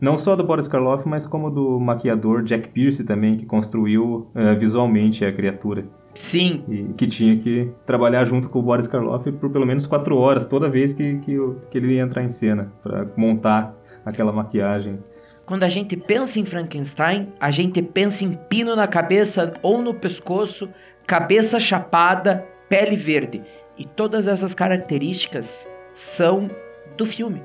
Não 0.00 0.18
só 0.18 0.36
do 0.36 0.44
Boris 0.44 0.68
Karloff, 0.68 1.08
mas 1.08 1.26
como 1.26 1.50
do 1.50 1.80
maquiador 1.80 2.42
Jack 2.42 2.68
Pierce 2.68 3.04
também, 3.04 3.36
que 3.36 3.46
construiu 3.46 4.28
uh, 4.34 4.58
visualmente 4.58 5.24
a 5.24 5.32
criatura. 5.32 5.84
Sim. 6.14 6.64
E 6.68 6.94
que 6.94 7.06
tinha 7.06 7.36
que 7.38 7.70
trabalhar 7.86 8.24
junto 8.24 8.48
com 8.48 8.58
o 8.58 8.62
Boris 8.62 8.88
Karloff 8.88 9.30
por 9.32 9.50
pelo 9.50 9.66
menos 9.66 9.86
quatro 9.86 10.16
horas, 10.16 10.46
toda 10.46 10.68
vez 10.68 10.92
que, 10.92 11.18
que, 11.18 11.36
que 11.70 11.78
ele 11.78 11.94
ia 11.94 12.02
entrar 12.02 12.22
em 12.22 12.28
cena, 12.28 12.72
para 12.82 13.06
montar 13.16 13.74
aquela 14.04 14.32
maquiagem. 14.32 14.98
Quando 15.44 15.62
a 15.62 15.68
gente 15.68 15.96
pensa 15.96 16.40
em 16.40 16.44
Frankenstein, 16.44 17.32
a 17.38 17.50
gente 17.50 17.80
pensa 17.80 18.24
em 18.24 18.32
pino 18.34 18.74
na 18.74 18.86
cabeça 18.86 19.54
ou 19.62 19.80
no 19.80 19.94
pescoço, 19.94 20.68
cabeça 21.06 21.60
chapada, 21.60 22.46
pele 22.68 22.96
verde. 22.96 23.42
E 23.78 23.84
todas 23.84 24.26
essas 24.26 24.54
características 24.54 25.68
são 25.92 26.50
do 26.96 27.04
filme. 27.04 27.42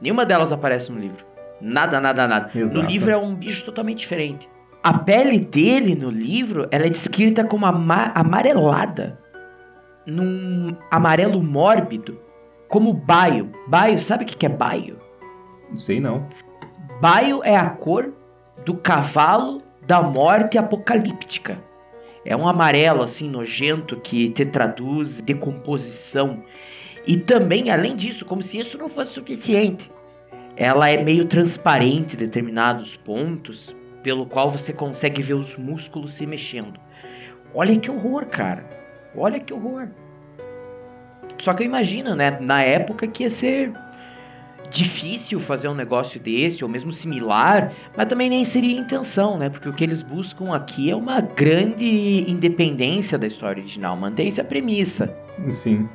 Nenhuma 0.00 0.26
delas 0.26 0.52
aparece 0.52 0.90
no 0.90 0.98
livro. 0.98 1.29
Nada, 1.60 2.00
nada, 2.00 2.26
nada. 2.26 2.50
Exato. 2.54 2.82
No 2.82 2.88
livro 2.88 3.10
é 3.10 3.16
um 3.16 3.34
bicho 3.34 3.64
totalmente 3.64 3.98
diferente. 3.98 4.48
A 4.82 4.96
pele 4.96 5.38
dele 5.38 5.94
no 5.94 6.08
livro 6.08 6.66
ela 6.70 6.86
é 6.86 6.88
descrita 6.88 7.44
como 7.44 7.66
ama 7.66 8.10
amarelada. 8.14 9.18
Num 10.06 10.74
amarelo 10.90 11.42
mórbido. 11.42 12.18
Como 12.68 12.92
baio. 12.92 13.50
Baio, 13.68 13.98
sabe 13.98 14.24
o 14.24 14.26
que 14.26 14.46
é 14.46 14.48
baio? 14.48 14.98
Não 15.68 15.76
sei 15.78 16.00
não. 16.00 16.26
Baio 17.00 17.42
é 17.44 17.56
a 17.56 17.68
cor 17.68 18.12
do 18.64 18.74
cavalo 18.74 19.62
da 19.86 20.00
morte 20.02 20.56
apocalíptica. 20.56 21.58
É 22.24 22.36
um 22.36 22.46
amarelo 22.46 23.02
assim 23.02 23.28
nojento 23.28 23.96
que 23.96 24.28
te 24.28 24.44
traduz 24.44 25.20
decomposição. 25.20 26.42
E 27.06 27.16
também, 27.16 27.70
além 27.70 27.96
disso, 27.96 28.24
como 28.24 28.42
se 28.42 28.58
isso 28.58 28.76
não 28.76 28.88
fosse 28.88 29.12
suficiente, 29.12 29.90
ela 30.60 30.90
é 30.90 31.02
meio 31.02 31.24
transparente 31.24 32.14
em 32.14 32.18
determinados 32.18 32.94
pontos, 32.94 33.74
pelo 34.02 34.26
qual 34.26 34.50
você 34.50 34.74
consegue 34.74 35.22
ver 35.22 35.32
os 35.32 35.56
músculos 35.56 36.12
se 36.12 36.26
mexendo. 36.26 36.78
Olha 37.54 37.74
que 37.78 37.90
horror, 37.90 38.26
cara. 38.26 38.68
Olha 39.16 39.40
que 39.40 39.54
horror. 39.54 39.88
Só 41.38 41.54
que 41.54 41.62
eu 41.62 41.66
imagino, 41.66 42.14
né, 42.14 42.38
na 42.42 42.62
época 42.62 43.06
que 43.06 43.22
ia 43.22 43.30
ser 43.30 43.72
difícil 44.68 45.40
fazer 45.40 45.66
um 45.66 45.74
negócio 45.74 46.20
desse, 46.20 46.62
ou 46.62 46.68
mesmo 46.68 46.92
similar, 46.92 47.72
mas 47.96 48.04
também 48.04 48.28
nem 48.28 48.44
seria 48.44 48.78
intenção, 48.78 49.38
né? 49.38 49.48
Porque 49.48 49.68
o 49.68 49.72
que 49.72 49.82
eles 49.82 50.02
buscam 50.02 50.54
aqui 50.54 50.90
é 50.90 50.94
uma 50.94 51.22
grande 51.22 52.30
independência 52.30 53.16
da 53.16 53.26
história 53.26 53.62
original. 53.62 53.96
Mantém-se 53.96 54.42
a 54.42 54.44
premissa. 54.44 55.10
Sim. 55.48 55.88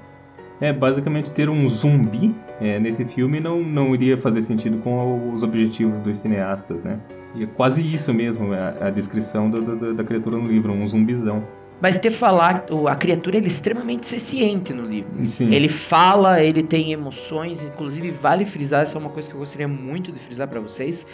É, 0.59 0.73
basicamente 0.73 1.31
ter 1.31 1.49
um 1.49 1.69
zumbi 1.69 2.33
é, 2.61 2.79
nesse 2.79 3.05
filme 3.05 3.39
não, 3.39 3.61
não 3.61 3.93
iria 3.93 4.17
fazer 4.17 4.41
sentido 4.41 4.77
com 4.77 5.33
os 5.33 5.43
objetivos 5.43 5.99
dos 5.99 6.17
cineastas, 6.17 6.81
né? 6.81 6.99
E 7.35 7.43
é 7.43 7.47
quase 7.47 7.81
isso 7.81 8.13
mesmo, 8.13 8.53
a, 8.53 8.87
a 8.87 8.89
descrição 8.89 9.49
do, 9.49 9.61
do, 9.61 9.93
da 9.93 10.03
criatura 10.03 10.37
no 10.37 10.47
livro, 10.47 10.71
um 10.71 10.87
zumbizão. 10.87 11.43
Mas 11.81 11.99
ter 11.99 12.09
falar, 12.09 12.65
a 12.87 12.95
criatura 12.95 13.35
ele 13.35 13.47
é 13.47 13.49
extremamente 13.49 14.07
senciente 14.07 14.73
no 14.73 14.85
livro. 14.85 15.11
Sim. 15.25 15.53
Ele 15.53 15.67
fala, 15.67 16.41
ele 16.41 16.63
tem 16.63 16.93
emoções, 16.93 17.61
inclusive 17.61 18.11
vale 18.11 18.45
frisar, 18.45 18.83
essa 18.83 18.97
é 18.97 18.99
uma 18.99 19.09
coisa 19.09 19.29
que 19.29 19.35
eu 19.35 19.39
gostaria 19.39 19.67
muito 19.67 20.11
de 20.11 20.19
frisar 20.19 20.47
para 20.47 20.61
vocês, 20.61 21.05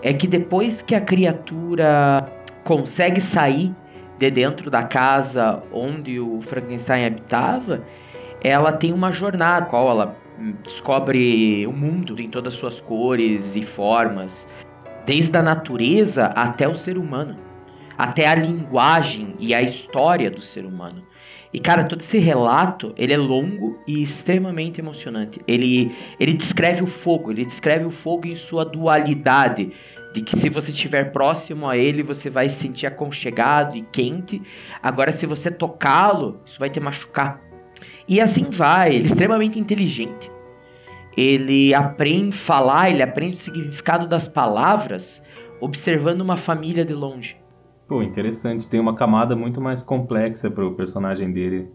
é 0.00 0.12
que 0.12 0.28
depois 0.28 0.82
que 0.82 0.94
a 0.94 1.00
criatura 1.00 2.30
consegue 2.62 3.20
sair 3.20 3.74
de 4.16 4.30
dentro 4.30 4.70
da 4.70 4.84
casa 4.84 5.62
onde 5.72 6.20
o 6.20 6.40
Frankenstein 6.40 7.06
habitava, 7.06 7.82
ela 8.40 8.72
tem 8.72 8.92
uma 8.92 9.10
jornada, 9.10 9.66
qual 9.66 9.90
ela 9.90 10.16
descobre 10.62 11.66
o 11.66 11.72
mundo 11.72 12.20
em 12.20 12.28
todas 12.28 12.54
as 12.54 12.60
suas 12.60 12.80
cores 12.80 13.56
e 13.56 13.62
formas, 13.62 14.48
desde 15.06 15.36
a 15.38 15.42
natureza 15.42 16.26
até 16.26 16.68
o 16.68 16.74
ser 16.74 16.98
humano 16.98 17.44
até 17.96 18.26
a 18.26 18.34
linguagem 18.34 19.34
e 19.38 19.54
a 19.54 19.62
história 19.62 20.30
do 20.30 20.40
ser 20.40 20.64
humano. 20.64 21.00
E 21.52 21.60
cara, 21.60 21.84
todo 21.84 22.00
esse 22.00 22.18
relato, 22.18 22.92
ele 22.96 23.12
é 23.12 23.16
longo 23.16 23.78
e 23.86 24.02
extremamente 24.02 24.80
emocionante. 24.80 25.40
Ele 25.46 25.94
ele 26.18 26.32
descreve 26.32 26.82
o 26.82 26.86
fogo, 26.86 27.30
ele 27.30 27.44
descreve 27.44 27.84
o 27.84 27.92
fogo 27.92 28.26
em 28.26 28.34
sua 28.34 28.64
dualidade, 28.64 29.70
de 30.12 30.20
que 30.20 30.36
se 30.36 30.48
você 30.48 30.72
estiver 30.72 31.12
próximo 31.12 31.68
a 31.68 31.76
ele, 31.76 32.02
você 32.02 32.28
vai 32.28 32.48
se 32.48 32.56
sentir 32.56 32.86
aconchegado 32.86 33.76
e 33.76 33.82
quente. 33.82 34.42
Agora 34.82 35.12
se 35.12 35.26
você 35.26 35.48
tocá-lo, 35.48 36.40
isso 36.44 36.58
vai 36.58 36.68
te 36.68 36.80
machucar. 36.80 37.40
E 38.06 38.20
assim 38.20 38.46
vai, 38.50 38.94
ele 38.94 39.04
é 39.04 39.06
extremamente 39.06 39.58
inteligente. 39.58 40.30
Ele 41.16 41.72
aprende 41.72 42.30
a 42.30 42.32
falar, 42.32 42.90
ele 42.90 43.02
aprende 43.02 43.36
o 43.36 43.40
significado 43.40 44.06
das 44.06 44.26
palavras 44.26 45.22
observando 45.60 46.20
uma 46.20 46.36
família 46.36 46.84
de 46.84 46.92
longe. 46.92 47.36
Pô, 47.88 48.02
interessante. 48.02 48.68
Tem 48.68 48.80
uma 48.80 48.94
camada 48.94 49.36
muito 49.36 49.60
mais 49.60 49.82
complexa 49.82 50.50
pro 50.50 50.74
personagem 50.74 51.32
dele 51.32 51.68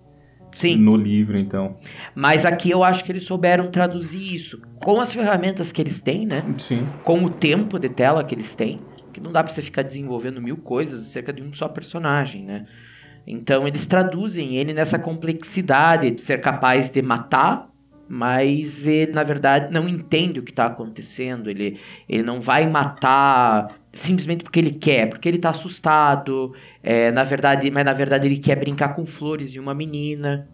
Sim. 0.51 0.75
no 0.77 0.95
livro, 0.95 1.37
então. 1.37 1.75
Mas 2.15 2.45
aqui 2.45 2.71
eu 2.71 2.83
acho 2.83 3.03
que 3.03 3.11
eles 3.11 3.23
souberam 3.23 3.69
traduzir 3.69 4.33
isso 4.33 4.61
com 4.83 4.99
as 4.99 5.13
ferramentas 5.13 5.71
que 5.71 5.81
eles 5.81 5.99
têm, 5.99 6.25
né? 6.25 6.43
Sim. 6.57 6.87
Com 7.03 7.23
o 7.23 7.29
tempo 7.29 7.79
de 7.79 7.89
tela 7.89 8.23
que 8.23 8.35
eles 8.35 8.55
têm. 8.55 8.81
Que 9.13 9.21
não 9.21 9.31
dá 9.31 9.43
pra 9.43 9.51
você 9.51 9.61
ficar 9.61 9.81
desenvolvendo 9.81 10.41
mil 10.41 10.57
coisas 10.57 11.01
acerca 11.01 11.31
de 11.31 11.41
um 11.41 11.51
só 11.53 11.67
personagem, 11.67 12.43
né? 12.43 12.65
Então 13.29 13.67
eles 13.67 13.85
traduzem 13.85 14.57
ele 14.57 14.73
nessa 14.73 14.97
complexidade 14.97 16.09
de 16.09 16.19
ser 16.19 16.41
capaz 16.41 16.89
de 16.89 16.99
matar, 16.99 17.69
mas 18.07 18.87
ele 18.87 19.11
na 19.11 19.23
verdade 19.23 19.71
não 19.71 19.87
entende 19.87 20.39
o 20.39 20.43
que 20.43 20.49
está 20.49 20.65
acontecendo. 20.65 21.47
Ele, 21.47 21.77
ele 22.09 22.23
não 22.23 22.41
vai 22.41 22.67
matar 22.67 23.79
simplesmente 23.93 24.43
porque 24.43 24.59
ele 24.59 24.71
quer, 24.71 25.07
porque 25.07 25.29
ele 25.29 25.37
tá 25.37 25.51
assustado, 25.51 26.55
é, 26.81 27.11
na 27.11 27.23
verdade, 27.23 27.69
mas 27.69 27.85
na 27.85 27.93
verdade 27.93 28.27
ele 28.27 28.39
quer 28.39 28.55
brincar 28.55 28.95
com 28.95 29.05
flores 29.05 29.51
de 29.51 29.59
uma 29.59 29.75
menina. 29.75 30.49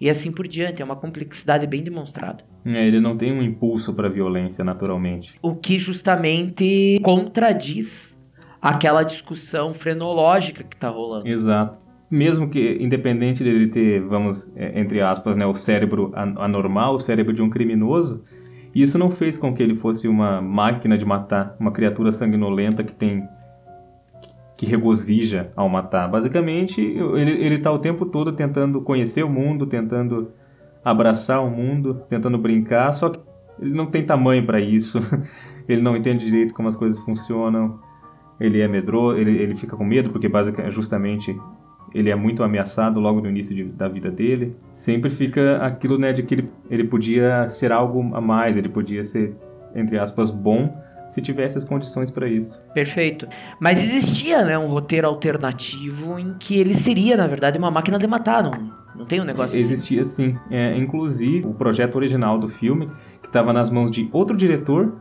E 0.00 0.10
assim 0.10 0.32
por 0.32 0.48
diante, 0.48 0.82
é 0.82 0.84
uma 0.84 0.96
complexidade 0.96 1.66
bem 1.66 1.82
demonstrada. 1.82 2.42
É, 2.64 2.86
ele 2.88 3.00
não 3.00 3.16
tem 3.16 3.32
um 3.32 3.42
impulso 3.42 3.94
para 3.94 4.08
violência 4.08 4.64
naturalmente. 4.64 5.34
O 5.42 5.54
que 5.54 5.78
justamente 5.78 6.98
contradiz 7.04 8.18
aquela 8.60 9.02
discussão 9.02 9.72
frenológica 9.72 10.64
que 10.64 10.76
tá 10.76 10.88
rolando. 10.88 11.28
Exato. 11.28 11.89
Mesmo 12.10 12.48
que, 12.48 12.76
independente 12.80 13.44
dele 13.44 13.68
ter, 13.68 14.00
vamos, 14.00 14.52
é, 14.56 14.80
entre 14.80 15.00
aspas, 15.00 15.36
né, 15.36 15.46
o 15.46 15.54
cérebro 15.54 16.10
anormal, 16.14 16.94
o 16.94 16.98
cérebro 16.98 17.32
de 17.32 17.40
um 17.40 17.48
criminoso, 17.48 18.24
isso 18.74 18.98
não 18.98 19.10
fez 19.10 19.38
com 19.38 19.54
que 19.54 19.62
ele 19.62 19.76
fosse 19.76 20.08
uma 20.08 20.40
máquina 20.40 20.98
de 20.98 21.04
matar, 21.04 21.56
uma 21.58 21.70
criatura 21.70 22.12
sanguinolenta 22.12 22.82
que 22.82 22.94
tem 22.94 23.28
que 24.56 24.66
regozija 24.66 25.50
ao 25.56 25.70
matar. 25.70 26.06
Basicamente, 26.06 26.82
ele 26.82 27.30
ele 27.30 27.58
tá 27.58 27.72
o 27.72 27.78
tempo 27.78 28.04
todo 28.04 28.32
tentando 28.32 28.82
conhecer 28.82 29.22
o 29.24 29.28
mundo, 29.28 29.66
tentando 29.66 30.32
abraçar 30.84 31.42
o 31.42 31.48
mundo, 31.48 32.02
tentando 32.10 32.36
brincar, 32.36 32.92
só 32.92 33.08
que 33.08 33.20
ele 33.58 33.72
não 33.72 33.86
tem 33.86 34.04
tamanho 34.04 34.44
para 34.44 34.60
isso. 34.60 35.00
ele 35.68 35.80
não 35.80 35.96
entende 35.96 36.26
direito 36.26 36.52
como 36.52 36.68
as 36.68 36.76
coisas 36.76 36.98
funcionam. 37.00 37.78
Ele 38.38 38.60
é 38.60 38.68
medroso, 38.68 39.18
ele, 39.18 39.38
ele 39.38 39.54
fica 39.54 39.76
com 39.76 39.84
medo 39.84 40.10
porque 40.10 40.28
basicamente 40.28 40.74
justamente 40.74 41.34
ele 41.94 42.10
é 42.10 42.14
muito 42.14 42.42
ameaçado 42.42 43.00
logo 43.00 43.20
no 43.20 43.28
início 43.28 43.54
de, 43.54 43.64
da 43.64 43.88
vida 43.88 44.10
dele. 44.10 44.56
Sempre 44.72 45.10
fica 45.10 45.58
aquilo, 45.58 45.98
né, 45.98 46.12
de 46.12 46.22
que 46.22 46.34
ele, 46.34 46.50
ele 46.70 46.84
podia 46.84 47.48
ser 47.48 47.72
algo 47.72 48.14
a 48.14 48.20
mais, 48.20 48.56
ele 48.56 48.68
podia 48.68 49.02
ser, 49.04 49.34
entre 49.74 49.98
aspas, 49.98 50.30
bom 50.30 50.72
se 51.10 51.20
tivesse 51.20 51.58
as 51.58 51.64
condições 51.64 52.10
para 52.10 52.28
isso. 52.28 52.62
Perfeito. 52.72 53.26
Mas 53.58 53.82
existia, 53.82 54.44
né, 54.44 54.56
um 54.56 54.68
roteiro 54.68 55.06
alternativo 55.06 56.18
em 56.18 56.34
que 56.38 56.58
ele 56.58 56.74
seria, 56.74 57.16
na 57.16 57.26
verdade, 57.26 57.58
uma 57.58 57.70
máquina 57.70 57.98
de 57.98 58.06
matar, 58.06 58.42
não, 58.42 58.52
não 58.94 59.04
tem 59.04 59.20
um 59.20 59.24
negócio 59.24 59.58
Existia 59.58 60.02
assim? 60.02 60.32
sim. 60.32 60.38
É, 60.50 60.76
inclusive, 60.76 61.46
o 61.46 61.52
projeto 61.52 61.96
original 61.96 62.38
do 62.38 62.48
filme, 62.48 62.88
que 63.20 63.28
estava 63.28 63.52
nas 63.52 63.70
mãos 63.70 63.90
de 63.90 64.08
outro 64.12 64.36
diretor 64.36 64.92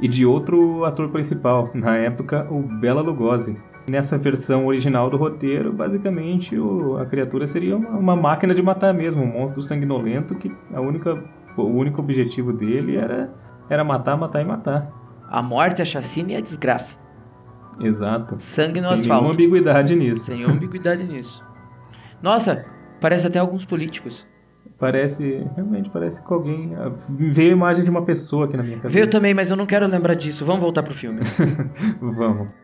e 0.00 0.08
de 0.08 0.26
outro 0.26 0.84
ator 0.84 1.08
principal, 1.08 1.70
na 1.72 1.96
época, 1.96 2.46
o 2.50 2.62
Bela 2.62 3.00
Lugosi. 3.00 3.56
Nessa 3.88 4.16
versão 4.16 4.66
original 4.66 5.10
do 5.10 5.16
roteiro, 5.18 5.70
basicamente 5.70 6.58
o, 6.58 6.96
a 6.96 7.04
criatura 7.04 7.46
seria 7.46 7.76
uma, 7.76 7.90
uma, 7.90 8.16
máquina 8.16 8.54
de 8.54 8.62
matar 8.62 8.94
mesmo, 8.94 9.22
um 9.22 9.26
monstro 9.26 9.62
sanguinolento 9.62 10.34
que 10.36 10.50
a 10.72 10.80
única, 10.80 11.22
o 11.56 11.64
único 11.64 12.00
objetivo 12.00 12.50
dele 12.52 12.96
era, 12.96 13.30
era 13.68 13.84
matar, 13.84 14.16
matar 14.16 14.40
e 14.40 14.44
matar. 14.44 14.90
A 15.28 15.42
morte, 15.42 15.82
a 15.82 15.84
chacina 15.84 16.32
e 16.32 16.36
a 16.36 16.40
desgraça. 16.40 16.98
Exato. 17.78 18.36
Sangue 18.38 18.80
no 18.80 18.88
Sem 18.88 18.94
asfalto. 18.94 19.24
nenhuma 19.24 19.34
ambiguidade 19.34 19.94
nisso. 19.94 20.24
Sem 20.26 20.44
ambiguidade 20.44 21.04
nisso. 21.04 21.44
Nossa, 22.22 22.64
parece 23.00 23.26
até 23.26 23.38
alguns 23.38 23.66
políticos. 23.66 24.26
Parece, 24.78 25.46
realmente 25.54 25.90
parece 25.90 26.24
que 26.24 26.32
alguém. 26.32 26.72
Veio 27.08 27.50
a 27.50 27.52
imagem 27.52 27.84
de 27.84 27.90
uma 27.90 28.02
pessoa 28.02 28.46
aqui 28.46 28.56
na 28.56 28.62
minha 28.62 28.76
cabeça. 28.76 28.94
Veio 28.94 29.08
também, 29.08 29.34
mas 29.34 29.50
eu 29.50 29.56
não 29.56 29.66
quero 29.66 29.86
lembrar 29.86 30.14
disso. 30.14 30.44
Vamos 30.44 30.62
voltar 30.62 30.82
pro 30.82 30.94
filme. 30.94 31.20
Vamos. 32.00 32.63